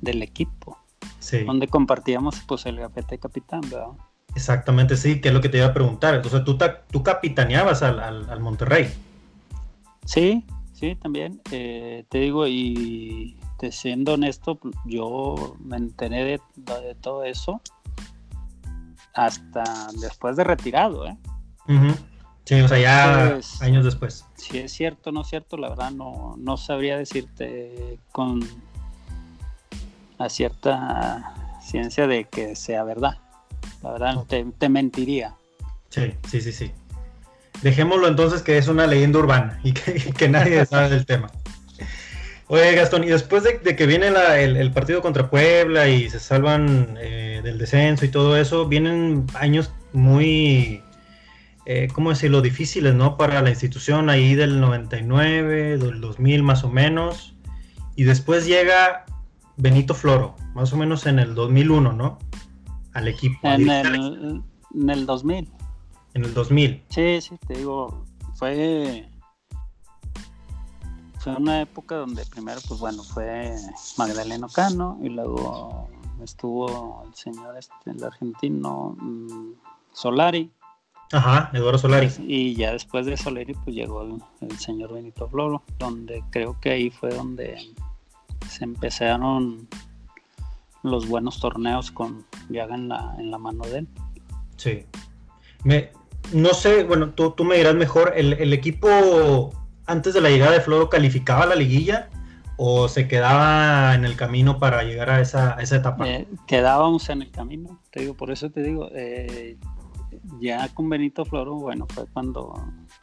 del 0.01 0.21
equipo. 0.23 0.77
Sí. 1.19 1.43
Donde 1.43 1.67
compartíamos 1.67 2.41
pues 2.47 2.65
el 2.65 2.79
gafete 2.79 3.17
capitán, 3.17 3.61
¿verdad? 3.69 3.91
Exactamente, 4.35 4.97
sí, 4.97 5.21
que 5.21 5.29
es 5.29 5.33
lo 5.33 5.41
que 5.41 5.49
te 5.49 5.57
iba 5.57 5.67
a 5.67 5.73
preguntar. 5.73 6.15
Entonces, 6.15 6.43
tú, 6.43 6.57
tú 6.91 7.03
capitaneabas 7.03 7.83
al, 7.83 7.99
al, 7.99 8.39
Monterrey. 8.39 8.91
Sí, 10.05 10.45
sí, 10.73 10.95
también. 10.95 11.41
Eh, 11.51 12.05
te 12.09 12.19
digo, 12.19 12.47
y 12.47 13.37
siendo 13.71 14.13
honesto, 14.13 14.59
yo 14.85 15.55
me 15.59 15.77
enteré 15.77 16.23
de, 16.23 16.41
de 16.55 16.95
todo 16.95 17.23
eso 17.23 17.61
hasta 19.13 19.63
después 19.99 20.35
de 20.35 20.43
retirado, 20.43 21.07
¿eh? 21.07 21.17
Sí, 22.45 22.59
o 22.59 22.67
sea, 22.67 22.77
ya 22.77 23.29
pues, 23.33 23.61
años 23.61 23.85
después. 23.85 24.25
Si 24.35 24.57
es 24.57 24.73
cierto 24.73 25.11
o 25.11 25.13
no 25.13 25.21
es 25.21 25.27
cierto, 25.27 25.55
la 25.55 25.69
verdad 25.69 25.91
no, 25.91 26.35
no 26.37 26.57
sabría 26.57 26.97
decirte 26.97 27.99
con 28.11 28.41
a 30.17 30.29
cierta 30.29 31.33
ciencia 31.61 32.05
de 32.07 32.25
que 32.25 32.55
sea 32.55 32.83
verdad. 32.83 33.17
La 33.83 33.91
verdad 33.91 34.23
te, 34.27 34.69
mentiría. 34.69 35.35
Sí, 35.89 36.13
sí, 36.29 36.41
sí, 36.41 36.51
sí. 36.51 36.71
Dejémoslo 37.61 38.07
entonces 38.07 38.41
que 38.41 38.57
es 38.57 38.67
una 38.67 38.87
leyenda 38.87 39.19
urbana 39.19 39.59
y 39.63 39.73
que, 39.73 40.29
nadie 40.29 40.65
sabe 40.67 40.89
del 40.89 41.05
tema. 41.05 41.29
Oye, 42.47 42.75
Gastón, 42.75 43.03
y 43.03 43.07
después 43.07 43.43
de, 43.43 43.75
que 43.75 43.85
viene 43.85 44.07
el, 44.07 44.71
partido 44.71 45.01
contra 45.01 45.29
Puebla 45.29 45.87
y 45.87 46.09
se 46.09 46.19
salvan 46.19 46.97
eh, 46.99 47.41
del 47.43 47.57
descenso 47.57 48.05
y 48.05 48.09
todo 48.09 48.37
eso, 48.37 48.67
vienen 48.67 49.25
años 49.33 49.71
muy, 49.93 50.81
eh, 51.65 51.87
¿cómo 51.93 52.09
decirlo?, 52.09 52.41
difíciles, 52.41 52.93
¿no? 52.93 53.17
Para 53.17 53.41
la 53.41 53.49
institución 53.49 54.09
ahí 54.09 54.35
del 54.35 54.59
99, 54.59 55.77
del 55.77 56.01
2000 56.01 56.43
más 56.43 56.63
o 56.63 56.69
menos. 56.69 57.33
Y 57.95 58.03
después 58.03 58.45
llega 58.45 59.05
Benito 59.55 59.93
Floro, 59.93 60.35
más 60.53 60.73
o 60.73 60.77
menos 60.77 61.05
en 61.05 61.19
el 61.19 61.35
2001, 61.35 61.93
¿no? 61.93 62.19
Al 62.93 63.07
equipo. 63.07 63.47
En, 63.47 63.69
el, 63.69 64.43
en 64.73 64.89
el 64.89 65.05
2000. 65.05 65.49
En 66.13 66.25
el 66.25 66.33
2000. 66.33 66.83
Sí, 66.89 67.21
sí, 67.21 67.37
te 67.47 67.55
digo, 67.57 68.05
fue 68.35 69.09
fue 71.23 71.37
una 71.37 71.61
época 71.61 71.95
donde 71.95 72.25
primero, 72.25 72.59
pues 72.67 72.81
bueno, 72.81 73.01
fue 73.01 73.55
Magdaleno 73.97 74.49
Cano 74.49 74.99
y 75.01 75.07
luego 75.07 75.87
estuvo 76.21 77.05
el 77.07 77.13
señor 77.15 77.57
este, 77.57 77.91
el 77.91 78.03
argentino 78.03 78.97
mm, 78.99 79.53
Solari. 79.93 80.51
Ajá, 81.13 81.49
Eduardo 81.53 81.77
Solari. 81.77 82.11
Y 82.27 82.55
ya 82.55 82.73
después 82.73 83.05
de 83.05 83.15
Solari, 83.15 83.53
pues 83.53 83.73
llegó 83.73 84.01
el, 84.41 84.59
señor 84.59 84.93
Benito 84.93 85.29
Floro, 85.29 85.63
donde 85.79 86.21
creo 86.29 86.59
que 86.59 86.71
ahí 86.71 86.89
fue 86.89 87.09
donde 87.11 87.57
se 88.49 88.65
empezaron 88.65 89.69
los 90.83 91.07
buenos 91.07 91.39
torneos 91.39 91.91
con 91.91 92.25
Viaga 92.49 92.75
en 92.75 92.89
la, 92.89 93.15
en 93.17 93.31
la 93.31 93.37
mano 93.37 93.63
de 93.65 93.79
él. 93.79 93.87
Sí. 94.57 94.85
Me, 95.63 95.91
no 96.33 96.53
sé, 96.53 96.83
bueno, 96.83 97.09
tú, 97.11 97.31
tú 97.31 97.43
me 97.43 97.55
dirás 97.55 97.75
mejor, 97.75 98.13
el, 98.15 98.33
el 98.33 98.53
equipo 98.53 99.51
antes 99.85 100.13
de 100.13 100.21
la 100.21 100.29
llegada 100.29 100.51
de 100.51 100.61
Floro 100.61 100.89
calificaba 100.89 101.45
la 101.45 101.55
liguilla 101.55 102.09
o 102.57 102.87
se 102.87 103.07
quedaba 103.07 103.95
en 103.95 104.05
el 104.05 104.15
camino 104.15 104.59
para 104.59 104.83
llegar 104.83 105.09
a 105.09 105.21
esa, 105.21 105.57
etapa? 105.59 106.07
Eh, 106.07 106.27
quedábamos 106.47 107.09
en 107.09 107.23
el 107.23 107.31
camino, 107.31 107.79
te 107.91 108.01
digo, 108.01 108.13
por 108.13 108.31
eso 108.31 108.49
te 108.49 108.61
digo, 108.61 108.89
eh, 108.93 109.57
ya 110.39 110.69
con 110.73 110.89
Benito 110.89 111.25
Floro, 111.25 111.55
bueno, 111.55 111.87
fue 111.89 112.05
cuando 112.07 112.53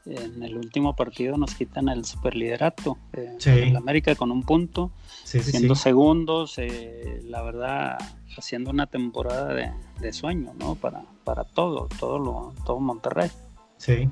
en 0.07 0.43
el 0.43 0.57
último 0.57 0.97
partido 0.97 1.37
nos 1.37 1.55
quitan 1.55 1.89
el 1.89 2.05
superliderato 2.05 2.99
eh, 3.13 3.37
en 3.45 3.77
América 3.77 4.15
con 4.15 4.31
un 4.31 4.43
punto, 4.43 4.91
siendo 5.25 5.75
segundos, 5.75 6.57
la 7.25 7.43
verdad, 7.43 7.99
haciendo 8.37 8.71
una 8.71 8.87
temporada 8.87 9.55
de, 9.55 10.13
sueño, 10.13 10.53
¿no? 10.59 10.75
Para, 10.75 11.03
para 11.25 11.45
todo, 11.45 11.89
todo, 11.99 12.19
lo, 12.19 12.55
todo 12.65 12.81
Monterrey. 12.81 13.31
Sí. 13.77 14.09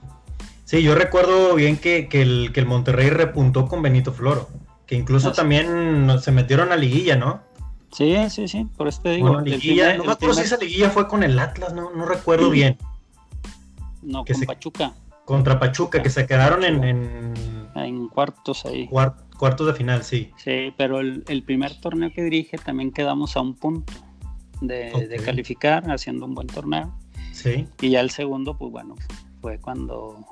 Sí, 0.64 0.82
yo 0.82 0.94
recuerdo 0.94 1.54
bien 1.54 1.78
que, 1.78 2.08
el, 2.12 2.50
que 2.52 2.60
el 2.60 2.66
Monterrey 2.66 3.08
repuntó 3.08 3.66
con 3.66 3.80
Benito 3.80 4.12
Floro, 4.12 4.48
que 4.86 4.96
incluso 4.96 5.32
también 5.32 6.10
se 6.20 6.30
metieron 6.30 6.72
a 6.72 6.76
liguilla, 6.76 7.16
¿no? 7.16 7.40
Sí, 7.90 8.14
sí, 8.28 8.48
sí, 8.48 8.66
por 8.76 8.88
eso 8.88 9.00
te 9.00 9.12
digo. 9.12 9.30
no 9.30 9.42
me 9.42 10.12
acuerdo 10.12 10.34
si 10.34 10.42
esa 10.42 10.58
liguilla 10.58 10.90
fue 10.90 11.08
con 11.08 11.22
el 11.22 11.38
Atlas, 11.38 11.72
no, 11.72 11.90
no 11.90 12.04
recuerdo 12.04 12.50
bien. 12.50 12.76
No, 14.02 14.24
con 14.24 14.40
Pachuca. 14.42 14.92
Contra 15.28 15.58
Pachuca, 15.58 16.02
que 16.02 16.08
se 16.08 16.26
quedaron 16.26 16.64
en, 16.64 16.82
en... 17.74 18.08
cuartos 18.08 18.64
ahí. 18.64 18.88
cuartos 18.88 19.66
de 19.66 19.74
final, 19.74 20.02
sí. 20.02 20.32
Sí, 20.38 20.72
pero 20.78 21.00
el, 21.00 21.42
primer 21.44 21.78
torneo 21.82 22.10
que 22.10 22.22
dirige 22.22 22.56
también 22.56 22.92
quedamos 22.92 23.36
a 23.36 23.42
un 23.42 23.54
punto 23.54 23.92
de, 24.62 24.90
de, 25.06 25.18
calificar, 25.18 25.90
haciendo 25.90 26.24
un 26.24 26.34
buen 26.34 26.46
torneo. 26.46 26.94
Sí. 27.32 27.68
Y 27.82 27.90
ya 27.90 28.00
el 28.00 28.08
segundo, 28.08 28.56
pues 28.56 28.72
bueno, 28.72 28.94
fue 29.42 29.58
cuando 29.58 30.24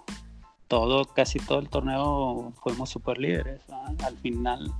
todo, 0.66 1.04
casi 1.04 1.40
todo 1.40 1.58
el 1.58 1.68
torneo 1.68 2.54
fuimos 2.62 2.88
super 2.88 3.18
líderes. 3.18 3.60
Al 4.02 4.16
final 4.16 4.72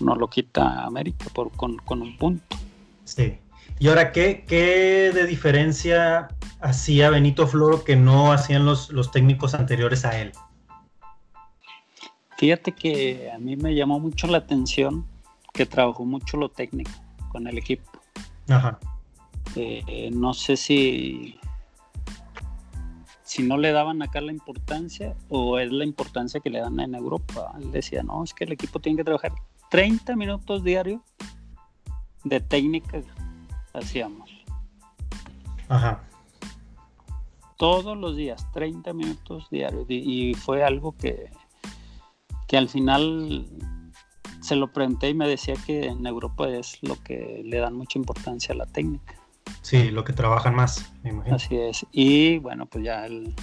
nos 0.00 0.18
lo 0.18 0.28
quita 0.28 0.84
América 0.84 1.28
por, 1.32 1.50
con, 1.52 1.80
un 1.88 2.14
punto. 2.18 2.56
Sí. 3.04 3.38
Y 3.78 3.88
ahora, 3.88 4.12
¿qué, 4.12 4.44
¿qué, 4.46 5.12
de 5.12 5.26
diferencia 5.26 6.28
hacía 6.60 7.10
Benito 7.10 7.46
Floro 7.46 7.84
que 7.84 7.96
no 7.96 8.32
hacían 8.32 8.64
los, 8.64 8.90
los 8.90 9.10
técnicos 9.10 9.54
anteriores 9.54 10.04
a 10.04 10.18
él? 10.18 10.32
Fíjate 12.38 12.72
que 12.72 13.30
a 13.30 13.38
mí 13.38 13.56
me 13.56 13.74
llamó 13.74 13.98
mucho 14.00 14.26
la 14.26 14.38
atención 14.38 15.06
que 15.52 15.66
trabajó 15.66 16.04
mucho 16.04 16.36
lo 16.36 16.48
técnico 16.48 16.90
con 17.30 17.46
el 17.46 17.58
equipo. 17.58 17.90
Ajá. 18.48 18.78
Eh, 19.54 20.10
no 20.12 20.34
sé 20.34 20.56
si 20.56 21.38
si 23.22 23.42
no 23.42 23.58
le 23.58 23.72
daban 23.72 24.00
acá 24.02 24.20
la 24.20 24.32
importancia 24.32 25.16
o 25.28 25.58
es 25.58 25.72
la 25.72 25.84
importancia 25.84 26.40
que 26.40 26.48
le 26.48 26.60
dan 26.60 26.78
en 26.78 26.94
Europa. 26.94 27.52
Él 27.60 27.72
decía, 27.72 28.02
no, 28.02 28.22
es 28.22 28.32
que 28.32 28.44
el 28.44 28.52
equipo 28.52 28.78
tiene 28.78 28.98
que 28.98 29.04
trabajar 29.04 29.32
30 29.70 30.14
minutos 30.14 30.62
diarios 30.62 31.00
de 32.22 32.40
técnica 32.40 32.98
hacíamos. 33.76 34.30
Ajá. 35.68 36.02
Todos 37.56 37.96
los 37.96 38.16
días, 38.16 38.46
30 38.52 38.92
minutos 38.92 39.48
diarios. 39.50 39.86
Y, 39.88 40.34
fue 40.34 40.62
algo 40.62 40.92
que, 40.92 41.30
que 42.46 42.56
al 42.58 42.68
final 42.68 43.46
se 44.40 44.56
lo 44.56 44.72
pregunté 44.72 45.08
y 45.08 45.14
me 45.14 45.26
decía 45.26 45.54
que 45.66 45.86
en 45.86 46.06
Europa 46.06 46.48
es 46.48 46.78
lo 46.82 46.96
que 47.02 47.42
le 47.44 47.58
dan 47.58 47.74
mucha 47.74 47.98
importancia 47.98 48.54
a 48.54 48.58
la 48.58 48.66
técnica. 48.66 49.14
Sí, 49.62 49.90
lo 49.90 50.04
que 50.04 50.12
trabajan 50.12 50.54
más, 50.54 50.92
me 51.02 51.10
imagino. 51.10 51.36
Así 51.36 51.56
es. 51.56 51.86
Y 51.90 52.38
bueno, 52.38 52.66
pues 52.66 52.84
ya 52.84 53.06
el, 53.06 53.34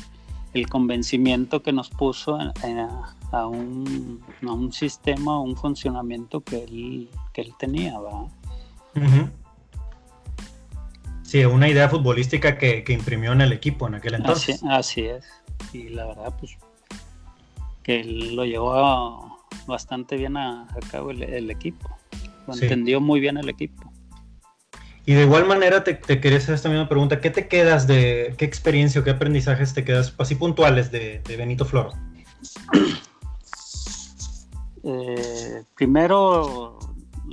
convencimiento 0.69 1.63
que 1.63 1.73
nos 1.73 1.89
puso 1.89 2.37
a, 2.37 3.47
un, 3.47 4.21
a 4.47 4.51
un 4.53 4.71
sistema, 4.71 5.39
un 5.39 5.57
funcionamiento 5.57 6.41
que 6.41 6.63
él, 6.63 7.09
que 7.33 7.41
él 7.41 7.53
tenía, 7.57 7.99
¿va? 7.99 8.27
Sí, 11.33 11.43
una 11.45 11.67
idea 11.67 11.89
futbolística 11.89 12.59
que, 12.59 12.85
imprimió 12.89 13.31
en 13.31 13.41
el 13.41 13.53
equipo 13.53 13.87
en 13.87 13.95
aquel 13.95 14.13
entonces. 14.13 14.61
Así, 14.69 15.01
es. 15.01 15.25
Y 15.73 15.89
la 15.89 16.05
verdad, 16.05 16.31
pues, 16.39 16.59
que 17.81 18.03
lo 18.03 18.45
llevó 18.45 19.39
bastante 19.65 20.15
bien 20.15 20.37
a, 20.37 20.67
cabo 20.91 21.09
el, 21.09 21.49
equipo. 21.49 21.89
Lo 22.45 22.53
entendió 22.53 23.01
muy 23.01 23.19
bien 23.19 23.37
el 23.37 23.49
equipo. 23.49 23.91
Y 25.07 25.13
de 25.13 25.23
igual 25.23 25.47
manera 25.47 25.83
te, 25.83 25.97
quería 25.97 26.37
hacer 26.37 26.53
esta 26.53 26.69
misma 26.69 26.87
pregunta. 26.87 27.19
¿Qué 27.19 27.31
te 27.31 27.47
quedas 27.47 27.87
de, 27.87 28.35
qué 28.37 28.45
experiencia 28.45 29.01
o 29.01 29.03
qué 29.03 29.09
aprendizajes 29.09 29.73
te 29.73 29.83
quedas 29.83 30.13
así 30.19 30.35
puntuales 30.35 30.91
de, 30.91 31.23
Benito 31.35 31.65
Floro? 31.65 31.93
Eh, 34.85 35.63
primero, 35.77 36.72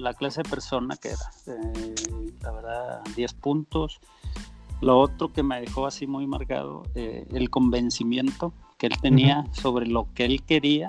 la 0.00 0.14
clase 0.14 0.42
de 0.42 0.48
persona 0.48 0.96
que 0.96 1.08
era. 1.08 1.30
Eh, 1.46 1.94
la 2.42 2.52
verdad, 2.52 3.02
10 3.14 3.34
puntos. 3.34 4.00
Lo 4.80 4.98
otro 4.98 5.32
que 5.32 5.42
me 5.42 5.60
dejó 5.60 5.86
así 5.86 6.06
muy 6.06 6.26
marcado, 6.26 6.84
eh, 6.94 7.26
el 7.32 7.50
convencimiento 7.50 8.54
que 8.78 8.86
él 8.86 8.94
tenía 9.00 9.44
sobre 9.52 9.86
lo 9.86 10.08
que 10.14 10.24
él 10.24 10.42
quería 10.42 10.86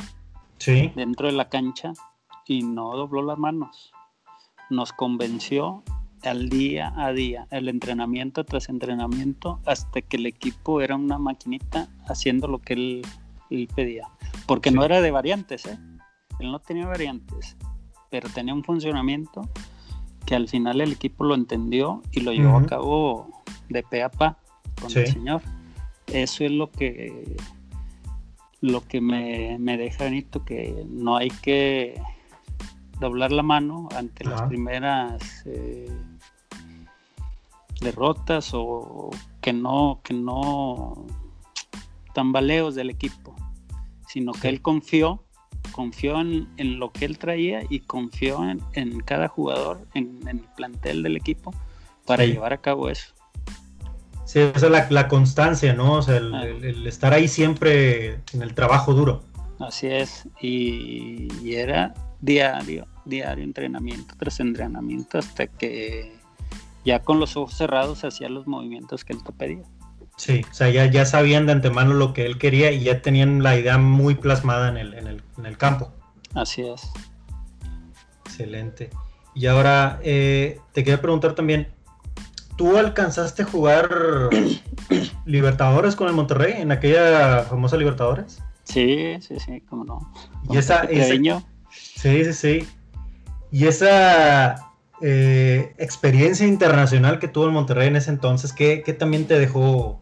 dentro 0.95 1.27
de 1.27 1.33
la 1.33 1.49
cancha 1.49 1.91
y 2.47 2.61
no 2.61 2.95
dobló 2.95 3.21
las 3.21 3.37
manos. 3.37 3.91
Nos 4.69 4.93
convenció 4.93 5.83
al 6.23 6.49
día 6.49 6.93
a 6.95 7.11
día, 7.11 7.47
el 7.51 7.67
entrenamiento 7.67 8.43
tras 8.45 8.69
entrenamiento, 8.69 9.59
hasta 9.65 10.01
que 10.01 10.17
el 10.17 10.25
equipo 10.25 10.81
era 10.81 10.95
una 10.95 11.17
maquinita 11.17 11.89
haciendo 12.07 12.47
lo 12.47 12.59
que 12.59 12.73
él, 12.73 13.01
pedía. 13.75 14.07
Porque 14.45 14.71
no 14.71 14.85
era 14.85 15.01
de 15.01 15.11
variantes, 15.11 15.65
¿eh? 15.65 15.77
Él 16.39 16.51
no 16.51 16.59
tenía 16.59 16.87
variantes, 16.87 17.57
pero 18.11 18.29
tenía 18.29 18.53
un 18.53 18.63
funcionamiento 18.63 19.49
que 20.25 20.35
al 20.35 20.47
final 20.47 20.81
el 20.81 20.91
equipo 20.91 21.23
lo 21.23 21.33
entendió 21.33 22.03
y 22.11 22.19
lo 22.19 22.33
llevó 22.33 22.57
a 22.57 22.65
cabo 22.67 23.43
de 23.69 23.81
pe 23.81 24.03
a 24.03 24.09
pa 24.09 24.37
con 24.79 24.95
el 24.95 25.07
señor. 25.07 25.41
Eso 26.07 26.43
es 26.43 26.51
lo 26.51 26.69
que 26.69 27.37
lo 28.59 28.87
que 28.87 29.01
me, 29.01 29.57
deja 29.77 30.03
bonito, 30.03 30.45
que 30.45 30.85
no 30.87 31.15
hay 31.15 31.29
que 31.29 31.99
doblar 32.99 33.31
la 33.31 33.41
mano 33.41 33.89
ante 33.95 34.23
las 34.23 34.43
primeras 34.43 35.43
eh, 35.45 35.89
derrotas 37.79 38.51
o 38.53 39.09
que 39.41 39.53
no, 39.53 40.01
que 40.03 40.13
no 40.13 41.07
tambaleos 42.13 42.75
del 42.75 42.91
equipo, 42.91 43.35
sino 44.07 44.33
que 44.33 44.49
él 44.49 44.61
confió 44.61 45.23
confió 45.71 46.19
en, 46.19 46.79
lo 46.79 46.91
que 46.91 47.05
él 47.05 47.17
traía 47.17 47.63
y 47.69 47.81
confió 47.81 48.39
en, 48.73 48.99
cada 49.01 49.27
jugador, 49.27 49.87
en, 49.93 50.19
el 50.27 50.39
plantel 50.55 51.03
del 51.03 51.17
equipo 51.17 51.53
para 52.05 52.25
llevar 52.25 52.53
a 52.53 52.57
cabo 52.57 52.89
eso. 52.89 53.13
Sí, 54.25 54.39
esa 54.39 54.67
es 54.67 54.91
la, 54.91 55.07
constancia, 55.07 55.73
¿no? 55.73 55.95
O 55.95 56.01
sea, 56.01 56.21
ah. 56.33 56.45
el, 56.45 56.87
estar 56.87 57.13
ahí 57.13 57.27
siempre 57.27 58.19
en 58.33 58.41
el 58.41 58.53
trabajo 58.53 58.93
duro. 58.93 59.23
Así 59.59 59.87
es, 59.87 60.27
y, 60.41 61.27
y 61.43 61.55
era 61.55 61.93
diario, 62.21 62.87
diario 63.05 63.43
entrenamiento 63.43 64.15
tras 64.17 64.39
entrenamiento 64.39 65.17
hasta 65.17 65.47
que 65.47 66.15
ya 66.85 66.99
con 66.99 67.19
los 67.19 67.35
ojos 67.37 67.55
cerrados 67.55 68.03
hacía 68.03 68.29
los 68.29 68.47
movimientos 68.47 69.03
que 69.03 69.13
él 69.13 69.23
te 69.23 69.31
pedía. 69.31 69.63
Sí, 70.21 70.45
o 70.47 70.53
sea, 70.53 70.69
ya, 70.69 70.85
ya 70.85 71.03
sabían 71.03 71.47
de 71.47 71.53
antemano 71.53 71.95
lo 71.95 72.13
que 72.13 72.27
él 72.27 72.37
quería 72.37 72.71
y 72.71 72.83
ya 72.83 73.01
tenían 73.01 73.41
la 73.41 73.57
idea 73.57 73.79
muy 73.79 74.13
plasmada 74.13 74.69
en 74.69 74.77
el, 74.77 74.93
en 74.93 75.47
el, 75.47 75.57
campo. 75.57 75.91
Así 76.35 76.61
es. 76.61 76.91
Excelente. 78.23 78.91
Y 79.33 79.47
ahora 79.47 79.99
eh, 80.03 80.59
te 80.73 80.83
quería 80.83 81.01
preguntar 81.01 81.33
también, 81.33 81.69
¿tú 82.55 82.77
alcanzaste 82.77 83.41
a 83.41 83.45
jugar 83.45 84.29
Libertadores 85.25 85.95
con 85.95 86.07
el 86.07 86.13
Monterrey 86.13 86.53
en 86.61 86.71
aquella 86.71 87.41
famosa 87.41 87.75
Libertadores? 87.77 88.43
Sí, 88.63 89.17
sí, 89.21 89.39
sí, 89.39 89.61
cómo 89.61 89.85
no. 89.85 90.13
Y 90.51 90.57
esa, 90.57 90.83
esa, 90.83 91.15
Sí, 91.71 92.25
sí, 92.25 92.33
sí. 92.33 92.67
Y 93.49 93.65
esa 93.65 94.71
eh, 95.01 95.73
experiencia 95.79 96.45
internacional 96.45 97.17
que 97.17 97.27
tuvo 97.27 97.45
el 97.45 97.51
Monterrey 97.51 97.87
en 97.87 97.95
ese 97.95 98.11
entonces, 98.11 98.53
¿qué, 98.53 98.83
también 98.99 99.25
te 99.25 99.39
dejó? 99.39 99.99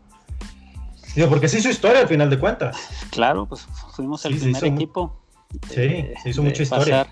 Digo, 1.16 1.30
porque 1.30 1.48
se 1.48 1.60
hizo 1.60 1.70
historia 1.70 2.02
al 2.02 2.08
final 2.08 2.30
de 2.30 2.40
cuentas. 2.40 2.78
Claro, 3.12 3.48
pues 3.48 3.68
fuimos 3.96 4.24
el 4.26 4.38
primer 4.38 4.64
equipo. 4.64 5.22
sí, 5.70 6.06
se 6.22 6.30
hizo 6.30 6.44
mucha 6.44 6.64
historia. 6.64 7.08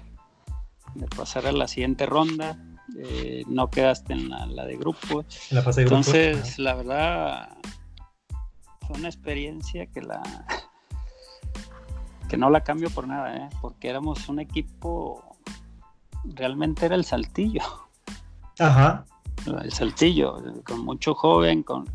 de 0.96 1.08
pasar 1.08 1.48
a 1.48 1.52
la 1.52 1.68
siguiente 1.68 2.06
ronda. 2.06 2.58
Eh, 2.98 3.44
no 3.48 3.70
quedaste 3.70 4.14
en 4.14 4.30
la, 4.30 4.66
de 4.66 4.78
grupo. 4.78 5.26
En 5.50 5.56
la 5.56 5.62
fase 5.62 5.82
de 5.82 5.86
grupo. 5.86 5.98
Entonces, 5.98 6.58
la 6.58 6.76
verdad, 6.76 7.58
fue 8.86 8.98
una 8.98 9.10
experiencia 9.10 9.88
que 9.88 10.02
la 10.02 10.22
que 12.28 12.38
no 12.38 12.50
la 12.50 12.62
cambio 12.62 12.90
por 12.90 13.08
nada, 13.08 13.36
¿eh? 13.38 13.50
porque 13.62 13.90
éramos 13.90 14.28
un 14.28 14.40
equipo 14.40 15.38
realmente 16.26 16.86
era 16.86 16.96
el 16.96 17.06
Saltillo. 17.06 17.62
Ajá. 18.60 19.06
El 19.46 19.72
Saltillo, 19.72 20.44
con 20.66 20.84
mucho 20.84 21.14
joven, 21.14 21.64
con 21.64 21.86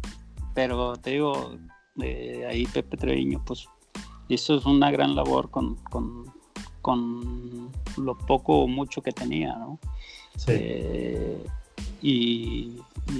pero 0.54 0.96
te 0.96 1.10
digo, 1.10 1.54
ahí 2.00 2.66
Pepe 2.72 2.96
Treviño, 2.96 3.42
pues 3.44 3.68
hizo 4.28 4.60
una 4.66 4.90
gran 4.90 5.14
labor 5.14 5.50
con, 5.50 5.76
lo 7.96 8.18
poco 8.18 8.62
o 8.62 8.68
mucho 8.68 9.02
que 9.02 9.12
tenía, 9.12 9.54
¿no? 9.56 9.78
Sí. 10.36 10.52
Eh, 10.54 11.46
y, 12.00 12.78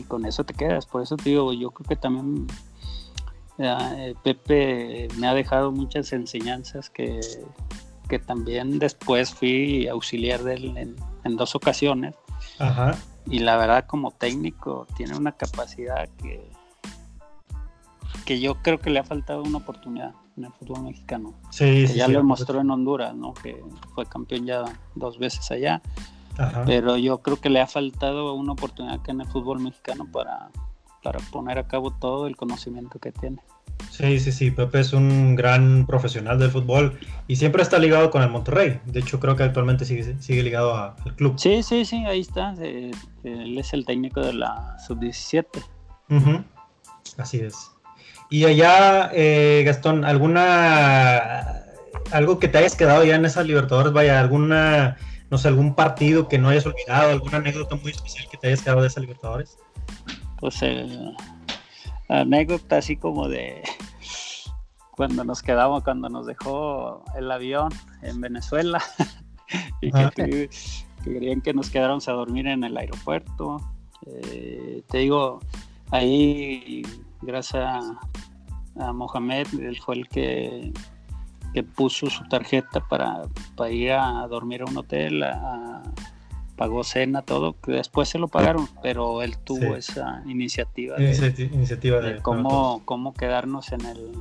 con 0.09 0.25
eso 0.25 0.45
te 0.45 0.55
quedas. 0.55 0.87
Por 0.87 1.03
eso 1.03 1.17
te 1.17 1.31
digo, 1.31 1.53
yo 1.53 1.71
creo 1.71 1.89
que 1.89 1.97
también 1.97 2.47
eh, 3.59 4.15
Pepe 4.23 5.09
me 5.19 5.29
ha 5.29 5.35
dejado 5.35 5.71
muchas 5.71 6.13
enseñanzas 6.13 6.89
que, 6.91 7.21
que 8.09 8.19
también 8.19 8.79
después 8.79 9.35
fui 9.35 9.87
auxiliar 9.87 10.43
de 10.43 10.55
él 10.55 10.77
en, 10.77 11.37
dos 11.37 11.55
ocasiones. 11.55 12.15
Y 13.27 13.39
la 13.39 13.57
verdad 13.57 13.87
como 13.87 14.11
técnico 14.11 14.87
tiene 14.97 15.17
una 15.17 15.33
capacidad 15.33 16.09
que, 16.23 16.51
que 18.25 18.41
yo 18.41 18.63
creo 18.63 18.79
que 18.79 18.91
le 18.91 18.99
ha 18.99 19.05
faltado 19.05 19.43
una 19.43 19.59
oportunidad 19.59 20.15
en 20.37 20.45
el 20.45 20.53
fútbol 20.53 20.83
mexicano. 20.85 21.35
Sí, 21.51 21.87
ya 21.89 22.09
lo 22.09 22.19
demostró 22.19 22.61
en 22.61 22.71
Honduras, 22.71 23.15
¿no? 23.15 23.35
que 23.35 23.63
fue 23.95 24.07
campeón 24.07 24.47
ya 24.47 24.65
dos 24.95 25.19
veces 25.19 25.51
allá. 25.51 25.83
Pero 26.65 26.97
yo 26.97 27.19
creo 27.19 27.41
que 27.41 27.51
le 27.51 27.61
ha 27.61 27.67
faltado 27.67 28.33
una 28.35 28.53
oportunidad 28.53 29.03
que 29.03 29.11
en 29.11 29.21
el 29.21 29.27
fútbol 29.27 29.61
mexicano 29.61 30.09
para, 30.11 30.51
para 31.03 31.19
poner 31.31 31.59
a 31.59 31.69
cabo 31.69 31.91
todo 31.91 32.27
el 32.27 32.37
conocimiento 32.37 32.99
que 32.99 33.13
tiene. 33.13 33.39
Sí, 33.91 34.19
sí, 34.21 34.33
sí, 34.33 34.51
Pepe 34.51 34.81
es 34.81 34.93
un 34.93 35.37
gran 35.37 35.87
profesional 35.87 36.39
del 36.39 36.51
fútbol 36.51 36.99
y 37.29 37.37
siempre 37.37 37.63
está 37.63 37.79
ligado 37.79 38.11
con 38.11 38.23
el 38.23 38.31
Monterrey. 38.31 38.81
De 38.87 39.01
hecho, 39.01 39.21
creo 39.21 39.37
que 39.37 39.43
actualmente 39.43 39.85
sigue, 39.85 40.17
sigue 40.21 40.43
ligado 40.43 40.75
al 40.75 41.17
club. 41.17 41.35
Sí, 41.37 41.63
sí, 41.63 41.85
sí, 41.85 41.97
ahí 42.07 42.21
está. 42.21 42.55
Eh, 42.61 42.93
él 43.25 43.59
es 43.59 43.73
el 43.73 43.85
técnico 43.85 44.21
de 44.21 44.33
la 44.35 44.79
sub-17. 44.87 45.47
Así 47.19 47.41
es. 47.41 47.72
Y 48.33 48.47
allá, 48.47 49.11
eh, 49.13 49.63
Gastón, 49.67 50.07
¿alguna 50.07 51.65
algo 52.13 52.39
que 52.39 52.49
te 52.49 52.57
hayas 52.57 52.75
quedado 52.75 53.05
ya 53.05 53.17
en 53.17 53.27
esas 53.27 53.47
Libertadores? 53.47 53.93
Vaya, 53.93 54.19
alguna, 54.19 54.97
no 55.29 55.37
sé, 55.37 55.49
algún 55.49 55.75
partido 55.75 56.29
que 56.29 56.39
no 56.39 56.49
hayas 56.49 56.65
olvidado, 56.65 57.11
alguna 57.11 57.37
anécdota 57.37 57.77
muy 57.77 57.93
especial 57.93 58.27
que 58.31 58.39
te 58.39 58.47
hayas 58.47 58.63
quedado 58.63 58.81
de 58.81 58.87
esas 58.87 59.03
Libertadores? 59.03 59.59
Pues 60.41 60.63
el 60.63 61.15
anécdota 62.09 62.79
así 62.79 62.97
como 62.97 63.29
de 63.29 63.65
cuando 64.93 65.25
nos 65.25 65.43
quedamos, 65.43 65.85
cuando 65.85 66.09
nos 66.09 66.25
dejó 66.25 67.05
el 67.15 67.31
avión 67.31 67.69
en 68.01 68.19
Venezuela 68.19 68.83
y 69.83 69.93
que, 69.93 70.49
querían 71.05 71.43
que 71.43 71.53
nos 71.53 71.69
quedáramos 71.69 72.09
a 72.09 72.13
dormir 72.13 72.47
en 72.47 72.65
el 72.65 72.79
aeropuerto. 72.79 73.61
Eh, 74.07 74.83
te 74.89 74.99
digo, 74.99 75.41
ahí 75.91 76.83
gracias 77.23 77.65
a, 78.77 78.93
Mohamed, 78.93 79.47
él 79.61 79.79
fue 79.81 79.97
el 79.97 80.09
que, 80.09 80.73
que 81.53 81.63
puso 81.63 82.09
su 82.09 82.27
tarjeta 82.29 82.81
para, 82.89 83.23
para, 83.55 83.71
ir 83.71 83.93
a 83.93 84.27
dormir 84.29 84.63
a 84.63 84.65
un 84.65 84.79
hotel, 84.79 85.23
a, 85.23 85.83
pagó 86.57 86.85
cena, 86.85 87.23
todo, 87.23 87.59
que 87.61 87.73
después 87.73 88.09
se 88.09 88.19
lo 88.19 88.29
pagaron, 88.29 88.69
pero 88.83 89.23
él 89.23 89.37
tuvo 89.39 89.77
esa 89.77 90.23
iniciativa 90.27 90.97
de, 90.97 91.49
iniciativa 91.53 92.01
de, 92.01 92.23
cómo, 92.23 92.83
cómo 92.85 93.15
quedarnos 93.15 93.73
en 93.73 93.81
el, 93.85 94.13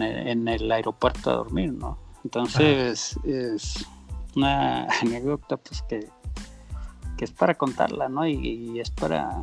en 0.00 0.48
el, 0.48 0.72
aeropuerto 0.72 1.30
a 1.30 1.34
dormir, 1.34 1.72
¿no? 1.72 1.98
Entonces 2.24 3.18
es 3.24 3.86
una 4.34 4.86
anécdota 5.02 5.56
pues 5.56 5.82
que, 5.82 6.08
que 7.16 7.24
es 7.24 7.30
para 7.32 7.54
contarla, 7.54 8.08
¿no? 8.08 8.26
Y, 8.26 8.78
es 8.80 8.90
para 8.90 9.42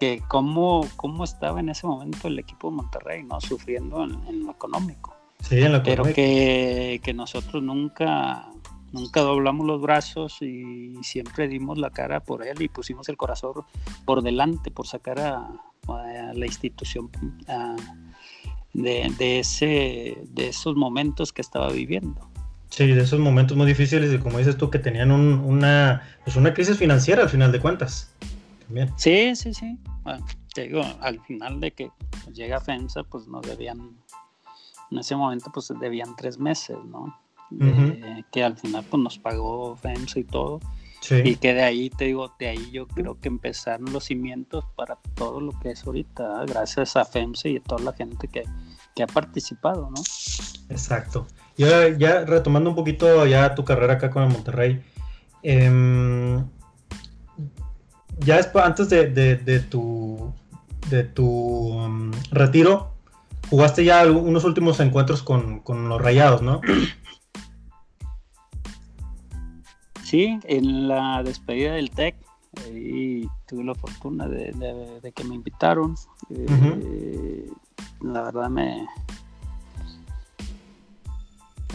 que 0.00 0.22
cómo, 0.26 0.88
cómo 0.96 1.22
estaba 1.24 1.60
en 1.60 1.68
ese 1.68 1.86
momento 1.86 2.26
el 2.26 2.38
equipo 2.38 2.70
de 2.70 2.76
Monterrey, 2.76 3.22
¿no? 3.22 3.40
Sufriendo 3.40 4.02
en, 4.02 4.44
lo 4.44 4.50
económico. 4.50 5.14
Sí, 5.40 5.60
en 5.60 5.72
lo 5.72 5.82
Pero 5.82 6.02
que, 6.04 7.00
que 7.02 7.14
nosotros 7.14 7.62
nunca 7.62 8.50
Nunca 8.92 9.20
doblamos 9.20 9.66
los 9.66 9.80
brazos 9.80 10.42
y 10.42 10.96
siempre 11.02 11.46
dimos 11.46 11.78
la 11.78 11.90
cara 11.90 12.20
por 12.20 12.44
él 12.44 12.60
y 12.60 12.68
pusimos 12.68 13.08
el 13.08 13.16
corazón 13.16 13.52
por 14.04 14.22
delante 14.22 14.70
por 14.70 14.86
sacar 14.86 15.20
a, 15.20 15.48
la 16.34 16.46
institución 16.46 17.10
de, 18.74 19.38
ese, 19.38 20.18
de 20.24 20.48
esos 20.48 20.76
momentos 20.76 21.32
que 21.32 21.40
estaba 21.40 21.70
viviendo. 21.70 22.28
Sí, 22.68 22.86
de 22.86 23.02
esos 23.02 23.18
momentos 23.18 23.56
muy 23.56 23.66
difíciles 23.66 24.12
y 24.12 24.18
como 24.18 24.38
dices 24.38 24.56
tú 24.56 24.70
que 24.70 24.78
tenían 24.78 25.10
una, 25.10 26.02
pues 26.24 26.36
una 26.36 26.54
crisis 26.54 26.76
financiera 26.76 27.22
al 27.22 27.28
final 27.28 27.50
de 27.52 27.60
cuentas. 27.60 28.12
También. 28.70 28.92
Sí, 28.96 29.34
sí, 29.34 29.52
sí. 29.52 29.76
te 30.54 30.68
digo, 30.68 30.82
al 31.00 31.20
final 31.22 31.58
de 31.58 31.72
que 31.72 31.90
llega 32.32 32.60
FEMSA, 32.60 33.02
pues 33.02 33.26
nos 33.26 33.44
debían, 33.44 33.96
en 34.92 34.98
ese 34.98 35.16
momento 35.16 35.50
pues 35.52 35.72
debían 35.80 36.14
tres 36.14 36.38
meses, 36.38 36.76
¿no? 36.86 37.18
que 38.30 38.44
al 38.44 38.56
final 38.56 38.84
pues 38.88 39.02
nos 39.02 39.18
pagó 39.18 39.74
FEMSA 39.74 40.20
y 40.20 40.24
todo. 40.24 40.60
Y 41.10 41.34
que 41.34 41.52
de 41.52 41.64
ahí, 41.64 41.90
te 41.90 42.04
digo, 42.04 42.32
de 42.38 42.50
ahí 42.50 42.70
yo 42.70 42.86
creo 42.86 43.18
que 43.18 43.26
empezaron 43.26 43.92
los 43.92 44.04
cimientos 44.04 44.64
para 44.76 45.00
todo 45.16 45.40
lo 45.40 45.50
que 45.58 45.72
es 45.72 45.84
ahorita, 45.84 46.44
gracias 46.46 46.94
a 46.94 47.04
FEMSA 47.04 47.48
y 47.48 47.56
a 47.56 47.62
toda 47.62 47.82
la 47.82 47.92
gente 47.92 48.28
que, 48.28 48.44
ha 49.02 49.06
participado, 49.06 49.90
¿no? 49.90 50.00
Exacto. 50.68 51.26
Y 51.56 51.64
ahora 51.64 51.88
ya 51.98 52.24
retomando 52.24 52.70
un 52.70 52.76
poquito 52.76 53.26
ya 53.26 53.56
tu 53.56 53.64
carrera 53.64 53.94
acá 53.94 54.10
con 54.10 54.22
el 54.22 54.28
Monterrey, 54.28 54.80
em, 55.42 56.46
ya 58.20 58.36
después, 58.36 58.64
antes 58.64 58.88
de, 58.88 59.64
tu, 59.68 60.32
de 60.88 61.04
tu 61.04 61.26
um, 61.26 62.10
retiro, 62.30 62.92
jugaste 63.48 63.84
ya 63.84 64.10
unos 64.10 64.44
últimos 64.44 64.80
encuentros 64.80 65.22
con, 65.22 65.60
con 65.60 65.88
los 65.88 66.00
Rayados, 66.00 66.42
¿no? 66.42 66.60
Sí, 70.10 70.40
en 70.42 70.88
la 70.88 71.22
despedida 71.22 71.74
del 71.74 71.92
TEC, 71.92 72.16
ahí 72.64 73.28
tuve 73.46 73.62
la 73.62 73.76
fortuna 73.76 74.26
de, 74.26 75.12
que 75.14 75.22
me 75.22 75.36
invitaron. 75.36 75.94
Eh, 76.30 77.48
la 78.00 78.22
verdad 78.22 78.50
me... 78.50 78.88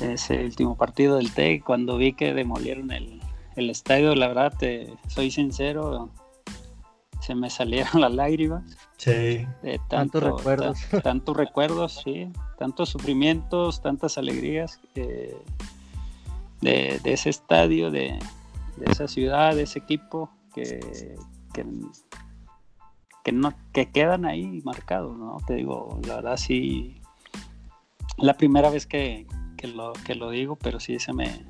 Ese 0.02 0.44
último 0.44 0.76
partido 0.76 1.16
del 1.16 1.32
TEC, 1.32 1.64
cuando 1.64 1.96
vi 1.98 2.12
que 2.12 2.34
demolieron 2.34 2.92
el, 2.92 3.22
estadio, 3.70 4.14
la 4.16 4.28
verdad, 4.28 4.54
te 4.60 4.94
soy 5.08 5.32
sincero, 5.32 6.10
se 7.22 7.36
me 7.36 7.50
salieron 7.50 7.90
las 8.02 8.14
lágrimas. 8.14 8.64
Sí. 8.98 9.46
De 9.62 9.80
tantos 9.90 10.24
recuerdos. 10.24 10.78
tantos 11.04 11.38
recuerdos, 11.38 12.02
sí. 12.04 12.32
Tantos 12.58 12.90
sufrimientos, 12.90 13.82
tantas 13.82 14.18
alegrías 14.18 14.80
de, 14.94 15.38
ese 16.62 17.30
estadio, 17.30 17.92
de, 17.92 18.18
esa 18.82 19.08
ciudad, 19.08 19.56
de 19.56 19.64
ese 19.64 19.80
equipo 19.80 20.30
que, 20.54 21.16
que, 21.54 23.32
no, 23.32 23.54
que 23.74 23.92
quedan 23.92 24.26
ahí 24.26 24.62
marcados, 24.64 25.18
¿no? 25.18 25.38
Te 25.46 25.56
digo, 25.56 26.00
la 26.08 26.16
verdad 26.16 26.38
sí, 26.38 27.02
la 28.18 28.36
primera 28.36 28.70
vez 28.70 28.88
que, 28.88 29.28
lo, 29.76 29.94
que 29.94 30.16
lo 30.16 30.30
digo, 30.30 30.56
pero 30.56 30.80
sí 30.80 31.00
se 31.00 31.12
me, 31.12 31.46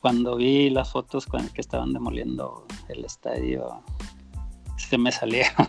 cuando 0.00 0.36
vi 0.36 0.70
las 0.70 0.92
fotos 0.92 1.26
con 1.26 1.48
que 1.48 1.60
estaban 1.60 1.92
demoliendo 1.92 2.66
el 2.88 3.04
estadio, 3.04 3.82
se 4.90 4.98
me 4.98 5.12
salieron. 5.12 5.68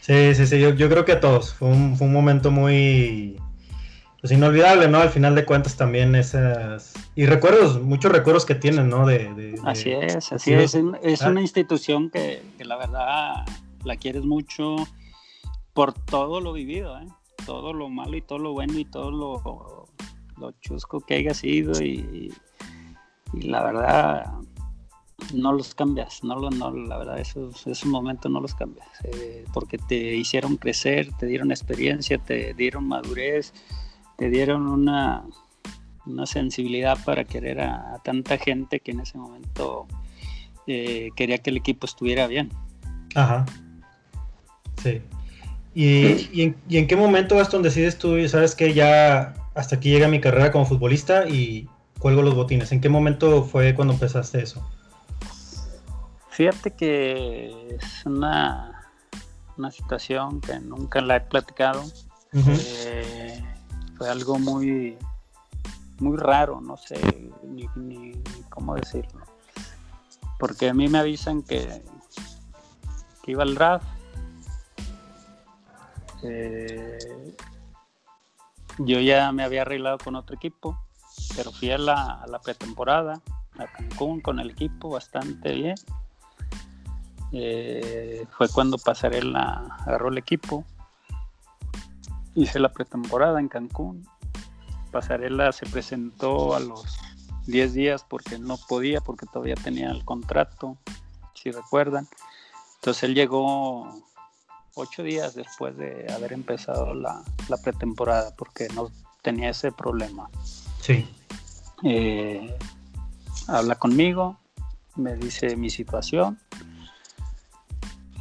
Sí, 0.00 0.34
sí, 0.34 0.46
sí, 0.46 0.60
yo, 0.60 0.74
creo 0.74 1.04
que 1.04 1.12
a 1.12 1.20
todos. 1.20 1.54
Fue 1.54 1.68
un, 1.68 1.96
fue 1.96 2.06
un 2.06 2.12
momento 2.12 2.50
muy 2.50 3.36
pues, 4.20 4.32
inolvidable, 4.32 4.88
¿no? 4.88 4.98
Al 4.98 5.10
final 5.10 5.34
de 5.34 5.44
cuentas 5.44 5.76
también 5.76 6.14
esas... 6.14 6.94
Y 7.14 7.26
recuerdos, 7.26 7.82
muchos 7.82 8.10
recuerdos 8.10 8.46
que 8.46 8.54
tienen, 8.54 8.88
¿no? 8.88 9.06
De, 9.06 9.58
así 9.64 9.90
es, 9.90 10.32
así 10.32 10.52
es. 10.52 10.76
Es, 11.02 11.20
una 11.22 11.40
institución 11.40 12.10
que, 12.10 12.42
la 12.58 12.76
verdad 12.76 13.44
la 13.84 13.96
quieres 13.96 14.24
mucho 14.24 14.76
por 15.74 15.92
todo 15.92 16.40
lo 16.40 16.52
vivido, 16.52 16.98
¿eh? 16.98 17.06
Todo 17.46 17.72
lo 17.72 17.88
malo 17.88 18.16
y 18.16 18.22
todo 18.22 18.38
lo 18.38 18.52
bueno 18.52 18.78
y 18.78 18.84
todo 18.84 19.10
lo, 19.10 19.86
lo 20.36 20.52
chusco 20.60 21.00
que 21.00 21.14
haya 21.14 21.34
sido 21.34 21.82
y, 21.82 22.32
y 23.32 23.42
la 23.42 23.62
verdad 23.62 24.24
no 25.34 25.52
los 25.52 25.74
cambias, 25.74 26.22
no, 26.24 26.36
no 26.50 26.70
la 26.70 26.98
verdad 26.98 27.18
esos, 27.18 27.86
momentos 27.86 28.30
no 28.30 28.40
los 28.40 28.54
cambias, 28.54 28.88
eh, 29.04 29.44
porque 29.52 29.78
te 29.78 30.16
hicieron 30.16 30.56
crecer, 30.56 31.10
te 31.18 31.26
dieron 31.26 31.50
experiencia, 31.50 32.18
te 32.18 32.54
dieron 32.54 32.86
madurez, 32.86 33.52
te 34.16 34.30
dieron 34.30 34.66
una, 34.66 35.24
una 36.06 36.26
sensibilidad 36.26 36.98
para 37.04 37.24
querer 37.24 37.60
a, 37.60 38.00
tanta 38.04 38.38
gente 38.38 38.80
que 38.80 38.92
en 38.92 39.00
ese 39.00 39.18
momento 39.18 39.86
eh, 40.66 41.10
quería 41.16 41.38
que 41.38 41.50
el 41.50 41.56
equipo 41.56 41.86
estuviera 41.86 42.26
bien. 42.26 42.50
Ajá. 43.14 43.46
Sí. 44.82 45.00
¿Y, 45.74 46.42
en, 46.42 46.56
¿Y, 46.68 46.78
en, 46.78 46.86
qué 46.86 46.96
momento, 46.96 47.36
Gastón, 47.36 47.62
decides 47.62 47.96
tú, 47.96 48.28
sabes 48.28 48.54
que 48.54 48.74
ya 48.74 49.34
hasta 49.54 49.76
aquí 49.76 49.90
llega 49.90 50.08
mi 50.08 50.20
carrera 50.20 50.50
como 50.50 50.66
futbolista 50.66 51.28
y 51.28 51.68
cuelgo 51.98 52.22
los 52.22 52.34
botines? 52.34 52.72
¿En 52.72 52.80
qué 52.80 52.88
momento 52.88 53.44
fue 53.44 53.74
cuando 53.74 53.94
empezaste 53.94 54.42
eso? 54.42 54.68
Fíjate 56.40 56.70
que 56.70 57.76
es 57.78 58.06
una, 58.06 58.90
una 59.58 59.70
situación 59.70 60.40
que 60.40 60.58
nunca 60.58 61.02
la 61.02 61.16
he 61.16 61.20
platicado. 61.20 61.84
Eh, 62.32 63.44
fue 63.98 64.08
algo 64.08 64.38
muy, 64.38 64.96
muy 65.98 66.16
raro, 66.16 66.62
no 66.62 66.78
sé 66.78 66.98
ni, 67.44 68.12
cómo 68.48 68.74
decirlo. 68.74 69.20
Porque 70.38 70.70
a 70.70 70.72
mí 70.72 70.88
me 70.88 71.00
avisan 71.00 71.42
que, 71.42 71.82
que 73.22 73.32
iba 73.32 73.42
al 73.42 73.54
draft. 73.54 73.84
Eh, 76.22 77.36
yo 78.78 78.98
ya 78.98 79.30
me 79.32 79.44
había 79.44 79.60
arreglado 79.60 79.98
con 79.98 80.16
otro 80.16 80.36
equipo, 80.36 80.80
pero 81.36 81.52
fui 81.52 81.70
a 81.70 81.76
la, 81.76 82.14
a 82.14 82.26
la 82.28 82.40
pretemporada 82.40 83.20
a 83.58 83.66
Cancún 83.66 84.22
con 84.22 84.40
el 84.40 84.48
equipo 84.48 84.88
bastante 84.88 85.52
bien. 85.52 85.74
Eh, 87.32 88.26
fue 88.36 88.48
cuando 88.48 88.78
Pasarela 88.78 89.76
agarró 89.86 90.08
el 90.08 90.18
equipo. 90.18 90.64
Hice 92.34 92.58
la 92.58 92.72
pretemporada 92.72 93.40
en 93.40 93.48
Cancún. 93.48 94.06
Pasarela 94.90 95.52
se 95.52 95.66
presentó 95.66 96.54
a 96.54 96.60
los 96.60 96.98
10 97.46 97.74
días 97.74 98.04
porque 98.08 98.38
no 98.38 98.56
podía, 98.68 99.00
porque 99.00 99.26
todavía 99.26 99.54
tenía 99.54 99.90
el 99.90 100.04
contrato, 100.04 100.76
si 101.34 101.50
recuerdan. 101.50 102.08
Entonces 102.76 103.04
él 103.04 103.14
llegó 103.14 103.86
ocho 104.74 105.02
días 105.02 105.34
después 105.34 105.76
de 105.76 106.06
haber 106.12 106.32
empezado 106.32 106.94
la, 106.94 107.22
pretemporada 107.62 108.34
porque 108.36 108.68
no 108.74 108.90
tenía 109.22 109.50
ese 109.50 109.70
problema. 109.70 110.30
Sí. 110.80 111.08
Eh, 111.84 112.56
habla 113.46 113.74
conmigo, 113.76 114.38
me 114.96 115.14
dice 115.16 115.56
mi 115.56 115.70
situación 115.70 116.38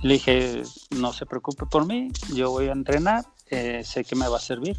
le 0.02 0.14
dije, 0.14 0.64
no 0.92 1.14
se 1.14 1.26
preocupe 1.26 1.66
por 1.66 1.86
mí, 1.86 2.10
yo 2.34 2.52
voy 2.52 2.68
a 2.68 2.72
entrenar, 2.72 3.26
eh, 3.50 3.84
sé 3.84 4.04
que 4.04 4.16
me 4.16 4.28
va 4.28 4.38
a 4.38 4.42
servir 4.42 4.78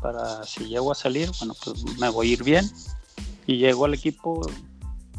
para 0.00 0.42
si 0.44 0.66
llego 0.66 0.90
a 0.90 0.96
salir, 0.96 1.30
bueno, 1.38 1.54
pues 1.64 1.84
me 1.98 2.08
voy 2.08 2.30
a 2.30 2.32
ir 2.32 2.42
bien 2.42 2.68
y 3.46 3.58
llego 3.58 3.84
al 3.84 3.94
equipo 3.94 4.40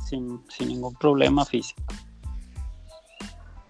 sin, 0.06 0.44
ningún 0.60 0.94
problema 0.96 1.46
físico. 1.46 1.82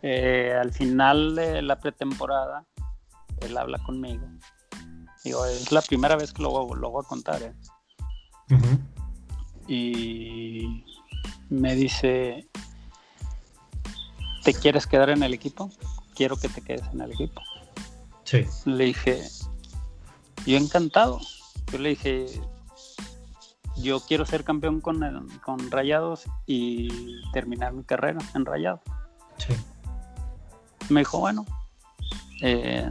Eh, 0.01 0.53
al 0.59 0.73
final 0.73 1.35
de 1.35 1.61
la 1.61 1.79
pretemporada, 1.79 2.65
él 3.41 3.57
habla 3.57 3.77
conmigo. 3.79 4.25
Digo, 5.23 5.45
es 5.45 5.71
la 5.71 5.81
primera 5.81 6.15
vez 6.17 6.33
que 6.33 6.41
lo, 6.41 6.75
lo 6.75 6.91
voy 6.91 7.03
a 7.05 7.07
contar. 7.07 7.41
¿eh? 7.41 7.53
Y 9.67 10.83
me 11.49 11.75
dice, 11.75 12.49
¿te 14.43 14.53
quieres 14.53 14.87
quedar 14.87 15.09
en 15.09 15.23
el 15.23 15.33
equipo? 15.33 15.69
Quiero 16.15 16.37
que 16.37 16.49
te 16.49 16.61
quedes 16.61 16.83
en 16.93 17.01
el 17.01 17.11
equipo. 17.11 17.41
Sí. 18.23 18.45
Le 18.65 18.85
dije, 18.85 19.21
yo 20.45 20.57
encantado. 20.57 21.19
Yo 21.71 21.79
le 21.79 21.89
dije, 21.89 22.27
yo 23.77 23.99
quiero 24.01 24.25
ser 24.25 24.43
campeón 24.43 24.81
con, 24.81 24.99
con 25.43 25.71
Rayados 25.71 26.25
y 26.45 27.21
terminar 27.31 27.73
mi 27.73 27.83
carrera 27.83 28.19
en 28.35 28.45
Rayados. 28.45 28.81
Sí. 29.37 29.53
Me 30.89 31.01
dijo, 31.01 31.19
bueno, 31.19 31.45
eh, 32.41 32.89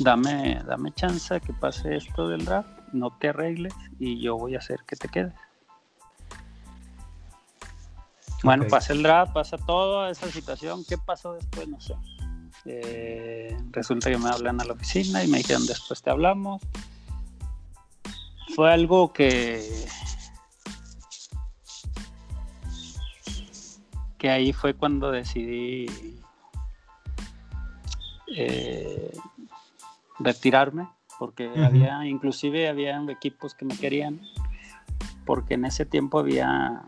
dame, 0.00 0.62
dame 0.66 0.92
chance 0.92 1.40
que 1.40 1.52
pase 1.52 1.96
esto 1.96 2.28
del 2.28 2.44
draft, 2.44 2.70
no 2.92 3.10
te 3.18 3.28
arregles 3.28 3.74
y 3.98 4.20
yo 4.20 4.36
voy 4.36 4.54
a 4.54 4.58
hacer 4.58 4.80
que 4.86 4.96
te 4.96 5.08
quedes. 5.08 5.34
Bueno, 8.42 8.66
pasa 8.68 8.92
el 8.92 9.02
draft, 9.02 9.32
pasa 9.32 9.58
toda 9.58 10.10
esa 10.10 10.30
situación. 10.30 10.84
¿Qué 10.88 10.96
pasó 10.96 11.34
después? 11.34 11.68
No 11.68 11.80
sé. 11.80 11.94
Eh, 12.64 13.56
resulta 13.70 14.10
que 14.10 14.18
me 14.18 14.28
hablan 14.28 14.60
a 14.60 14.64
la 14.64 14.72
oficina 14.74 15.22
y 15.24 15.28
me 15.28 15.38
dijeron 15.38 15.66
después 15.66 16.02
te 16.02 16.10
hablamos. 16.10 16.62
Fue 18.54 18.72
algo 18.72 19.12
que 19.12 19.86
que 24.18 24.28
ahí 24.28 24.52
fue 24.52 24.74
cuando 24.74 25.10
decidí 25.10 25.86
eh, 28.36 29.16
retirarme 30.18 30.88
porque 31.18 31.50
había 31.64 32.04
inclusive 32.06 32.68
había 32.68 33.02
equipos 33.08 33.54
que 33.54 33.64
me 33.64 33.76
querían 33.78 34.20
porque 35.24 35.54
en 35.54 35.64
ese 35.64 35.86
tiempo 35.86 36.18
había 36.18 36.82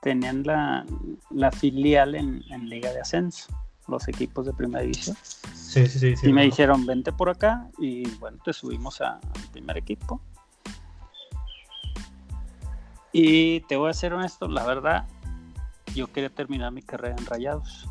tenían 0.00 0.42
la, 0.44 0.84
la 1.30 1.50
filial 1.50 2.14
en, 2.14 2.42
Liga 2.68 2.92
de 2.92 3.00
Ascenso, 3.00 3.48
los 3.88 4.08
equipos 4.08 4.46
de 4.46 4.52
primera 4.52 4.82
división. 4.82 5.16
Sí, 5.54 5.86
sí, 5.86 6.16
sí. 6.16 6.28
y 6.28 6.32
me 6.32 6.44
dijeron, 6.44 6.86
vente 6.86 7.12
por 7.12 7.30
acá 7.30 7.68
y 7.78 8.08
bueno, 8.16 8.38
te 8.44 8.52
subimos 8.52 9.00
al 9.00 9.20
primer 9.52 9.78
equipo. 9.78 10.20
Y 13.12 13.60
te 13.62 13.76
voy 13.76 13.90
a 13.90 13.94
ser 13.94 14.12
honesto, 14.14 14.46
la 14.48 14.64
verdad, 14.64 15.06
yo 15.94 16.06
quería 16.12 16.30
terminar 16.30 16.72
mi 16.72 16.82
carrera 16.82 17.16
en 17.18 17.26
Rayados. 17.26 17.88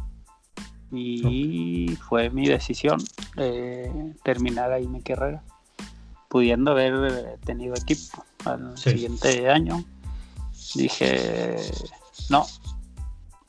Y 0.92 1.96
fue 2.08 2.32
mi 2.32 2.48
decisión 2.48 3.00
eh, 3.38 3.92
terminar 4.24 4.72
ahí 4.72 4.88
mi 4.88 5.02
carrera, 5.02 5.44
pudiendo 6.30 6.72
haber 6.72 7.38
tenido 7.46 7.76
equipo 7.76 8.24
al 8.46 8.76
siguiente 8.78 9.50
año. 9.50 9.84
Dije, 10.74 11.58
no, 12.30 12.46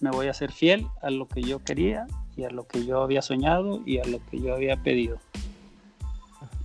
me 0.00 0.10
voy 0.10 0.28
a 0.28 0.34
ser 0.34 0.52
fiel 0.52 0.86
a 1.02 1.10
lo 1.10 1.28
que 1.28 1.42
yo 1.42 1.62
quería 1.62 2.06
y 2.36 2.44
a 2.44 2.50
lo 2.50 2.66
que 2.66 2.84
yo 2.84 3.02
había 3.02 3.22
soñado 3.22 3.82
y 3.84 3.98
a 3.98 4.04
lo 4.04 4.24
que 4.26 4.40
yo 4.40 4.54
había 4.54 4.76
pedido. 4.82 5.18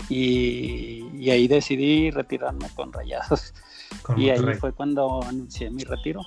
Y, 0.10 1.30
ahí 1.30 1.48
decidí 1.48 2.12
retirarme 2.12 2.70
con 2.76 2.94
rayados. 2.94 3.54
y 4.16 4.30
ahí 4.30 4.40
fue 4.60 4.72
cuando 4.72 5.24
anuncié 5.24 5.70
mi 5.70 5.84
retiro. 5.84 6.22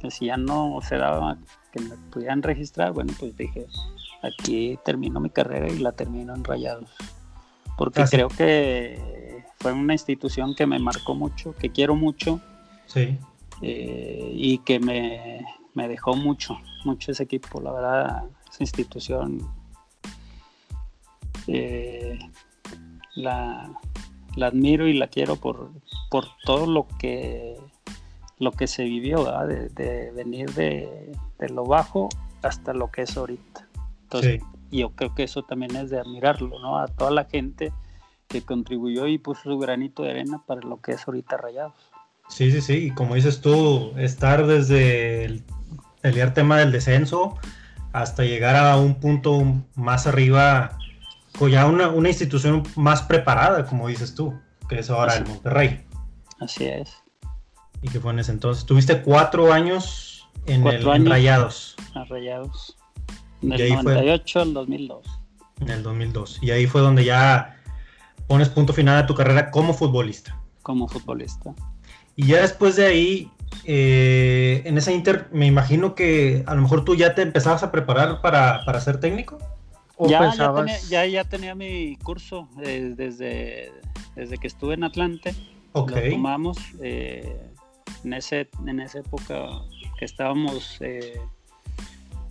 Que 0.00 0.10
si 0.10 0.26
ya 0.26 0.36
no 0.36 0.78
se 0.82 0.96
daba 0.96 1.36
que 1.72 1.80
me 1.80 1.96
pudieran 2.10 2.42
registrar, 2.42 2.92
bueno, 2.92 3.12
pues 3.18 3.36
dije, 3.36 3.66
aquí 4.22 4.78
termino 4.84 5.20
mi 5.20 5.30
carrera 5.30 5.68
y 5.68 5.78
la 5.78 5.92
termino 5.92 6.34
en 6.34 6.44
rayados. 6.44 6.90
Porque 7.76 8.04
creo 8.10 8.28
que 8.28 9.44
fue 9.58 9.72
una 9.72 9.92
institución 9.92 10.54
que 10.54 10.66
me 10.66 10.78
marcó 10.78 11.14
mucho, 11.14 11.54
que 11.56 11.70
quiero 11.70 11.94
mucho. 11.96 12.40
Sí. 12.86 13.18
Eh, 13.62 14.32
y 14.34 14.58
que 14.58 14.80
me, 14.80 15.44
me 15.74 15.88
dejó 15.88 16.14
mucho, 16.14 16.58
mucho 16.84 17.12
ese 17.12 17.24
equipo. 17.24 17.60
La 17.60 17.72
verdad, 17.72 18.24
esa 18.50 18.62
institución 18.62 19.46
eh, 21.46 22.18
la, 23.14 23.72
la, 24.36 24.46
admiro 24.46 24.86
y 24.86 24.94
la 24.94 25.08
quiero 25.08 25.36
por, 25.36 25.70
por 26.10 26.26
todo 26.44 26.66
lo 26.66 26.86
que 26.98 27.56
lo 28.38 28.52
que 28.52 28.66
se 28.66 28.84
vivió, 28.84 29.24
de, 29.46 30.12
venir 30.16 30.50
de, 30.54 31.12
lo 31.50 31.64
bajo 31.66 32.08
hasta 32.42 32.72
lo 32.72 32.90
que 32.90 33.02
es 33.02 33.14
ahorita. 33.16 33.68
Entonces, 34.04 34.42
yo 34.70 34.90
creo 34.92 35.14
que 35.14 35.24
eso 35.24 35.42
también 35.42 35.76
es 35.76 35.90
de 35.90 36.00
admirarlo, 36.00 36.58
¿no? 36.58 36.78
A 36.78 36.88
toda 36.88 37.10
la 37.10 37.26
gente 37.26 37.70
que 38.28 38.40
contribuyó 38.40 39.06
y 39.06 39.18
puso 39.18 39.42
su 39.42 39.58
granito 39.58 40.04
de 40.04 40.12
arena 40.12 40.42
para 40.46 40.62
lo 40.62 40.80
que 40.80 40.92
es 40.92 41.06
ahorita 41.06 41.36
Rayados. 41.36 41.89
Sí, 42.30 42.50
sí, 42.50 42.60
sí, 42.62 42.86
y 42.86 42.90
como 42.92 43.16
dices 43.16 43.40
tú, 43.40 43.92
estar 43.98 44.46
desde 44.46 45.24
el 45.24 45.44
pelear 46.00 46.32
tema 46.32 46.58
del 46.58 46.72
descenso 46.72 47.36
hasta 47.92 48.22
llegar 48.22 48.56
a 48.56 48.76
un 48.76 48.94
punto 48.94 49.42
más 49.74 50.06
arriba, 50.06 50.78
con 51.38 51.50
ya 51.50 51.66
una, 51.66 51.88
una 51.88 52.08
institución 52.08 52.62
más 52.76 53.02
preparada, 53.02 53.66
como 53.66 53.88
dices 53.88 54.14
tú, 54.14 54.38
que 54.68 54.78
es 54.78 54.90
ahora 54.90 55.16
el 55.16 55.26
Monterrey. 55.26 55.84
Así 56.38 56.64
es. 56.64 56.94
Y 57.82 57.88
que 57.88 58.00
fue 58.00 58.12
en 58.12 58.20
ese 58.20 58.32
entonces. 58.32 58.64
Tuviste 58.64 59.02
cuatro 59.02 59.52
años 59.52 60.28
en 60.46 60.66
el 60.66 61.08
Rayados. 61.08 61.76
A 61.94 62.04
Rayados. 62.04 62.76
Del 63.40 63.72
98 63.74 64.40
al 64.40 64.54
2002. 64.54 65.06
En 65.60 65.70
el 65.70 65.82
2002. 65.82 66.38
Y 66.42 66.50
ahí 66.50 66.66
fue 66.66 66.80
donde 66.80 67.04
ya 67.04 67.56
pones 68.26 68.48
punto 68.48 68.72
final 68.72 68.96
a 68.96 69.06
tu 69.06 69.14
carrera 69.14 69.50
como 69.50 69.74
futbolista. 69.74 70.40
Como 70.62 70.86
futbolista. 70.88 71.54
Y 72.20 72.26
ya 72.26 72.42
después 72.42 72.76
de 72.76 72.84
ahí, 72.84 73.30
eh, 73.64 74.60
en 74.66 74.76
esa 74.76 74.92
Inter, 74.92 75.28
me 75.32 75.46
imagino 75.46 75.94
que 75.94 76.42
a 76.46 76.54
lo 76.54 76.60
mejor 76.60 76.84
tú 76.84 76.94
ya 76.94 77.14
te 77.14 77.22
empezabas 77.22 77.62
a 77.62 77.72
preparar 77.72 78.20
para, 78.20 78.80
ser 78.80 79.00
técnico. 79.00 79.38
ya, 80.06 80.30
ya, 80.90 81.06
ya, 81.06 81.24
tenía, 81.24 81.54
mi 81.54 81.96
curso 81.96 82.46
eh, 82.62 82.92
desde, 82.94 83.72
desde 84.16 84.36
que 84.36 84.48
estuve 84.48 84.74
en 84.74 84.84
Atlante. 84.84 85.34
Ok. 85.72 85.92
Lo 85.92 86.10
tomamos. 86.10 86.58
Eh, 86.82 87.40
en, 88.04 88.12
ese, 88.12 88.50
en 88.66 88.80
esa 88.80 88.98
época 88.98 89.62
que 89.98 90.04
estábamos 90.04 90.78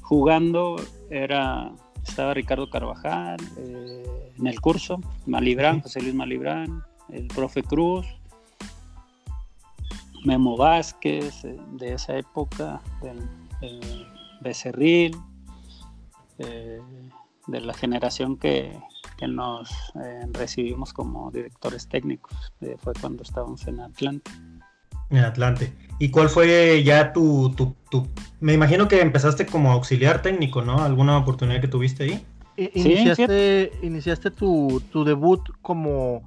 jugando, 0.01 0.75
era 1.09 1.71
estaba 2.07 2.33
Ricardo 2.33 2.69
Carvajal 2.69 3.37
eh, 3.57 4.31
en 4.37 4.47
el 4.47 4.59
curso, 4.61 5.01
Malibrán, 5.25 5.81
José 5.81 6.01
Luis 6.01 6.13
Malibrán, 6.13 6.83
el 7.09 7.27
profe 7.27 7.63
Cruz, 7.63 8.05
Memo 10.25 10.57
Vázquez 10.57 11.43
eh, 11.45 11.57
de 11.73 11.93
esa 11.93 12.17
época, 12.17 12.81
del, 13.01 13.27
Becerril, 14.41 15.17
eh, 16.37 16.79
de 17.47 17.61
la 17.61 17.73
generación 17.73 18.37
que, 18.37 18.77
nos 19.27 19.69
recibimos 20.31 20.93
como 20.93 21.29
directores 21.29 21.89
técnicos, 21.89 22.53
fue 22.77 22.93
cuando 23.01 23.23
estábamos 23.23 23.67
en 23.67 23.81
Atlante. 23.81 24.31
En 25.09 25.17
Atlante. 25.17 25.73
¿Y 25.99 26.09
cuál 26.09 26.29
fue 26.29 26.81
ya 26.85 27.11
tu, 27.11 27.53
tu, 27.53 28.07
Me 28.39 28.53
imagino 28.53 28.87
que 28.87 29.01
empezaste 29.01 29.45
como 29.45 29.73
auxiliar 29.73 30.21
técnico, 30.21 30.61
¿no? 30.61 30.81
¿Alguna 30.81 31.17
oportunidad 31.17 31.59
que 31.59 31.67
tuviste 31.67 32.03
ahí? 32.05 32.25
Iniciaste, 32.73 33.71
iniciaste 33.81 34.31
tu, 34.31 34.81
debut 35.05 35.41
como 35.61 36.21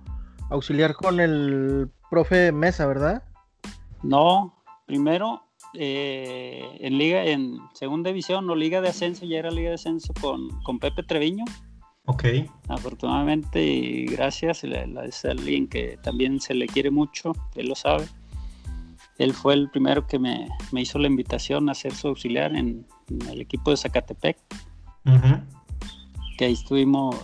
auxiliar 0.50 0.94
con 0.94 1.20
el 1.20 1.90
profe 2.10 2.52
Mesa, 2.52 2.86
¿verdad? 2.86 3.22
No, 4.02 4.62
primero 4.86 5.42
eh, 5.74 6.78
en 6.80 6.98
liga, 6.98 7.24
en 7.24 7.58
segunda 7.74 8.10
división 8.10 8.48
o 8.50 8.54
liga 8.54 8.80
de 8.80 8.88
ascenso, 8.88 9.24
ya 9.24 9.38
era 9.38 9.50
liga 9.50 9.68
de 9.68 9.76
ascenso 9.76 10.12
con, 10.20 10.48
con 10.62 10.78
Pepe 10.78 11.02
Treviño. 11.02 11.44
Ok. 12.06 12.24
Afortunadamente 12.68 13.64
y 13.64 14.06
gracias, 14.06 14.64
es 14.64 15.24
alguien 15.24 15.68
que 15.68 15.98
también 16.02 16.40
se 16.40 16.54
le 16.54 16.66
quiere 16.66 16.90
mucho, 16.90 17.32
él 17.54 17.68
lo 17.68 17.74
sabe 17.74 18.06
él 19.18 19.34
fue 19.34 19.54
el 19.54 19.70
primero 19.70 20.06
que 20.06 20.18
me, 20.18 20.48
hizo 20.72 20.98
la 20.98 21.06
invitación 21.06 21.68
a 21.68 21.74
ser 21.74 21.94
su 21.94 22.08
auxiliar 22.08 22.54
en, 22.54 22.86
el 23.30 23.40
equipo 23.40 23.70
de 23.70 23.76
Zacatepec. 23.76 24.38
Que 26.38 26.46
ahí 26.46 26.52
estuvimos 26.52 27.16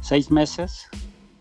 seis 0.00 0.30
meses, 0.30 0.88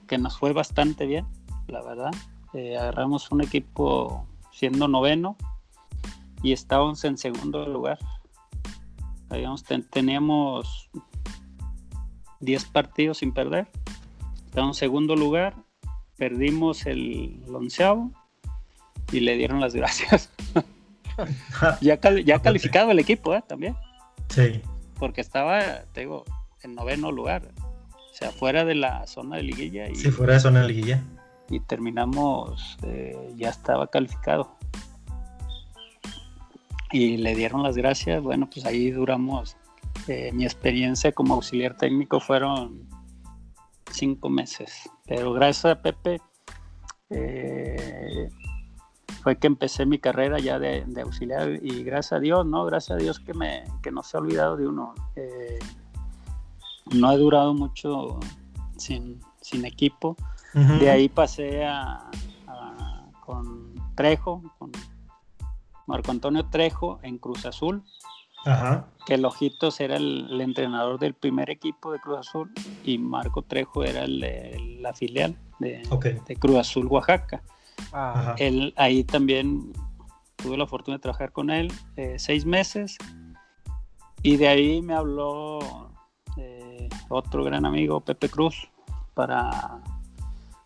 que 0.08 0.18
nos 0.18 0.38
fue 0.38 0.54
bastante 0.54 1.06
bien, 1.06 1.26
la 1.68 1.82
verdad. 1.82 2.12
Eh, 2.54 2.78
agarramos 2.78 3.32
un 3.32 3.42
equipo 3.42 4.28
siendo 4.52 4.88
noveno 4.88 5.38
y 6.44 6.54
estábamos 6.54 7.04
en 7.06 7.18
segundo 7.18 7.66
lugar. 7.66 8.00
teníamos 9.90 10.90
10 12.42 12.66
partidos 12.66 13.20
sin 13.20 13.34
perder. 13.34 13.68
Estábamos 14.46 14.78
en 14.78 14.80
segundo 14.80 15.16
lugar, 15.16 15.56
perdimos 16.18 16.86
el 16.86 17.42
onceavo 17.54 18.12
y 19.12 19.22
le 19.22 19.38
dieron 19.38 19.62
las 19.62 19.74
gracias. 19.74 20.30
ya, 21.82 22.00
ya 22.00 22.42
calificado 22.42 22.92
el 22.92 23.00
equipo, 23.00 23.34
¿eh? 23.34 23.44
También. 23.48 23.76
Sí. 24.30 24.62
Porque 25.00 25.22
estaba, 25.22 25.84
te 25.94 26.02
digo, 26.02 26.26
en 26.64 26.76
noveno 26.76 27.12
lugar. 27.12 27.50
O 27.96 28.14
sea, 28.14 28.32
fuera 28.32 28.66
de 28.66 28.76
la 28.76 29.08
zona 29.08 29.38
de 29.38 29.44
liguilla. 29.44 29.90
Y, 29.90 29.96
sí, 29.96 30.12
fuera 30.12 30.34
de 30.34 30.40
zona 30.42 30.62
de 30.62 30.68
liguilla. 30.68 31.02
Y 31.52 31.60
terminamos, 31.60 32.78
eh, 32.84 33.34
ya 33.36 33.50
estaba 33.50 33.88
calificado. 33.88 34.56
Y 36.92 37.18
le 37.18 37.36
dieron 37.36 37.62
las 37.62 37.78
gracias. 37.78 38.24
Bueno, 38.24 38.50
pues 38.50 38.66
ahí 38.66 38.90
duramos. 38.92 39.58
Eh, 40.08 40.32
mi 40.34 40.46
experiencia 40.46 41.12
como 41.12 41.36
auxiliar 41.36 41.78
técnico 41.78 42.20
fueron 42.20 42.90
cinco 43.92 44.30
meses. 44.30 44.90
Pero 45.06 45.34
gracias 45.34 45.66
a 45.66 45.82
Pepe, 45.82 46.20
eh, 47.10 48.30
fue 49.22 49.38
que 49.38 49.48
empecé 49.48 49.86
mi 49.86 50.00
carrera 50.00 50.40
ya 50.40 50.58
de, 50.58 50.86
auxiliar 51.04 51.60
y 51.62 51.84
gracias 51.84 52.14
a 52.14 52.20
Dios, 52.20 52.46
¿no? 52.46 52.66
Gracias 52.66 52.98
a 52.98 53.02
Dios 53.02 53.20
que, 53.20 53.34
me, 53.34 53.66
que 53.84 53.92
no 53.92 54.02
se 54.02 54.18
ha 54.18 54.22
olvidado 54.22 54.58
de 54.58 54.68
uno. 54.68 54.96
No 56.94 57.12
he 57.12 57.18
durado 57.18 57.54
mucho 57.54 58.20
sin, 58.82 59.66
equipo. 59.66 60.16
De 60.54 60.90
ahí 60.90 61.08
pasé 61.08 61.66
a, 61.66 62.10
con 63.26 63.74
Trejo, 63.96 64.42
con 64.58 64.72
Marco 65.88 66.12
Antonio 66.12 66.46
Trejo 66.48 67.00
en 67.04 67.18
Cruz 67.18 67.46
Azul. 67.46 67.84
Que 69.06 69.14
el 69.14 69.26
Ojitos 69.26 69.80
era 69.80 69.98
el, 69.98 70.42
entrenador 70.42 71.00
del 71.00 71.14
primer 71.14 71.50
equipo 71.50 71.92
de 71.92 72.00
Cruz 72.00 72.20
Azul 72.20 72.52
y 72.84 72.98
Marco 72.98 73.44
Trejo 73.44 73.84
era 73.84 74.04
el 74.04 74.20
de 74.20 74.78
la 74.82 74.94
filial 74.94 75.36
de, 75.60 75.84
de 76.28 76.36
Cruz 76.36 76.58
Azul, 76.58 76.88
Oaxaca. 76.88 77.42
Él, 78.38 78.74
ahí 78.78 79.04
también 79.04 79.74
tuve 80.42 80.58
la 80.58 80.66
fortuna 80.66 80.98
de 80.98 81.02
trabajar 81.02 81.32
con 81.32 81.50
él 81.50 81.72
eh, 81.96 82.16
seis 82.18 82.46
meses. 82.46 82.98
Y 84.24 84.38
de 84.38 84.48
ahí 84.48 84.82
me 84.82 84.94
habló 84.94 85.92
eh, 86.38 86.90
otro 87.10 87.44
gran 87.44 87.66
amigo, 87.66 88.02
Pepe 88.02 88.30
Cruz, 88.30 88.70
para, 89.14 89.82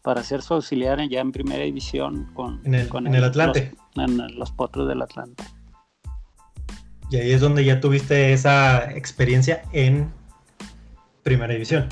para 0.06 0.22
ser 0.22 0.44
su 0.44 0.54
auxiliar 0.54 1.02
ya 1.10 1.20
en 1.20 1.32
primera 1.32 1.64
división 1.64 2.30
con, 2.36 2.62
en 2.64 2.76
el, 2.76 3.24
Atlante. 3.24 3.74
en 3.96 4.38
los 4.38 4.52
potros 4.52 4.88
del 4.88 5.02
Atlante. 5.02 5.44
Y 7.10 7.18
ahí 7.18 7.32
es 7.32 7.42
donde 7.42 7.66
ya 7.66 7.82
tuviste 7.82 8.32
esa 8.32 8.92
experiencia 8.92 9.64
en 9.74 10.14
primera 11.24 11.54
división. 11.54 11.90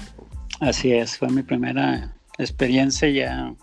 Así 0.59 0.93
es, 0.93 1.17
fue 1.17 1.29
mi 1.29 1.41
primera 1.41 2.15
experiencia 2.37 3.09
ya 3.09 3.55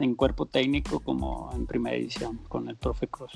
en 0.00 0.14
cuerpo 0.16 0.46
técnico 0.46 0.98
como 0.98 1.52
en 1.54 1.64
primera 1.64 1.94
edición 1.96 2.38
con 2.48 2.68
el 2.68 2.74
profe 2.74 3.06
Cruz. 3.06 3.30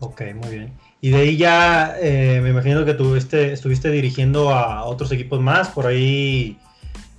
Ok, 0.00 0.22
muy 0.36 0.56
bien. 0.56 0.72
Y 1.02 1.10
de 1.10 1.16
ahí 1.18 1.36
ya 1.36 1.96
eh, 2.00 2.40
me 2.42 2.48
imagino 2.48 2.86
que 2.86 2.94
tuviste, 2.94 3.52
estuviste 3.52 3.90
dirigiendo 3.90 4.54
a 4.54 4.84
otros 4.84 5.12
equipos 5.12 5.42
más, 5.42 5.68
por 5.68 5.86
ahí 5.86 6.58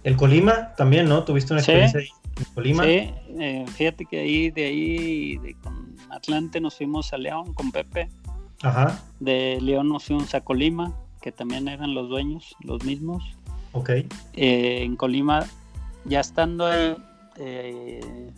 el 0.06 0.16
Colima 0.18 0.74
también, 0.76 1.10
¿no? 1.10 1.24
Tuviste 1.24 1.52
una 1.52 1.62
experiencia 1.62 2.00
ahí 2.00 2.10
en 2.38 2.54
Colima. 2.54 2.84
Sí, 2.84 3.12
eh, 3.40 3.66
fíjate 3.76 4.06
que 4.06 4.20
ahí, 4.20 4.52
de 4.52 4.66
ahí, 4.66 5.38
de, 5.38 5.56
con 5.56 5.96
Atlante 6.12 6.62
nos 6.62 6.78
fuimos 6.78 7.12
a 7.12 7.18
León 7.18 7.56
con 7.56 7.72
Pepe. 7.72 8.08
Ajá. 8.62 9.04
De 9.20 9.58
León 9.60 9.90
nos 9.90 10.06
fuimos 10.06 10.36
a 10.36 10.42
Colima, 10.42 10.96
que 11.22 11.32
también 11.32 11.68
eran 11.68 11.96
los 11.96 12.08
dueños, 12.08 12.56
los 12.62 12.84
mismos. 12.84 13.24
Ok. 13.72 13.90
Eh, 13.90 14.06
en 14.84 14.96
Colima, 14.96 15.44
ya 16.06 16.20
estando 16.20 16.68
ahí, 16.68 16.96
eh, 17.38 18.32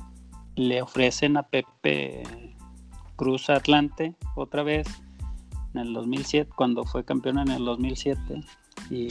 le 0.55 0.81
ofrecen 0.81 1.35
a 1.35 1.43
Pepe 1.43 2.23
Cruz 3.17 3.49
Atlante 3.49 4.15
otra 4.35 4.63
vez 4.63 4.87
en 5.73 5.81
el 5.81 5.93
2007, 5.93 6.49
cuando 6.55 6.85
fue 6.85 7.03
campeón 7.03 7.39
en 7.39 7.49
el 7.49 7.65
2007. 7.65 8.41
Y, 8.89 9.09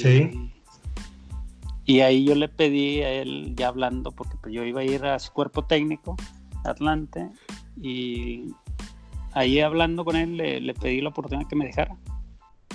y 1.87 2.01
ahí 2.01 2.25
yo 2.25 2.35
le 2.35 2.49
pedí 2.49 3.01
a 3.03 3.11
él, 3.13 3.55
ya 3.55 3.69
hablando, 3.69 4.11
porque 4.11 4.37
pues 4.43 4.53
yo 4.53 4.65
iba 4.65 4.81
a 4.81 4.85
ir 4.85 5.05
a 5.05 5.21
su 5.21 5.33
cuerpo 5.33 5.65
técnico, 5.65 6.17
Atlante, 6.65 7.31
y 7.81 8.53
ahí 9.33 9.61
hablando 9.61 10.05
con 10.05 10.17
él 10.17 10.37
le, 10.37 10.75
pedí 10.75 11.01
la 11.01 11.11
oportunidad 11.11 11.49
que 11.49 11.55
me 11.55 11.67
dejara 11.67 11.97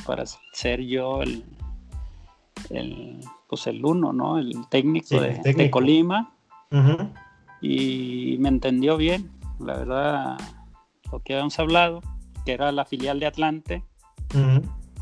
para 0.06 0.24
ser 0.54 0.82
yo 0.82 1.22
el, 1.24 1.44
el 2.70 3.20
pues 3.48 3.68
el 3.68 3.84
uno, 3.84 4.14
¿no? 4.14 4.38
El 4.38 4.66
técnico, 4.70 5.20
de, 5.20 5.70
Colima. 5.70 6.34
Y 7.60 8.38
me 8.40 8.48
entendió 8.48 8.96
bien, 8.96 9.30
la 9.60 9.76
verdad, 9.76 10.38
lo 11.12 11.20
que 11.20 11.34
habíamos 11.34 11.60
hablado, 11.60 12.02
que 12.46 12.54
era 12.54 12.72
la 12.72 12.86
filial 12.86 13.20
de 13.20 13.26
Atlante. 13.26 13.84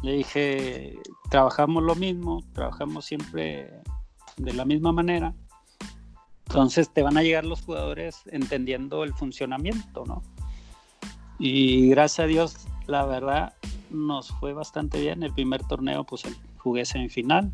Le 0.02 0.14
dije, 0.14 0.98
trabajamos 1.30 1.84
lo 1.84 1.94
mismo, 1.94 2.42
trabajamos 2.54 3.06
siempre 3.06 3.70
de 4.40 4.54
la 4.54 4.66
misma 4.66 4.92
manera. 4.92 5.34
Entonces 6.48 6.92
te 6.92 7.04
van 7.04 7.18
a 7.18 7.22
llegar 7.22 7.46
los 7.46 7.62
jugadores 7.62 8.24
entendiendo 8.32 9.04
el 9.04 9.14
funcionamiento, 9.14 10.04
¿no? 10.06 10.24
Y 11.38 11.90
gracias 11.90 12.26
a 12.26 12.28
Dios, 12.28 12.68
la 12.88 13.06
verdad, 13.06 13.54
nos 13.92 14.30
fue 14.40 14.54
bastante 14.54 15.00
bien. 15.00 15.22
El 15.22 15.34
primer 15.34 15.64
torneo, 15.68 16.04
pues 16.04 16.24
jugué 16.58 16.86
semifinal. 16.86 17.52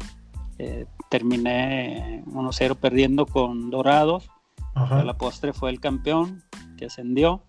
Eh, 0.58 0.86
terminé 1.10 2.24
1-0 2.28 2.76
perdiendo 2.78 3.26
con 3.26 3.70
Dorados. 3.70 4.30
A 4.76 5.04
la 5.04 5.18
postre 5.18 5.54
fue 5.54 5.70
el 5.70 5.80
campeón 5.80 6.44
que 6.78 6.86
ascendió, 6.86 7.42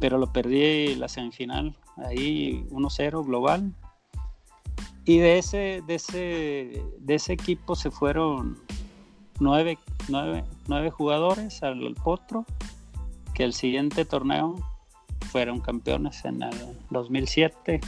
pero 0.00 0.16
lo 0.16 0.32
perdí 0.32 0.94
la 0.94 1.08
semifinal. 1.08 1.76
Ahí 1.96 2.64
1-0 2.70 3.24
global. 3.24 3.74
Y 5.08 5.20
de 5.20 5.38
ese, 5.38 5.82
de 5.86 5.94
ese, 5.94 6.84
de 6.98 7.14
ese 7.14 7.32
equipo 7.32 7.74
se 7.74 7.90
fueron 7.90 8.58
nueve, 9.40 9.78
nueve, 10.08 10.44
nueve 10.66 10.90
jugadores 10.90 11.62
al 11.62 11.94
potro, 11.94 12.44
que 13.32 13.44
el 13.44 13.54
siguiente 13.54 14.04
torneo 14.04 14.56
fueron 15.32 15.60
campeones 15.60 16.22
en 16.26 16.42
el 16.42 16.54
2007 16.90 17.80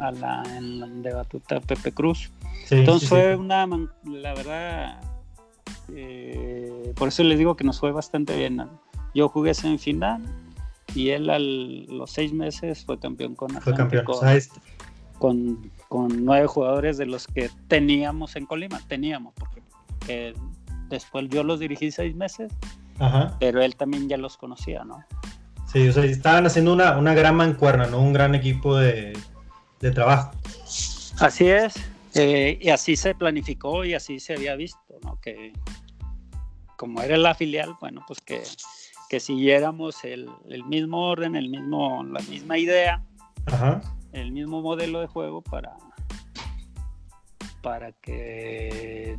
a 0.00 0.12
la, 0.12 0.42
en 0.56 1.02
de 1.02 1.12
batuta 1.12 1.60
Pepe 1.60 1.92
Cruz. 1.92 2.30
Entonces 2.70 3.06
fue 3.06 3.36
una, 3.36 3.66
la 4.04 4.32
verdad, 4.32 4.98
eh, 5.92 6.94
por 6.96 7.08
eso 7.08 7.22
les 7.22 7.36
digo 7.36 7.54
que 7.54 7.64
nos 7.64 7.78
fue 7.80 7.92
bastante 7.92 8.34
bien. 8.34 8.66
Yo 9.14 9.28
jugué 9.28 9.52
semifinal 9.52 10.22
y 10.94 11.10
él 11.10 11.28
a 11.28 11.38
los 11.38 12.10
seis 12.10 12.32
meses 12.32 12.82
fue 12.86 12.98
campeón 12.98 13.34
con 13.34 13.50
fue 13.60 13.74
campeón. 13.74 14.06
Con, 14.06 14.18
con, 15.18 15.70
nueve 15.90 16.46
jugadores 16.46 16.98
de 16.98 17.06
los 17.06 17.26
que 17.26 17.50
teníamos 17.68 18.36
en 18.36 18.46
Colima, 18.46 18.80
teníamos, 18.88 19.34
porque 19.34 20.34
después 20.88 21.28
yo 21.28 21.42
los 21.42 21.60
dirigí 21.60 21.90
seis 21.90 22.14
meses, 22.14 22.52
pero 23.38 23.62
él 23.62 23.76
también 23.76 24.08
ya 24.08 24.16
los 24.16 24.36
conocía, 24.36 24.84
¿no? 24.84 25.04
Sí, 25.72 25.88
o 25.88 25.92
sea, 25.92 26.04
estaban 26.04 26.46
haciendo 26.46 26.72
una, 26.72 26.96
una 26.98 27.14
gran 27.14 27.36
mancuerna, 27.36 27.86
¿no? 27.86 28.00
Un 28.00 28.12
gran 28.12 28.34
equipo 28.34 28.76
de, 28.76 29.16
trabajo. 29.94 30.32
Así 31.20 31.48
es, 31.48 31.74
eh, 32.14 32.58
y 32.60 32.70
así 32.70 32.96
se 32.96 33.14
planificó 33.14 33.84
y 33.84 33.94
así 33.94 34.20
se 34.20 34.34
había 34.34 34.56
visto, 34.56 34.98
¿no? 35.04 35.18
Que 35.20 35.52
como 36.76 37.02
era 37.02 37.16
la 37.18 37.34
filial, 37.34 37.76
bueno, 37.80 38.02
pues 38.06 38.20
que, 38.20 38.42
que 39.10 39.20
siguiéramos 39.20 40.02
el, 40.04 40.30
mismo 40.66 41.08
orden, 41.10 41.36
el 41.36 41.50
mismo, 41.50 42.02
la 42.04 42.20
misma 42.22 42.56
idea, 42.58 43.02
el 44.12 44.32
mismo 44.32 44.62
modelo 44.62 45.00
de 45.00 45.06
juego 45.06 45.42
para, 45.42 45.76
para 47.62 47.92
que 47.92 49.18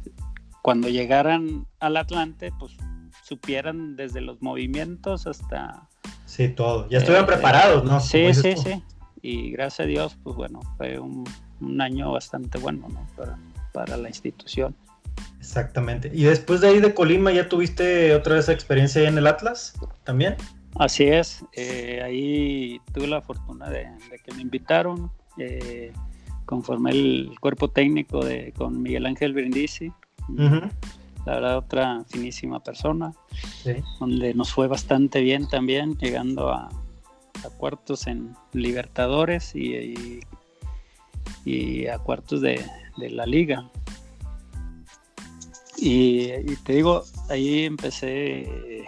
cuando 0.61 0.89
llegaran 0.89 1.67
al 1.79 1.97
Atlante, 1.97 2.51
pues 2.59 2.75
supieran 3.23 3.95
desde 3.95 4.21
los 4.21 4.41
movimientos 4.41 5.27
hasta 5.27 5.87
Sí, 6.31 6.47
todo. 6.47 6.87
Ya 6.87 6.99
estuvieron 6.99 7.25
eh, 7.25 7.33
preparados, 7.33 7.83
¿no? 7.83 7.99
Sí, 7.99 8.33
sí, 8.33 8.55
sí. 8.55 8.81
Y 9.21 9.51
gracias 9.51 9.81
a 9.81 9.83
Dios, 9.89 10.17
pues 10.23 10.33
bueno, 10.37 10.61
fue 10.77 10.97
un, 10.97 11.25
año 11.81 12.13
bastante 12.13 12.57
bueno, 12.57 12.87
¿no? 12.87 13.05
Para, 13.73 13.97
la 13.97 14.07
institución. 14.07 14.73
Exactamente. 15.39 16.09
¿Y 16.13 16.23
después 16.23 16.61
de 16.61 16.69
ahí 16.69 16.79
de 16.79 16.93
Colima 16.93 17.33
ya 17.33 17.49
tuviste 17.49 18.15
otra 18.15 18.35
vez 18.35 18.47
experiencia 18.47 19.05
en 19.09 19.17
el 19.17 19.27
Atlas 19.27 19.73
también? 20.05 20.37
Así 20.75 21.03
es. 21.05 21.45
Eh, 21.53 22.01
ahí 22.03 22.79
tuve 22.93 23.07
la 23.07 23.21
fortuna 23.21 23.69
de, 23.69 23.87
que 24.23 24.33
me 24.33 24.41
invitaron. 24.41 25.11
Eh, 25.37 25.91
conformé 26.45 26.91
el 26.91 27.31
cuerpo 27.39 27.69
técnico 27.69 28.23
de, 28.23 28.53
con 28.57 28.81
Miguel 28.81 29.05
Ángel 29.05 29.33
Brindisi 29.33 29.91
la 31.25 31.33
verdad 31.33 31.57
otra 31.57 32.03
finísima 32.07 32.59
persona, 32.59 33.13
donde 33.99 34.33
nos 34.33 34.51
fue 34.51 34.67
bastante 34.67 35.21
bien 35.21 35.47
también, 35.47 35.97
llegando 35.97 36.51
a, 36.51 36.69
cuartos 37.57 38.05
en 38.07 38.35
Libertadores 38.53 39.55
y, 39.55 40.19
y, 41.45 41.87
a 41.87 41.97
cuartos 41.99 42.41
de, 42.41 42.63
la 42.97 43.25
liga. 43.25 43.69
Y, 45.77 46.55
te 46.63 46.73
digo, 46.73 47.03
ahí 47.29 47.65
empecé, 47.65 48.85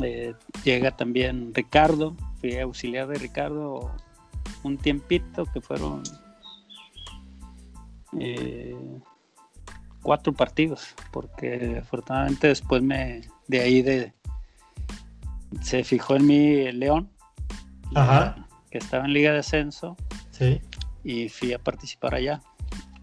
eh, 0.00 0.34
llega 0.64 0.96
también 0.96 1.52
Ricardo, 1.54 2.16
fui 2.40 2.58
auxiliar 2.58 3.08
de 3.08 3.18
Ricardo 3.18 3.90
un 4.62 4.78
tiempito 4.78 5.44
que 5.46 5.60
fueron... 5.60 6.02
Eh, 8.18 8.74
cuatro 10.06 10.32
partidos, 10.32 10.94
porque 11.10 11.78
afortunadamente 11.82 12.46
después 12.46 12.80
me 12.80 13.22
de 13.48 13.60
ahí 13.60 13.82
de 13.82 14.12
se 15.60 15.82
fijó 15.82 16.14
en 16.14 16.26
mí 16.26 16.60
el 16.60 16.78
León, 16.78 17.10
que 18.70 18.78
estaba 18.78 19.04
en 19.04 19.12
Liga 19.12 19.32
de 19.32 19.40
Ascenso, 19.40 19.96
sí. 20.30 20.60
y 21.02 21.28
fui 21.28 21.52
a 21.52 21.58
participar 21.58 22.14
allá. 22.14 22.40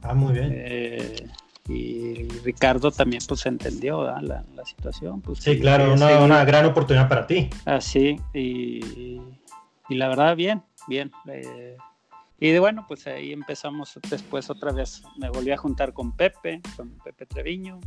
Ah, 0.02 0.14
muy 0.14 0.32
bien. 0.32 0.50
Eh, 0.54 1.28
y 1.68 2.28
Ricardo 2.44 2.92
también 2.92 3.22
pues 3.28 3.46
entendió 3.46 4.04
la, 4.22 4.44
situación. 4.66 5.22
Pues, 5.22 5.40
sí, 5.40 5.60
claro, 5.60 5.94
una, 5.94 6.44
gran 6.44 6.66
oportunidad 6.66 7.08
para 7.08 7.26
ti. 7.26 7.50
Así, 7.66 8.18
ah, 8.20 8.30
y, 8.34 9.22
y 9.90 9.96
la 9.96 10.08
verdad 10.10 10.36
bien, 10.36 10.64
bien. 10.88 11.12
Eh, 11.28 11.78
y 12.40 12.52
de 12.52 12.60
bueno, 12.60 12.86
pues 12.88 13.08
ahí 13.08 13.32
empezamos 13.32 13.98
después 14.10 14.50
otra 14.50 14.72
vez, 14.72 15.04
me 15.18 15.30
volví 15.30 15.52
a 15.52 15.58
juntar 15.58 15.94
con 15.94 16.12
Pepe, 16.12 16.62
con 16.76 16.90
Pepe 17.04 17.26
Treviño, 17.26 17.80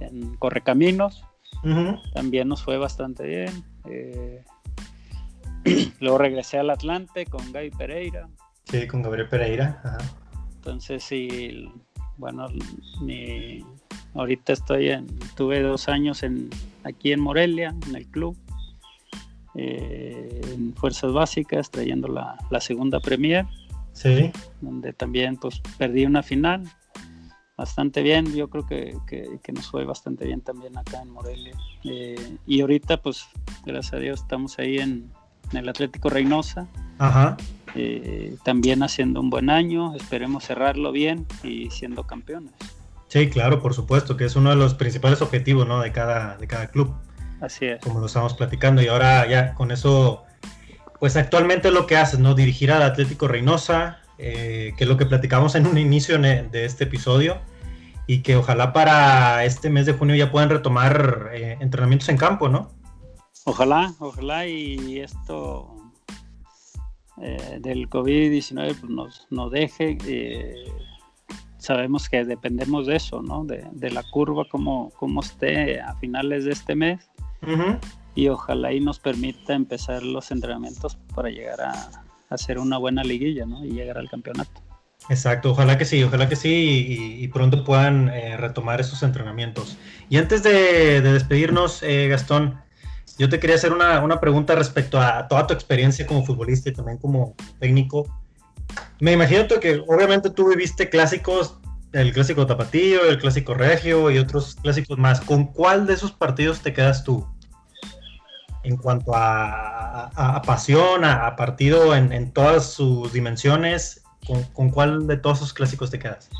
en 0.00 0.34
Correcaminos. 0.36 1.24
También 2.12 2.48
nos 2.48 2.62
fue 2.62 2.76
bastante 2.76 3.24
bien. 3.24 3.64
Eh, 3.86 4.44
luego 6.00 6.18
regresé 6.18 6.58
al 6.58 6.68
Atlante 6.68 7.24
con 7.24 7.52
Gaby 7.52 7.70
Pereira. 7.70 8.28
Sí, 8.64 8.86
con 8.86 9.00
Gabriel 9.00 9.28
Pereira. 9.28 9.98
Entonces 10.56 11.02
sí, 11.02 11.72
bueno, 12.16 12.46
mi, 13.00 13.64
ahorita 14.14 14.52
estoy 14.52 14.90
en, 14.90 15.06
tuve 15.36 15.60
dos 15.62 15.88
años 15.88 16.22
en, 16.22 16.50
aquí 16.84 17.12
en 17.12 17.20
Morelia, 17.20 17.74
en 17.88 17.96
el 17.96 18.06
club, 18.06 18.36
eh, 19.54 20.40
en 20.52 20.74
Fuerzas 20.74 21.12
Básicas, 21.12 21.70
trayendo 21.70 22.08
la, 22.08 22.36
la 22.50 22.60
segunda 22.60 23.00
Premier. 23.00 23.46
Sí. 23.92 24.32
Donde 24.60 24.92
también 24.92 25.36
pues 25.36 25.60
perdí 25.78 26.04
una 26.04 26.22
final 26.22 26.64
bastante 27.56 28.02
bien, 28.02 28.34
yo 28.34 28.48
creo 28.48 28.66
que, 28.66 28.96
que, 29.06 29.52
nos 29.52 29.70
fue 29.70 29.84
bastante 29.84 30.26
bien 30.26 30.40
también 30.40 30.76
acá 30.76 31.02
en 31.02 31.10
Morelia. 31.10 31.56
Eh, 31.84 32.36
y 32.46 32.60
ahorita 32.60 33.00
pues 33.00 33.26
gracias 33.64 33.94
a 33.94 33.98
Dios 33.98 34.20
estamos 34.20 34.58
ahí 34.58 34.78
en, 34.78 35.10
el 35.52 35.68
Atlético 35.68 36.08
Reynosa. 36.08 36.66
Ajá. 36.98 37.36
Eh, 37.74 38.36
también 38.44 38.82
haciendo 38.82 39.20
un 39.20 39.30
buen 39.30 39.50
año, 39.50 39.94
esperemos 39.96 40.44
cerrarlo 40.44 40.92
bien 40.92 41.26
y 41.42 41.70
siendo 41.70 42.04
campeones. 42.04 42.52
Sí, 43.08 43.28
claro, 43.28 43.60
por 43.60 43.74
supuesto, 43.74 44.16
que 44.16 44.24
es 44.24 44.36
uno 44.36 44.50
de 44.50 44.56
los 44.56 44.74
principales 44.74 45.22
objetivos 45.22 45.66
¿no? 45.66 45.80
de, 45.80 45.92
cada, 45.92 46.36
de 46.36 46.46
cada 46.46 46.68
club. 46.68 46.94
Así 47.40 47.66
es. 47.66 47.80
Como 47.80 48.00
lo 48.00 48.06
estamos 48.06 48.34
platicando 48.34 48.82
y 48.82 48.86
ahora 48.86 49.28
ya 49.28 49.54
con 49.54 49.70
eso 49.70 50.24
pues 51.00 51.16
actualmente 51.16 51.70
lo 51.70 51.86
que 51.86 51.96
haces, 51.96 52.18
¿no? 52.18 52.34
Dirigir 52.34 52.72
al 52.72 52.82
Atlético 52.82 53.28
Reynosa, 53.28 53.98
eh, 54.16 54.72
que 54.78 54.84
es 54.84 54.88
lo 54.88 54.96
que 54.96 55.04
platicamos 55.04 55.54
en 55.54 55.66
un 55.66 55.76
inicio 55.76 56.18
de 56.18 56.64
este 56.64 56.84
episodio, 56.84 57.40
y 58.06 58.22
que 58.22 58.36
ojalá 58.36 58.72
para 58.72 59.44
este 59.44 59.68
mes 59.68 59.84
de 59.86 59.92
junio 59.92 60.16
ya 60.16 60.30
puedan 60.30 60.48
retomar 60.48 61.30
eh, 61.34 61.58
entrenamientos 61.60 62.08
en 62.08 62.16
campo, 62.16 62.48
¿no? 62.48 62.70
Ojalá, 63.44 63.92
ojalá 63.98 64.46
y 64.46 65.00
esto 65.00 65.73
eh, 67.20 67.58
del 67.60 67.88
COVID-19 67.88 68.76
pues 68.80 68.90
nos, 68.90 69.26
nos, 69.30 69.50
deje. 69.50 69.96
sabemos 71.58 72.08
que 72.08 72.24
dependemos 72.24 72.86
de 72.86 72.96
eso, 72.96 73.22
¿no? 73.22 73.44
De, 73.44 73.90
la 73.90 74.02
curva, 74.10 74.44
como, 74.48 74.90
como 74.90 75.20
esté 75.20 75.80
a 75.80 75.94
finales 75.96 76.44
de 76.44 76.52
este 76.52 76.74
mes 76.74 77.08
y 78.14 78.28
ojalá 78.28 78.72
y 78.72 78.80
nos 78.80 78.98
permita 78.98 79.54
empezar 79.54 80.02
los 80.02 80.30
entrenamientos 80.30 80.96
para 81.14 81.28
llegar 81.30 81.60
a, 81.60 81.90
hacer 82.30 82.58
una 82.58 82.78
buena 82.78 83.04
liguilla 83.04 83.46
¿no? 83.46 83.64
y 83.64 83.70
llegar 83.70 83.98
al 83.98 84.08
campeonato. 84.08 84.62
Exacto, 85.10 85.50
ojalá 85.50 85.76
que 85.76 85.84
sí, 85.84 86.02
ojalá 86.02 86.28
que 86.28 86.36
sí 86.36 87.18
y, 87.20 87.28
pronto 87.28 87.62
puedan 87.62 88.08
eh, 88.08 88.36
retomar 88.38 88.80
esos 88.80 89.02
entrenamientos. 89.02 89.76
Y 90.08 90.16
antes 90.16 90.42
de, 90.42 91.02
despedirnos, 91.02 91.82
eh, 91.82 92.08
Gastón, 92.08 92.58
yo 93.18 93.28
te 93.28 93.38
quería 93.38 93.56
hacer 93.56 93.72
una, 93.72 94.00
una, 94.00 94.20
pregunta 94.20 94.54
respecto 94.54 95.00
a 95.00 95.28
toda 95.28 95.46
tu 95.46 95.54
experiencia 95.54 96.06
como 96.06 96.24
futbolista 96.24 96.68
y 96.68 96.72
también 96.72 96.98
como 96.98 97.34
técnico. 97.60 98.06
Me 99.00 99.12
imagino 99.12 99.46
que 99.60 99.82
obviamente 99.86 100.30
tú 100.30 100.48
viviste 100.48 100.88
clásicos, 100.88 101.58
el 101.92 102.12
clásico 102.12 102.46
tapatillo, 102.46 103.04
el 103.04 103.18
clásico 103.18 103.54
regio 103.54 104.10
y 104.10 104.18
otros 104.18 104.56
clásicos 104.56 104.98
más. 104.98 105.20
¿Con 105.20 105.46
cuál 105.46 105.86
de 105.86 105.94
esos 105.94 106.12
partidos 106.12 106.60
te 106.60 106.72
quedas 106.72 107.04
tú? 107.04 107.26
En 108.64 108.76
cuanto 108.78 109.12
a, 109.14 110.42
pasión, 110.46 111.04
a, 111.04 111.36
partido 111.36 111.94
en, 111.94 112.12
en, 112.12 112.32
todas 112.32 112.72
sus 112.72 113.12
dimensiones, 113.12 114.02
¿con, 114.26 114.42
¿con 114.44 114.70
cuál 114.70 115.06
de 115.06 115.18
todos 115.18 115.38
esos 115.38 115.52
clásicos 115.52 115.90
te 115.90 115.98
quedas? 115.98 116.30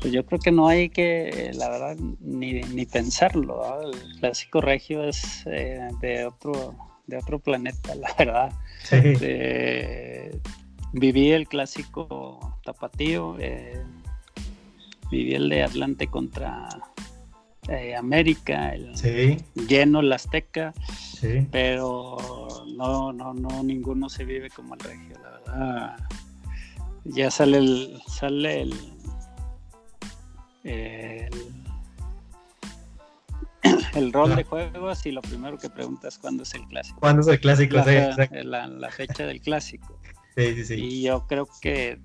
Pues 0.00 0.12
yo 0.12 0.24
creo 0.24 0.40
que 0.40 0.50
no 0.50 0.66
hay 0.68 0.88
que, 0.88 1.50
la 1.54 1.68
verdad, 1.68 1.96
ni, 2.20 2.62
ni 2.62 2.86
pensarlo. 2.86 3.62
El 3.82 4.18
clásico 4.18 4.60
regio 4.60 5.04
es 5.04 5.44
eh, 5.46 5.88
de 6.00 6.26
otro 6.26 6.74
de 7.10 7.18
otro 7.18 7.38
planeta, 7.38 7.94
la 7.96 8.14
verdad. 8.18 8.52
viví 10.92 11.30
el 11.30 11.46
clásico 11.48 12.56
tapatío, 12.64 13.36
eh, 13.38 13.82
viví 15.10 15.34
el 15.34 15.48
de 15.48 15.64
Atlante 15.64 16.06
contra 16.06 16.68
eh, 17.68 17.94
América, 17.94 18.70
el 18.74 18.94
lleno 19.68 20.00
el 20.00 20.12
Azteca, 20.12 20.72
pero 21.50 22.16
no, 22.76 23.12
no, 23.12 23.34
no, 23.34 23.62
ninguno 23.62 24.08
se 24.08 24.24
vive 24.24 24.48
como 24.48 24.74
el 24.74 24.80
regio, 24.80 25.16
la 25.22 25.30
verdad. 25.30 25.96
Ya 27.04 27.30
sale 27.30 27.58
el, 27.58 28.00
sale 28.06 28.62
el 28.62 28.74
el, 30.64 31.30
el 33.94 34.12
rol 34.12 34.36
de 34.36 34.44
juegos 34.44 35.06
y 35.06 35.12
lo 35.12 35.22
primero 35.22 35.58
que 35.58 35.70
preguntas 35.70 36.18
cuándo 36.18 36.42
es 36.42 36.54
el 36.54 36.66
clásico. 36.66 37.00
¿Cuándo 37.00 37.22
es 37.22 37.28
el 37.28 37.40
clásico? 37.40 37.76
La, 37.76 38.90
fecha 38.90 39.26
del 39.26 39.40
clásico. 39.40 39.98
Sí, 40.36 40.54
sí, 40.54 40.64
sí. 40.64 40.74
Y 40.74 41.02
yo 41.02 41.26
creo 41.26 41.48
que 41.60 41.98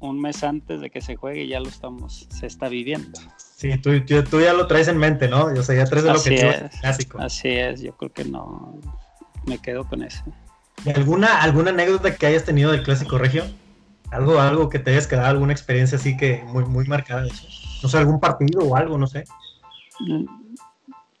un 0.00 0.20
mes 0.20 0.44
antes 0.44 0.80
de 0.80 0.90
que 0.90 1.00
se 1.00 1.16
juegue 1.16 1.48
ya 1.48 1.60
lo 1.60 1.68
estamos, 1.68 2.28
se 2.30 2.46
está 2.46 2.68
viviendo. 2.68 3.18
Sí, 3.56 3.76
tú, 3.78 3.90
tú 4.30 4.40
ya 4.40 4.52
lo 4.52 4.66
traes 4.66 4.88
en 4.88 4.98
mente, 4.98 5.28
¿no? 5.28 5.46
O 5.46 5.62
sea, 5.62 5.74
ya 5.74 5.84
traes 5.84 6.04
el 6.04 6.10
objetivo 6.12 6.52
clásico. 6.80 7.18
Así 7.20 7.48
es, 7.48 7.80
yo 7.80 7.96
creo 7.96 8.12
que 8.12 8.24
no, 8.24 8.78
me 9.46 9.58
quedo 9.58 9.84
con 9.84 10.02
eso. 10.02 10.22
¿Y 10.84 10.90
alguna, 10.90 11.42
alguna 11.42 11.70
anécdota 11.70 12.14
que 12.14 12.26
hayas 12.26 12.44
tenido 12.44 12.70
del 12.70 12.84
clásico 12.84 13.18
regio? 13.18 13.44
Algo, 14.12 14.40
algo 14.40 14.68
que 14.68 14.78
te 14.78 14.92
hayas 14.92 15.06
quedado, 15.06 15.26
alguna 15.26 15.52
experiencia 15.52 15.98
así 15.98 16.16
que 16.16 16.44
muy, 16.46 16.64
muy 16.64 16.86
marcada 16.86 17.22
de 17.22 17.30
no 17.82 17.88
sé, 17.88 17.98
algún 17.98 18.20
partido 18.20 18.60
o 18.62 18.76
algo, 18.76 18.98
no 18.98 19.06
sé. 19.06 19.24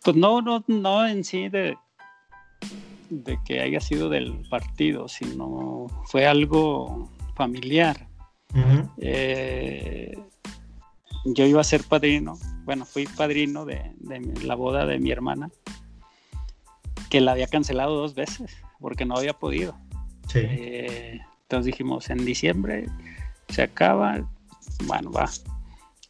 Pues 0.04 0.16
no, 0.16 0.40
no, 0.40 0.64
no 0.66 1.06
en 1.06 1.24
sí 1.24 1.48
de, 1.48 1.76
de 3.10 3.38
que 3.44 3.60
haya 3.60 3.80
sido 3.80 4.08
del 4.08 4.46
partido, 4.48 5.08
sino 5.08 5.86
fue 6.06 6.26
algo 6.26 7.10
familiar. 7.34 8.06
Eh, 8.98 10.18
yo 11.24 11.44
iba 11.44 11.60
a 11.60 11.64
ser 11.64 11.84
padrino, 11.84 12.38
bueno, 12.64 12.84
fui 12.84 13.06
padrino 13.06 13.64
de, 13.64 13.92
la 14.42 14.54
boda 14.54 14.86
de 14.86 14.98
mi 14.98 15.10
hermana, 15.10 15.50
que 17.10 17.20
la 17.20 17.32
había 17.32 17.46
cancelado 17.46 17.96
dos 17.96 18.14
veces 18.14 18.56
porque 18.80 19.04
no 19.04 19.16
había 19.16 19.34
podido. 19.34 19.76
Eh, 20.34 21.20
entonces 21.42 21.66
dijimos, 21.66 22.10
en 22.10 22.24
diciembre 22.24 22.86
se 23.48 23.62
acaba, 23.62 24.26
bueno, 24.84 25.10
va, 25.10 25.28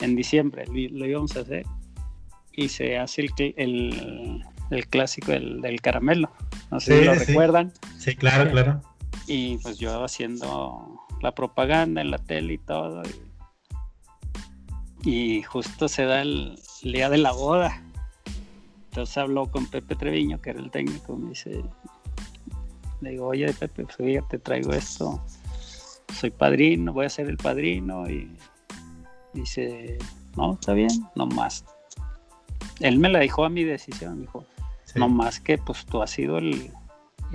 en 0.00 0.16
diciembre 0.16 0.64
lo 0.66 1.06
íbamos 1.06 1.36
a 1.36 1.40
hacer 1.40 1.66
y 2.52 2.68
se 2.68 2.98
hace 2.98 3.26
el, 3.56 4.44
el, 4.70 4.86
clásico 4.88 5.30
del, 5.30 5.80
caramelo. 5.80 6.30
No 6.72 6.80
sé 6.80 6.98
si 6.98 7.04
lo 7.04 7.14
recuerdan. 7.14 7.72
Sí, 7.98 8.16
claro, 8.16 8.50
claro. 8.50 8.80
Y 9.28 9.58
pues 9.58 9.78
yo 9.78 10.02
haciendo 10.02 10.98
la 11.22 11.32
propaganda 11.32 12.00
en 12.00 12.10
la 12.10 12.18
tele 12.18 12.54
y 12.54 12.58
todo. 12.58 13.02
Y, 15.04 15.42
justo 15.42 15.86
se 15.86 16.04
da 16.04 16.22
el, 16.22 16.58
día 16.82 17.08
de 17.08 17.18
la 17.18 17.30
boda. 17.30 17.80
Entonces 18.90 19.16
habló 19.18 19.46
con 19.46 19.66
Pepe 19.66 19.94
Treviño, 19.94 20.40
que 20.40 20.50
era 20.50 20.58
el 20.58 20.72
técnico, 20.72 21.16
me 21.16 21.30
dice, 21.30 21.62
le 23.00 23.10
digo, 23.10 23.28
oye 23.28 23.52
Pepe, 23.52 23.84
pues 23.84 23.96
fíjate, 23.96 24.38
traigo 24.38 24.72
esto, 24.72 25.24
soy 26.12 26.30
padrino, 26.30 26.92
voy 26.92 27.06
a 27.06 27.08
ser 27.08 27.28
el 27.28 27.36
padrino 27.36 28.10
y 28.10 28.28
Dice, 29.38 29.98
no, 30.36 30.54
está 30.54 30.72
bien, 30.72 30.90
no 31.14 31.26
más. 31.26 31.64
Él 32.80 32.98
me 32.98 33.08
la 33.08 33.20
dijo 33.20 33.44
a 33.44 33.48
mi 33.48 33.62
decisión, 33.62 34.22
dijo, 34.22 34.44
no 34.96 35.08
más 35.08 35.38
que 35.38 35.58
pues 35.58 35.86
tú 35.86 36.02
has 36.02 36.10
sido 36.10 36.38
el, 36.38 36.72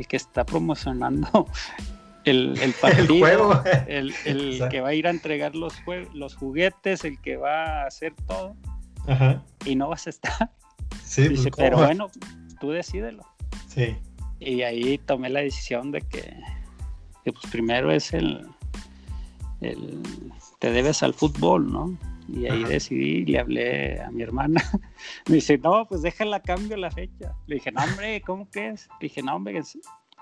que 0.08 0.18
está 0.18 0.46
promocionando 0.46 1.48
el, 2.26 2.76
partido, 2.82 3.64
el, 3.88 4.14
que 4.70 4.82
va 4.82 4.90
a 4.90 4.94
ir 4.94 5.08
a 5.08 5.12
entregar 5.12 5.56
los, 5.56 5.74
los 6.14 6.36
juguetes, 6.36 7.06
el 7.06 7.20
que 7.22 7.38
va 7.38 7.84
a 7.84 7.88
hacer 7.88 8.14
todo, 8.28 8.56
y 9.66 9.76
no 9.76 9.90
vas 9.90 10.08
a 10.08 10.10
estar. 10.10 10.52
Sí, 11.06 11.30
Dice, 11.30 11.52
pues, 11.52 11.56
pero 11.58 11.78
bueno, 11.78 12.10
tú 12.60 12.72
decídelo. 12.72 13.24
Sí. 13.68 13.96
Y 14.40 14.62
ahí 14.64 14.98
tomé 14.98 15.30
la 15.30 15.40
decisión 15.40 15.92
de 15.92 16.02
que, 16.02 16.36
que 17.24 17.32
pues 17.32 17.46
primero 17.50 17.92
es 17.92 18.14
el, 18.14 18.46
el, 19.62 20.02
te 20.64 20.72
debes 20.72 21.04
al 21.04 21.14
fútbol, 21.14 21.70
¿no? 21.70 21.98
Y 22.30 22.48
ahí 22.48 22.64
decidí, 22.64 23.26
le 23.26 23.38
hablé 23.38 24.02
a 24.02 24.10
mi 24.12 24.24
hermana. 24.24 24.64
Me 25.28 25.36
dice, 25.36 25.58
no, 25.58 25.86
pues 25.90 26.04
déjala 26.04 26.42
cambio 26.42 26.78
la 26.78 26.90
fecha. 26.90 27.36
Le 27.48 27.56
dije, 27.56 27.70
no, 27.74 27.84
hombre, 27.84 28.22
¿cómo 28.22 28.50
que 28.50 28.70
es? 28.70 28.88
Le 29.02 29.10
dije, 29.10 29.22
no, 29.22 29.36
hombre. 29.36 29.62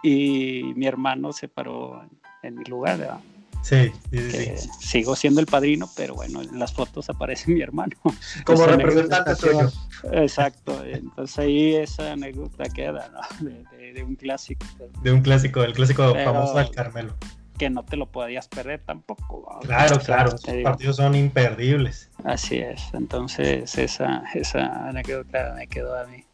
Y 0.01 0.73
mi 0.75 0.87
hermano 0.87 1.31
se 1.31 1.47
paró 1.47 2.01
en, 2.41 2.55
mi 2.55 2.63
lugar, 2.63 2.97
¿verdad? 2.97 3.19
Sí, 3.61 3.91
sí, 4.09 4.31
sí. 4.31 4.69
Sigo 4.79 5.15
siendo 5.15 5.41
el 5.41 5.45
padrino, 5.45 5.87
pero 5.95 6.15
bueno, 6.15 6.41
en 6.41 6.57
las 6.57 6.73
fotos 6.73 7.07
aparece 7.11 7.51
mi 7.51 7.61
hermano. 7.61 7.95
Como 8.43 8.65
representante 8.65 9.35
suyo. 9.35 9.69
Exacto, 10.11 10.83
entonces 10.83 11.37
ahí 11.37 11.75
esa 11.75 12.13
anécdota 12.13 12.63
queda, 12.63 13.11
¿no? 13.13 13.47
De, 13.93 14.01
un 14.01 14.15
clásico. 14.15 14.65
De 15.03 15.11
un 15.11 15.21
clásico, 15.21 15.63
el 15.63 15.73
clásico 15.73 16.15
famoso 16.15 16.57
del 16.57 16.71
Carmelo 16.71 17.15
que 17.61 17.69
no 17.69 17.85
te 17.85 17.95
lo 17.95 18.07
podías 18.07 18.47
perder 18.47 18.81
tampoco. 18.83 19.59
Claro, 19.61 19.99
claro, 19.99 20.31
los 20.31 20.63
partidos 20.63 20.95
son 20.95 21.13
imperdibles. 21.13 22.09
Así 22.23 22.57
es, 22.57 22.81
entonces 22.91 23.77
esa, 23.77 24.23
esa 24.33 24.87
anécdota 24.89 25.53
me 25.55 25.67
quedó 25.67 25.95
a 25.95 26.07
mí 26.07 26.25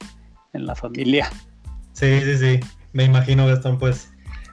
en 0.54 0.66
la 0.66 0.74
familia. 0.74 1.30
Sí, 1.92 2.22
sí, 2.22 2.38
sí, 2.38 2.60
me 2.94 3.04
imagino, 3.04 3.46
Gastón, 3.46 3.78
pues 3.78 4.10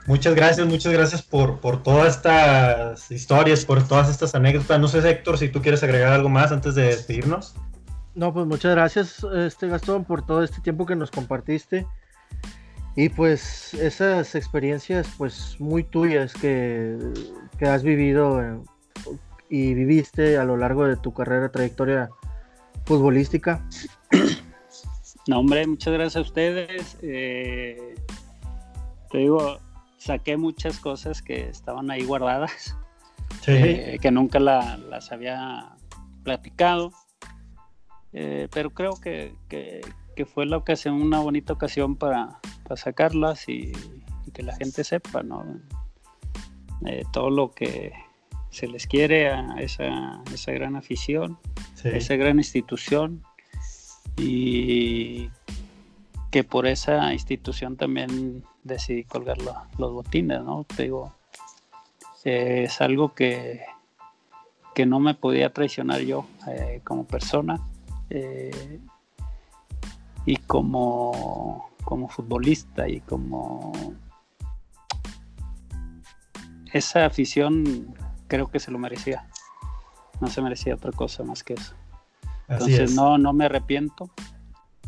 muchas 0.09 0.35
gracias, 0.35 0.67
muchas 0.67 0.93
gracias 0.93 1.23
por, 1.23 1.61
por 1.61 1.81
todas 1.81 2.17
estas 2.17 3.09
historias, 3.13 3.65
por 3.65 3.87
todas 3.87 4.11
estas 4.11 4.35
anécdotas. 4.35 4.81
No 4.81 4.89
sé, 4.89 5.09
Héctor, 5.09 5.39
si 5.39 5.51
tú 5.51 5.63
quieres 5.63 5.85
agregar 5.85 6.13
algo 6.13 6.29
más 6.29 6.51
antes 6.51 6.75
de 6.75 6.87
despedirnos. 6.87 7.55
No, 8.17 8.35
pues 8.35 8.47
muchas 8.47 8.75
gracias, 8.75 9.25
este 9.33 9.69
Gastón, 9.69 10.05
por 10.05 10.27
todo 10.27 10.43
este 10.43 10.61
tiempo 10.61 10.87
que 10.87 10.97
nos 10.97 11.13
compartiste. 11.13 11.87
Y 12.97 13.09
pues 13.09 13.75
esas 13.75 14.35
experiencias 14.35 15.13
pues 15.19 15.57
muy 15.59 15.83
tuyas 15.83 16.33
que, 16.35 16.97
has 17.61 17.83
vivido 17.83 18.41
eh, 18.41 18.61
y 19.49 19.75
viviste 19.75 20.37
a 20.37 20.45
lo 20.45 20.57
largo 20.57 20.87
de 20.87 20.97
tu 20.97 21.13
carrera, 21.13 21.51
trayectoria 21.51 22.11
futbolística. 22.85 23.67
No, 25.27 25.39
hombre, 25.39 25.67
muchas 25.67 25.95
gracias 25.95 26.17
a 26.17 26.21
ustedes. 26.21 26.99
Eh, 27.01 27.95
te 29.11 29.19
digo, 29.19 29.59
saqué 29.97 30.37
muchas 30.37 30.79
cosas 30.79 31.23
que 31.23 31.49
estaban 31.49 31.91
ahí 31.91 32.05
guardadas, 32.05 32.77
eh, 33.47 33.97
que 34.03 34.11
nunca 34.11 34.39
las 34.39 35.11
había 35.11 35.77
platicado. 36.25 36.93
pero 38.13 38.69
creo 38.69 39.01
que, 39.01 39.35
que 39.49 39.81
fue 40.25 40.47
la 40.47 40.57
ocasión, 40.57 41.03
una 41.03 41.21
bonita 41.21 41.53
ocasión 41.53 41.97
para, 41.97 42.41
sacarlas 42.77 43.49
y, 43.49 43.73
que 44.33 44.43
la 44.43 44.55
gente 44.57 44.83
sepa, 44.85 45.23
¿no? 45.23 45.45
Eh, 46.87 47.03
todo 47.13 47.31
lo 47.31 47.53
que 47.53 47.93
se 48.51 48.67
les 48.67 48.87
quiere 48.87 49.31
a 49.31 49.57
esa, 49.59 50.23
esa 50.33 50.53
gran 50.53 50.77
afición, 50.77 51.39
a 51.85 51.89
esa 51.89 52.17
gran 52.17 52.39
institución 52.39 53.23
y 54.17 55.29
que 56.31 56.45
por 56.45 56.67
esa 56.67 57.13
institución 57.13 57.77
también 57.77 58.43
decidí 58.65 59.05
colgar 59.05 59.39
los 59.39 59.93
botines, 59.93 60.43
¿no? 60.43 60.65
Te 60.65 60.85
digo, 60.85 61.15
es 62.25 62.81
algo 62.81 63.15
que, 63.15 63.61
que 64.75 64.87
no 64.87 64.99
me 64.99 65.15
podía 65.15 65.53
traicionar 65.53 66.01
yo 66.01 66.27
eh, 66.49 66.81
como 66.85 67.07
persona. 67.07 67.61
Eh, 68.11 68.81
y 70.27 70.37
como, 70.37 71.71
como 71.85 72.09
futbolista 72.09 72.89
y 72.89 73.01
como 73.01 73.73
esa 76.73 77.07
afición 77.07 77.95
creo 78.27 78.51
que 78.51 78.59
se 78.59 78.71
lo 78.71 78.79
merecía. 78.79 79.29
No 80.21 80.29
se 80.29 80.43
merecía 80.43 80.75
otra 80.75 80.93
cosa 80.93 81.23
más 81.25 81.43
que 81.45 81.55
eso. 81.55 81.75
Entonces 82.49 82.95
no, 82.95 83.19
no 83.19 83.33
me 83.33 83.47
arrepiento, 83.47 84.11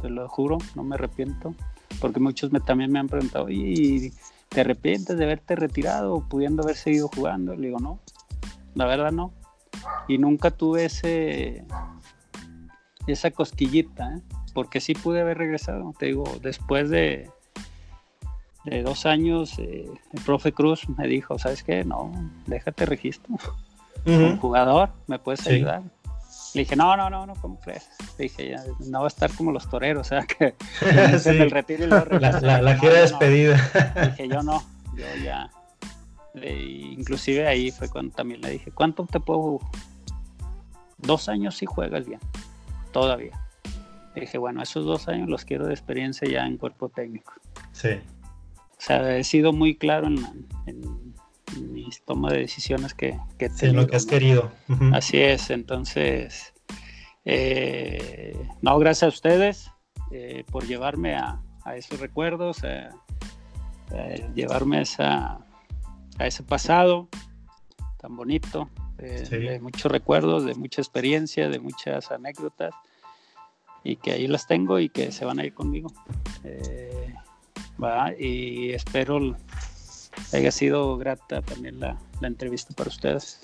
te 0.01 0.11
lo 0.11 0.29
juro, 0.29 0.59
no 0.75 0.83
me 0.83 0.95
arrepiento. 0.95 1.55
porque 2.01 2.21
muchos 2.21 2.53
me, 2.53 2.61
también 2.61 2.93
me 2.93 2.99
han 2.99 3.09
preguntado, 3.09 3.49
¿y 3.49 4.13
te 4.49 4.61
arrepientes 4.61 5.17
de 5.17 5.25
haberte 5.25 5.57
retirado 5.57 6.21
pudiendo 6.29 6.63
haber 6.63 6.77
seguido 6.77 7.09
jugando? 7.09 7.55
Le 7.55 7.69
digo, 7.69 7.79
no, 7.79 7.99
la 8.75 8.87
verdad 8.87 9.13
no. 9.13 9.33
Y 10.09 10.19
nunca 10.19 10.51
tuve 10.51 10.87
ese, 10.87 11.65
esa 13.07 13.31
cosquillita, 13.31 14.17
¿eh? 14.17 14.23
Porque 14.57 14.81
sí 14.81 14.95
pude 14.95 15.21
haber 15.21 15.37
regresado. 15.37 15.93
Te 15.99 16.07
digo, 16.07 16.25
después 16.41 16.89
de, 16.89 17.31
de 18.65 18.83
dos 18.83 19.05
años, 19.05 19.59
eh, 19.59 19.85
el 20.15 20.21
profe 20.23 20.53
Cruz 20.53 20.89
me 20.97 21.07
dijo, 21.07 21.39
¿sabes 21.39 21.63
qué? 21.63 21.85
No, 21.85 22.11
déjate 22.47 22.87
registro. 22.87 23.37
Como 24.03 24.39
jugador, 24.39 24.89
¿me 25.09 25.19
puedes 25.19 25.47
ayudar? 25.47 25.83
Le 26.55 26.63
dije, 26.63 26.75
no, 26.75 26.97
no, 26.97 27.11
no, 27.11 27.27
no, 27.27 27.35
¿cómo 27.35 27.61
crees? 27.61 27.91
Le 28.17 28.23
dije, 28.25 28.49
ya, 28.49 28.65
no 28.89 29.01
va 29.01 29.05
a 29.05 29.09
estar 29.09 29.31
como 29.35 29.53
los 29.53 29.69
toreros, 29.69 30.07
o 30.07 30.09
sea, 30.09 30.25
que 30.25 30.55
sí. 31.19 31.29
el 31.29 31.51
retiro 31.51 31.85
y 31.85 31.89
luego 31.89 32.19
La, 32.19 32.41
la, 32.41 32.63
la 32.63 32.79
gira 32.79 32.95
despedida. 32.95 33.57
dije, 34.07 34.27
yo 34.27 34.43
no, 34.43 34.63
yo 34.97 35.05
ya. 35.23 35.51
Inclusive 36.35 37.47
ahí 37.47 37.71
fue 37.73 37.91
cuando 37.91 38.15
también 38.15 38.41
le 38.41 38.53
dije, 38.53 38.71
¿cuánto 38.71 39.05
te 39.05 39.21
puedo? 39.21 39.61
Dos 40.97 41.29
años 41.29 41.59
si 41.59 41.67
juegas 41.67 42.07
bien, 42.07 42.21
todavía. 42.91 43.39
Dije, 44.21 44.39
bueno, 44.39 44.63
esos 44.63 44.85
dos 44.85 45.09
años 45.09 45.29
los 45.29 45.45
quiero 45.45 45.67
de 45.67 45.75
experiencia 45.75 46.29
ya 46.29 46.47
en 46.47 46.57
cuerpo 46.57 46.89
técnico. 46.89 47.35
Sí. 47.73 47.91
O 47.91 48.81
sea, 48.81 49.17
he 49.17 49.25
sido 49.25 49.53
muy 49.53 49.77
claro 49.77 50.07
en, 50.07 50.47
en 50.67 51.73
mis 51.73 52.03
tomas 52.03 52.33
de 52.33 52.41
decisiones 52.41 52.95
que, 52.95 53.19
que 53.39 53.49
sí, 53.51 53.71
lo 53.71 53.87
que 53.87 53.97
has 53.97 54.07
querido. 54.07 54.51
Así 54.93 55.19
es, 55.19 55.51
entonces, 55.51 56.53
eh, 57.25 58.37
no, 58.63 58.79
gracias 58.79 59.05
a 59.05 59.15
ustedes 59.15 59.71
eh, 60.11 60.45
por 60.51 60.67
llevarme 60.67 61.15
a, 61.15 61.41
a 61.65 61.77
esos 61.77 62.01
recuerdos, 62.01 62.65
a, 62.65 62.91
a 63.95 64.35
llevarme 64.35 64.79
a, 64.79 64.81
esa, 64.83 65.39
a 66.19 66.27
ese 66.27 66.43
pasado 66.43 67.09
tan 67.99 68.17
bonito, 68.17 68.69
eh, 68.99 69.25
sí. 69.27 69.37
de 69.37 69.61
muchos 69.61 69.91
recuerdos, 69.91 70.45
de 70.45 70.55
mucha 70.55 70.81
experiencia, 70.83 71.49
de 71.49 71.59
muchas 71.59 72.11
anécdotas, 72.11 72.75
y 73.87 73.97
que 73.97 74.13
ahí 74.13 74.27
las 74.27 74.47
tengo 74.47 74.81
y 74.81 74.89
que 74.89 75.13
se 75.13 75.25
van 75.25 75.39
a 75.39 75.45
ir 75.45 75.55
conmigo. 75.55 75.93
Eh, 76.43 77.15
¿va? 77.83 78.13
Y 78.19 78.73
espero 78.73 79.37
haya 80.33 80.51
sido 80.51 80.97
grata 80.97 81.43
también 81.43 81.79
la, 81.79 81.97
la 82.21 82.29
entrevista 82.29 82.75
para 82.75 82.89
ustedes. 82.89 83.41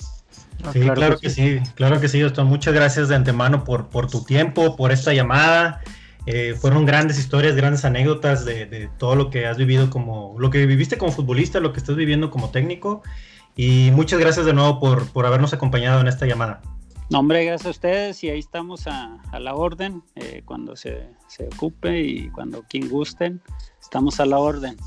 Sí, 0.73 0.81
claro, 0.81 0.95
claro 0.95 1.17
que, 1.17 1.29
que 1.29 1.31
sí. 1.31 1.59
sí. 1.59 1.73
claro 1.75 2.01
que 2.01 2.09
sí, 2.09 2.21
doctor. 2.21 2.45
Muchas 2.45 2.75
gracias 2.75 3.09
de 3.09 3.15
antemano 3.15 3.65
por, 3.65 3.89
por 3.89 4.11
tu 4.11 4.25
tiempo, 4.25 4.77
por 4.77 4.91
esta 4.91 5.13
llamada. 5.13 5.81
Eh, 6.27 6.55
fueron 6.59 6.87
grandes 6.87 7.19
historias, 7.19 7.55
grandes 7.55 7.85
anécdotas 7.85 8.45
de, 8.45 8.67
de, 8.67 8.89
todo 8.99 9.17
lo 9.17 9.31
que 9.31 9.47
has 9.47 9.57
vivido 9.57 9.91
como, 9.91 10.37
lo 10.39 10.51
que 10.51 10.67
viviste 10.67 10.97
como 10.97 11.11
futbolista, 11.13 11.59
lo 11.61 11.73
que 11.73 11.81
estás 11.81 11.97
viviendo 11.97 12.31
como 12.31 12.51
técnico. 12.51 13.03
Y 13.57 13.91
muchas 13.93 14.19
gracias 14.19 14.47
de 14.47 14.55
nuevo 14.55 14.81
por, 14.81 15.07
por 15.13 15.27
habernos 15.27 15.53
acompañado 15.53 16.01
en 16.01 16.09
esta 16.09 16.27
llamada. 16.27 16.63
No, 17.13 17.19
hombre, 17.19 17.45
gracias 17.45 17.67
a 17.67 17.71
ustedes 17.71 18.25
y 18.25 18.31
ahí 18.31 18.39
estamos 18.39 18.87
a, 18.87 19.19
a 19.33 19.39
la 19.39 19.55
orden 19.55 20.03
eh, 20.17 20.41
cuando 20.47 20.77
se, 20.77 21.11
se, 21.29 21.47
ocupe 21.49 22.01
y 22.01 22.31
cuando 22.31 22.63
quien 22.63 22.89
gusten, 22.89 23.43
estamos 23.83 24.19
a 24.19 24.25
la 24.25 24.39
orden. 24.39 24.79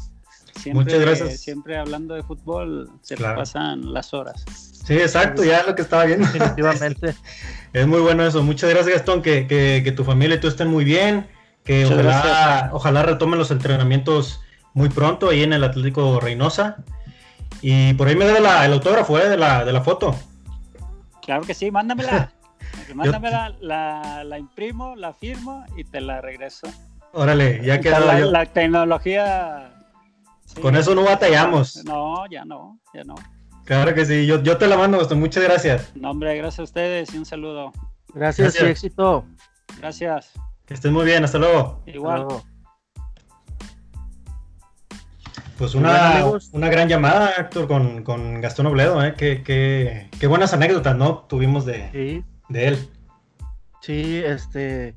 Siempre, 0.55 0.86
Muchas 0.86 0.99
gracias. 1.01 1.39
Siempre 1.41 1.78
hablando 1.78 2.15
de 2.15 2.23
fútbol 2.23 2.89
se 3.03 3.13
claro. 3.13 3.38
pasan 3.38 3.93
las 3.93 4.11
horas. 4.15 4.43
Sí, 4.88 4.95
exacto, 4.95 5.43
ya 5.43 5.59
es 5.59 5.67
lo 5.67 5.76
que 5.76 5.84
estaba 5.84 6.05
viendo. 6.05 6.26
Definitivamente. 6.26 7.13
es 7.73 7.86
muy 7.86 7.99
bueno 7.99 8.26
eso. 8.26 8.41
Muchas 8.41 8.71
gracias, 8.71 8.95
Gastón, 8.95 9.21
que, 9.21 9.45
que, 9.45 9.82
que 9.84 9.91
tu 9.91 10.03
familia 10.03 10.38
y 10.38 10.39
tú 10.39 10.47
estén 10.47 10.67
muy 10.67 10.84
bien, 10.84 11.28
que 11.63 11.86
ojalá, 11.86 12.71
ojalá 12.73 13.03
retomen 13.03 13.38
los 13.38 13.51
entrenamientos 13.51 14.41
muy 14.73 14.89
pronto 14.89 15.30
ahí 15.30 15.43
en 15.43 15.53
el 15.53 15.63
Atlético 15.63 16.19
Reynosa. 16.19 16.78
Y 17.61 17.93
por 17.93 18.07
ahí 18.07 18.15
me 18.15 18.26
da 18.26 18.39
la, 18.39 18.65
el 18.65 18.73
autógrafo 18.73 19.19
eh, 19.19 19.30
de, 19.30 19.38
la, 19.38 19.63
de 19.63 19.71
la 19.71 19.82
foto. 19.82 20.15
Claro 21.26 21.43
que 21.43 21.53
sí, 21.53 21.71
mándamela. 21.71 22.32
mándamela, 22.93 23.49
Yo... 23.49 23.67
la, 23.67 24.23
la, 24.23 24.39
imprimo, 24.39 24.95
la 24.95 25.13
firmo 25.13 25.65
y 25.76 25.84
te 25.84 25.99
la 26.01 26.21
regreso. 26.21 26.67
Órale, 27.13 27.61
ya 27.63 27.80
quedó. 27.80 27.99
La, 27.99 28.19
la 28.19 28.45
tecnología. 28.45 29.73
Sí, 30.45 30.61
Con 30.61 30.76
eso 30.76 30.93
no 30.93 31.03
batallamos. 31.03 31.84
No, 31.86 32.30
ya 32.30 32.45
no, 32.45 32.80
ya 32.93 33.03
no. 33.03 33.15
Claro 33.65 33.95
que 33.95 34.05
sí, 34.05 34.28
yo, 34.28 34.43
yo 34.43 34.57
te 34.57 34.67
la 34.67 34.78
mando, 34.78 34.99
Gastón. 34.99 35.19
Muchas 35.19 35.43
gracias. 35.43 35.91
No, 35.95 36.11
hombre, 36.11 36.38
gracias 36.38 36.59
a 36.59 36.63
ustedes 36.63 37.13
y 37.13 37.17
un 37.17 37.26
saludo. 37.26 37.71
Gracias, 38.13 38.53
gracias. 38.53 38.63
y 38.63 38.71
éxito. 38.71 39.26
Gracias. 39.80 40.32
Que 40.67 40.76
estén 40.76 40.93
muy 40.93 41.05
bien, 41.05 41.23
hasta 41.23 41.39
luego. 41.39 41.82
Igual. 41.88 42.21
Hasta 42.21 42.34
luego. 42.34 42.55
Pues 45.58 45.74
una, 45.74 46.26
una, 46.51 46.70
gran 46.70 46.89
llamada, 46.89 47.32
Héctor, 47.38 47.68
con, 47.68 48.03
con 48.03 48.41
Gastón 48.41 48.66
Obledo, 48.66 49.01
¿eh? 49.03 49.14
Qué, 49.18 49.41
qué, 49.41 50.10
qué, 50.20 50.28
buenas 50.28 50.53
anécdotas, 50.53 50.97
¿no? 50.97 51.20
Tuvimos 51.30 51.66
de, 51.66 51.89
sí. 51.93 52.24
de 52.49 52.68
él. 52.68 52.89
Sí, 53.80 54.22
este, 54.26 54.95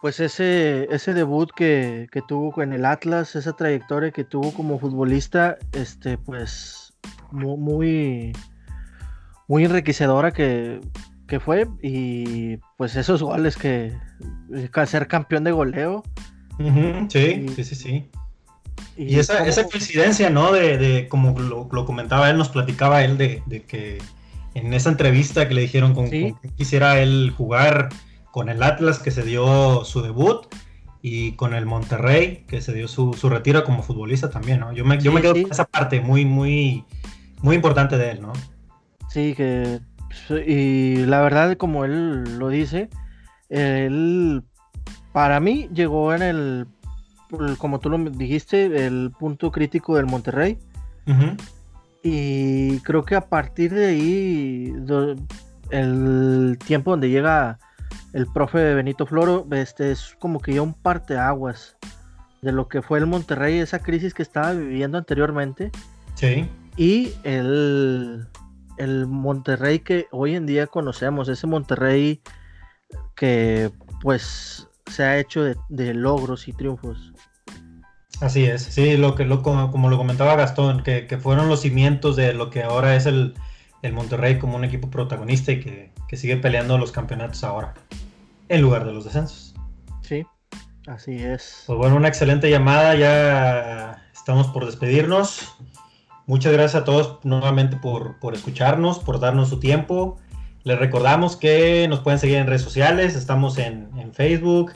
pues 0.00 0.20
ese, 0.20 0.86
ese 0.90 1.12
debut 1.12 1.50
que, 1.56 2.06
que, 2.12 2.22
tuvo 2.22 2.62
en 2.62 2.72
el 2.72 2.84
Atlas, 2.84 3.34
esa 3.34 3.54
trayectoria 3.54 4.12
que 4.12 4.22
tuvo 4.22 4.52
como 4.52 4.78
futbolista, 4.78 5.58
este, 5.72 6.18
pues 6.18 6.92
muy, 7.32 8.32
muy 9.48 9.64
enriquecedora 9.64 10.30
que, 10.30 10.80
que 11.26 11.40
fue 11.40 11.66
y 11.82 12.58
pues 12.76 12.94
esos 12.94 13.22
goles 13.22 13.56
que 13.56 13.92
ser 14.86 15.08
campeón 15.08 15.44
de 15.44 15.52
goleo. 15.52 16.02
Uh 16.58 16.64
-huh, 16.64 17.10
sí, 17.10 17.44
y, 17.44 17.48
sí, 17.48 17.64
sí, 17.64 17.74
sí. 17.74 18.10
Y, 18.96 19.14
y 19.14 19.18
esa, 19.18 19.38
como... 19.38 19.48
esa, 19.48 19.64
coincidencia, 19.64 20.30
¿no? 20.30 20.52
De, 20.52 20.78
de 20.78 21.08
como 21.08 21.38
lo, 21.38 21.68
lo, 21.70 21.84
comentaba 21.84 22.30
él, 22.30 22.36
nos 22.36 22.48
platicaba 22.48 23.04
él 23.04 23.16
de, 23.16 23.42
de, 23.46 23.62
que 23.62 23.98
en 24.54 24.74
esa 24.74 24.90
entrevista 24.90 25.48
que 25.48 25.54
le 25.54 25.62
dijeron 25.62 25.94
con, 25.94 26.08
¿Sí? 26.08 26.34
con 26.40 26.50
quisiera 26.52 27.00
él 27.00 27.32
jugar 27.36 27.88
con 28.30 28.48
el 28.48 28.62
Atlas, 28.62 28.98
que 28.98 29.10
se 29.10 29.22
dio 29.22 29.84
su 29.84 30.02
debut, 30.02 30.46
y 31.02 31.32
con 31.32 31.52
el 31.52 31.66
Monterrey, 31.66 32.44
que 32.46 32.60
se 32.60 32.72
dio 32.72 32.86
su, 32.86 33.12
su 33.14 33.28
retiro 33.28 33.64
como 33.64 33.82
futbolista 33.82 34.30
también, 34.30 34.60
¿no? 34.60 34.72
Yo 34.72 34.84
me, 34.84 34.98
sí, 34.98 35.04
yo 35.04 35.12
me 35.12 35.20
quedo 35.20 35.34
sí. 35.34 35.42
con 35.42 35.52
esa 35.52 35.64
parte 35.64 36.00
muy, 36.00 36.24
muy, 36.24 36.84
muy 37.40 37.56
importante 37.56 37.98
de 37.98 38.12
él, 38.12 38.22
¿no? 38.22 38.32
Sí, 39.08 39.34
que 39.34 39.80
y 40.46 41.04
la 41.06 41.20
verdad, 41.22 41.56
como 41.56 41.84
él 41.84 42.38
lo 42.38 42.48
dice, 42.48 42.88
él 43.48 44.42
para 45.12 45.40
mí 45.40 45.68
llegó 45.72 46.14
en 46.14 46.22
el 46.22 46.66
como 47.58 47.80
tú 47.80 47.90
lo 47.90 47.98
dijiste, 47.98 48.86
el 48.86 49.12
punto 49.18 49.50
crítico 49.50 49.96
del 49.96 50.06
Monterrey. 50.06 50.58
Uh 51.06 51.10
-huh. 51.12 51.36
Y 52.02 52.78
creo 52.80 53.04
que 53.04 53.14
a 53.14 53.28
partir 53.28 53.72
de 53.72 53.86
ahí, 53.86 54.74
el 55.70 56.58
tiempo 56.64 56.90
donde 56.90 57.10
llega 57.10 57.58
el 58.12 58.26
profe 58.26 58.74
Benito 58.74 59.06
Floro, 59.06 59.46
este 59.52 59.92
es 59.92 60.16
como 60.18 60.40
que 60.40 60.54
ya 60.54 60.62
un 60.62 60.74
parteaguas 60.74 61.76
de 62.42 62.52
lo 62.52 62.68
que 62.68 62.82
fue 62.82 62.98
el 62.98 63.06
Monterrey, 63.06 63.58
esa 63.58 63.78
crisis 63.78 64.14
que 64.14 64.22
estaba 64.22 64.52
viviendo 64.52 64.98
anteriormente. 64.98 65.70
Sí. 66.14 66.48
Y 66.76 67.12
el, 67.22 68.26
el 68.78 69.06
Monterrey 69.06 69.78
que 69.78 70.06
hoy 70.10 70.34
en 70.34 70.46
día 70.46 70.66
conocemos, 70.66 71.28
ese 71.28 71.46
Monterrey 71.46 72.20
que 73.14 73.70
pues 74.00 74.68
se 74.86 75.04
ha 75.04 75.18
hecho 75.18 75.44
de, 75.44 75.56
de 75.68 75.94
logros 75.94 76.48
y 76.48 76.52
triunfos. 76.52 77.11
Así 78.22 78.44
es, 78.44 78.62
sí, 78.62 78.96
lo 78.96 79.16
que 79.16 79.24
lo, 79.24 79.42
como, 79.42 79.72
como 79.72 79.90
lo 79.90 79.98
comentaba 79.98 80.36
Gastón, 80.36 80.84
que, 80.84 81.08
que, 81.08 81.18
fueron 81.18 81.48
los 81.48 81.62
cimientos 81.62 82.14
de 82.14 82.32
lo 82.32 82.50
que 82.50 82.62
ahora 82.62 82.94
es 82.94 83.06
el, 83.06 83.34
el 83.82 83.92
Monterrey 83.92 84.38
como 84.38 84.54
un 84.54 84.64
equipo 84.64 84.90
protagonista 84.90 85.50
y 85.50 85.58
que, 85.58 85.90
que, 86.06 86.16
sigue 86.16 86.36
peleando 86.36 86.78
los 86.78 86.92
campeonatos 86.92 87.42
ahora, 87.42 87.74
en 88.48 88.62
lugar 88.62 88.84
de 88.84 88.92
los 88.92 89.04
descensos. 89.04 89.56
Sí, 90.02 90.24
así 90.86 91.16
es. 91.16 91.64
Pues 91.66 91.76
bueno, 91.76 91.96
una 91.96 92.06
excelente 92.06 92.48
llamada, 92.48 92.94
ya 92.94 94.04
estamos 94.14 94.46
por 94.46 94.66
despedirnos. 94.66 95.56
Muchas 96.28 96.52
gracias 96.52 96.80
a 96.80 96.84
todos 96.84 97.18
nuevamente 97.24 97.76
por, 97.76 98.20
por 98.20 98.34
escucharnos, 98.34 99.00
por 99.00 99.18
darnos 99.18 99.48
su 99.48 99.58
tiempo. 99.58 100.16
Les 100.62 100.78
recordamos 100.78 101.34
que 101.34 101.88
nos 101.88 101.98
pueden 101.98 102.20
seguir 102.20 102.36
en 102.36 102.46
redes 102.46 102.62
sociales, 102.62 103.16
estamos 103.16 103.58
en, 103.58 103.90
en 103.98 104.14
Facebook, 104.14 104.74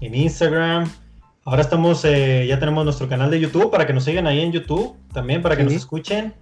en 0.00 0.16
Instagram, 0.16 0.90
Ahora 1.44 1.62
estamos, 1.62 2.04
eh, 2.04 2.46
ya 2.46 2.58
tenemos 2.58 2.84
nuestro 2.84 3.08
canal 3.08 3.30
de 3.30 3.40
YouTube 3.40 3.70
para 3.70 3.86
que 3.86 3.94
nos 3.94 4.04
sigan 4.04 4.26
ahí 4.26 4.40
en 4.40 4.52
YouTube 4.52 4.96
también, 5.12 5.40
para 5.40 5.56
que 5.56 5.62
sí. 5.62 5.68
nos 5.68 5.74
escuchen, 5.74 6.34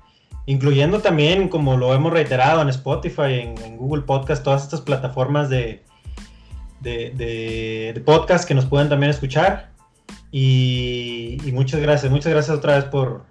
incluyendo 0.46 1.00
también, 1.00 1.48
como 1.48 1.76
lo 1.76 1.94
hemos 1.94 2.12
reiterado, 2.12 2.60
en 2.62 2.68
Spotify, 2.68 3.40
en, 3.40 3.58
en 3.62 3.76
Google 3.76 4.02
Podcast, 4.02 4.42
todas 4.42 4.64
estas 4.64 4.80
plataformas 4.80 5.48
de, 5.48 5.84
de, 6.80 7.12
de, 7.14 7.92
de, 7.94 8.00
podcast 8.00 8.46
que 8.46 8.54
nos 8.54 8.66
pueden 8.66 8.88
también 8.88 9.10
escuchar. 9.10 9.70
Y, 10.32 11.38
y, 11.44 11.52
muchas 11.52 11.80
gracias, 11.80 12.10
muchas 12.10 12.32
gracias 12.32 12.56
otra 12.56 12.74
vez 12.74 12.84
por, 12.86 13.24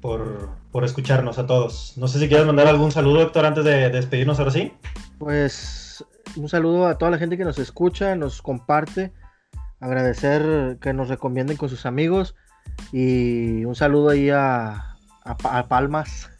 por, 0.00 0.48
por, 0.72 0.84
escucharnos 0.84 1.38
a 1.38 1.46
todos. 1.46 1.92
No 1.96 2.08
sé 2.08 2.18
si 2.18 2.28
quieres 2.28 2.46
mandar 2.46 2.66
algún 2.66 2.90
saludo, 2.92 3.20
Héctor, 3.20 3.44
antes 3.44 3.64
de, 3.64 3.72
de 3.72 3.90
despedirnos 3.90 4.38
ahora 4.38 4.50
sí. 4.50 4.72
Pues 5.18 6.02
un 6.34 6.48
saludo 6.48 6.86
a 6.86 6.96
toda 6.96 7.10
la 7.10 7.18
gente 7.18 7.36
que 7.36 7.44
nos 7.44 7.58
escucha, 7.58 8.16
nos 8.16 8.40
comparte 8.40 9.12
agradecer 9.82 10.78
que 10.80 10.92
nos 10.92 11.08
recomienden 11.08 11.56
con 11.56 11.68
sus 11.68 11.84
amigos 11.84 12.34
y 12.92 13.64
un 13.64 13.74
saludo 13.74 14.10
ahí 14.10 14.30
a, 14.30 14.96
a, 15.24 15.68
Palmas. 15.68 16.30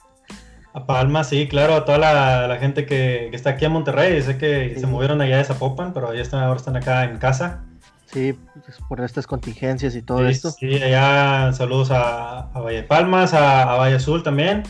A 0.73 0.87
Palmas, 0.87 1.29
sí, 1.29 1.49
claro, 1.49 1.75
a 1.75 1.85
toda 1.85 1.99
la, 1.99 2.57
gente 2.59 2.87
que, 2.87 3.29
está 3.33 3.51
aquí 3.51 3.65
en 3.65 3.73
Monterrey. 3.73 4.23
Sé 4.23 4.39
que 4.39 4.79
se 4.79 4.87
movieron 4.87 5.21
allá 5.21 5.39
de 5.39 5.45
Zapopan, 5.45 5.93
pero 5.93 6.15
ya 6.15 6.23
están, 6.23 6.43
ahora 6.45 6.57
están 6.57 6.77
acá 6.77 7.05
en 7.05 7.19
casa. 7.19 7.65
Sí, 8.07 8.39
pues, 8.65 8.79
por 8.89 9.01
estas 9.01 9.27
contingencias 9.27 9.97
y 9.97 10.03
todo 10.03 10.27
esto. 10.29 10.51
Sí, 10.53 10.81
allá 10.81 11.53
saludos 11.53 11.91
a, 11.91 12.51
a 12.53 12.61
Valle 12.61 12.85
Palmas, 12.85 13.35
a, 13.35 13.63
a 13.63 13.77
Valle 13.77 13.97
Azul 13.97 14.23
también. 14.23 14.63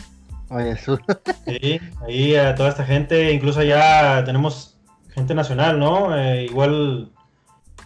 Valle 0.49 0.71
Azul. 0.71 0.99
sí, 1.45 1.79
ahí 2.07 2.35
a 2.35 2.55
toda 2.55 2.69
esta 2.69 2.85
gente, 2.85 3.31
incluso 3.33 3.59
allá 3.59 4.23
tenemos 4.23 4.79
gente 5.13 5.35
nacional, 5.35 5.77
¿no? 5.77 6.17
Eh, 6.17 6.45
igual 6.45 7.12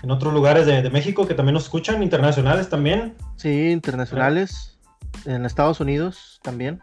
en 0.03 0.11
otros 0.11 0.34
lugares 0.34 0.65
de, 0.65 0.90
México 0.90 1.28
que 1.28 1.34
también 1.34 1.53
nos 1.53 1.64
escuchan, 1.64 2.03
internacionales 2.03 2.69
también. 2.69 3.15
Sí, 3.36 3.69
internacionales. 3.72 4.78
En 5.26 5.45
Estados 5.45 5.80
Unidos 5.80 6.40
también. 6.44 6.82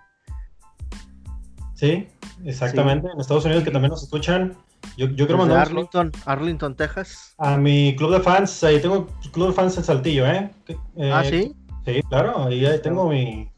Sí, 1.74 2.09
exactamente. 2.45 3.09
En 3.12 3.20
Estados 3.20 3.45
Unidos 3.45 3.65
que 3.65 3.70
también 3.70 3.91
nos 3.91 4.03
escuchan. 4.03 4.57
Yo, 4.97 5.07
yo 5.09 5.27
quiero 5.27 5.39
mandar. 5.39 5.66
Arlington, 5.66 6.12
Arlington, 6.27 6.74
Texas. 6.74 7.35
A 7.39 7.57
mi 7.57 7.97
club 7.97 8.12
de 8.12 8.20
fans, 8.20 8.62
ahí 8.65 8.81
tengo 8.81 9.09
club 9.32 9.49
de 9.49 9.53
fans 9.55 9.77
en 9.78 9.85
Saltillo, 9.85 10.27
¿eh? 10.27 10.51
eh 10.97 11.12
ah, 11.12 11.24
sí. 11.24 11.55
Sí, 11.85 12.03
claro, 12.09 12.45
ahí, 12.45 12.65
tengo 12.82 13.09
mi. 13.09 13.51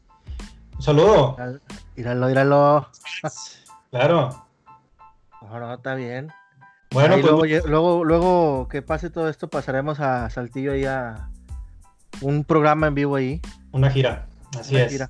Un 0.75 0.81
saludo. 0.81 1.37
Míralo, 1.95 2.27
míralo. 2.27 2.87
Claro. 3.89 4.45
Ahora 5.41 5.75
está 5.75 5.95
bien. 5.95 6.31
Bueno, 6.97 7.37
pues, 7.37 7.63
luego, 7.67 8.03
luego, 8.03 8.67
que 8.69 8.81
pase 8.81 9.11
todo 9.11 9.29
esto, 9.29 9.51
pasaremos 9.51 9.99
a 9.99 10.31
Saltillo 10.31 10.71
ahí 10.71 10.85
a 10.85 11.29
un 12.21 12.43
programa 12.43 12.87
en 12.87 12.95
vivo 12.95 13.15
ahí. 13.15 13.39
Una 13.71 13.91
gira, 13.91 14.27
así 14.59 14.77
es. 14.77 15.07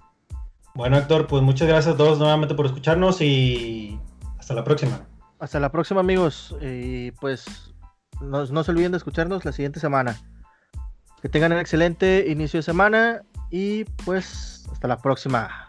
Bueno, 0.76 0.98
Héctor, 0.98 1.28
pues 1.28 1.42
muchas 1.44 1.66
gracias 1.66 1.96
a 1.96 1.98
todos 1.98 2.20
nuevamente 2.20 2.56
por 2.56 2.66
escucharnos 2.66 3.22
y 3.22 3.98
hasta 4.38 4.54
la 4.54 4.66
próxima. 4.66 5.08
Hasta 5.40 5.62
la 5.62 5.72
próxima, 5.72 6.02
amigos. 6.02 6.58
Y 6.62 7.12
pues 7.12 7.74
no, 8.20 8.46
no 8.46 8.64
se 8.66 8.72
olviden 8.72 8.92
de 8.92 8.98
escucharnos 8.98 9.46
la 9.46 9.54
siguiente 9.54 9.80
semana. 9.80 10.20
Que 11.22 11.30
tengan 11.30 11.54
un 11.54 11.60
excelente 11.60 12.26
inicio 12.28 12.58
de 12.58 12.64
semana 12.64 13.22
y 13.50 13.86
pues 14.04 14.68
hasta 14.70 14.90
la 14.90 14.98
próxima. 14.98 15.67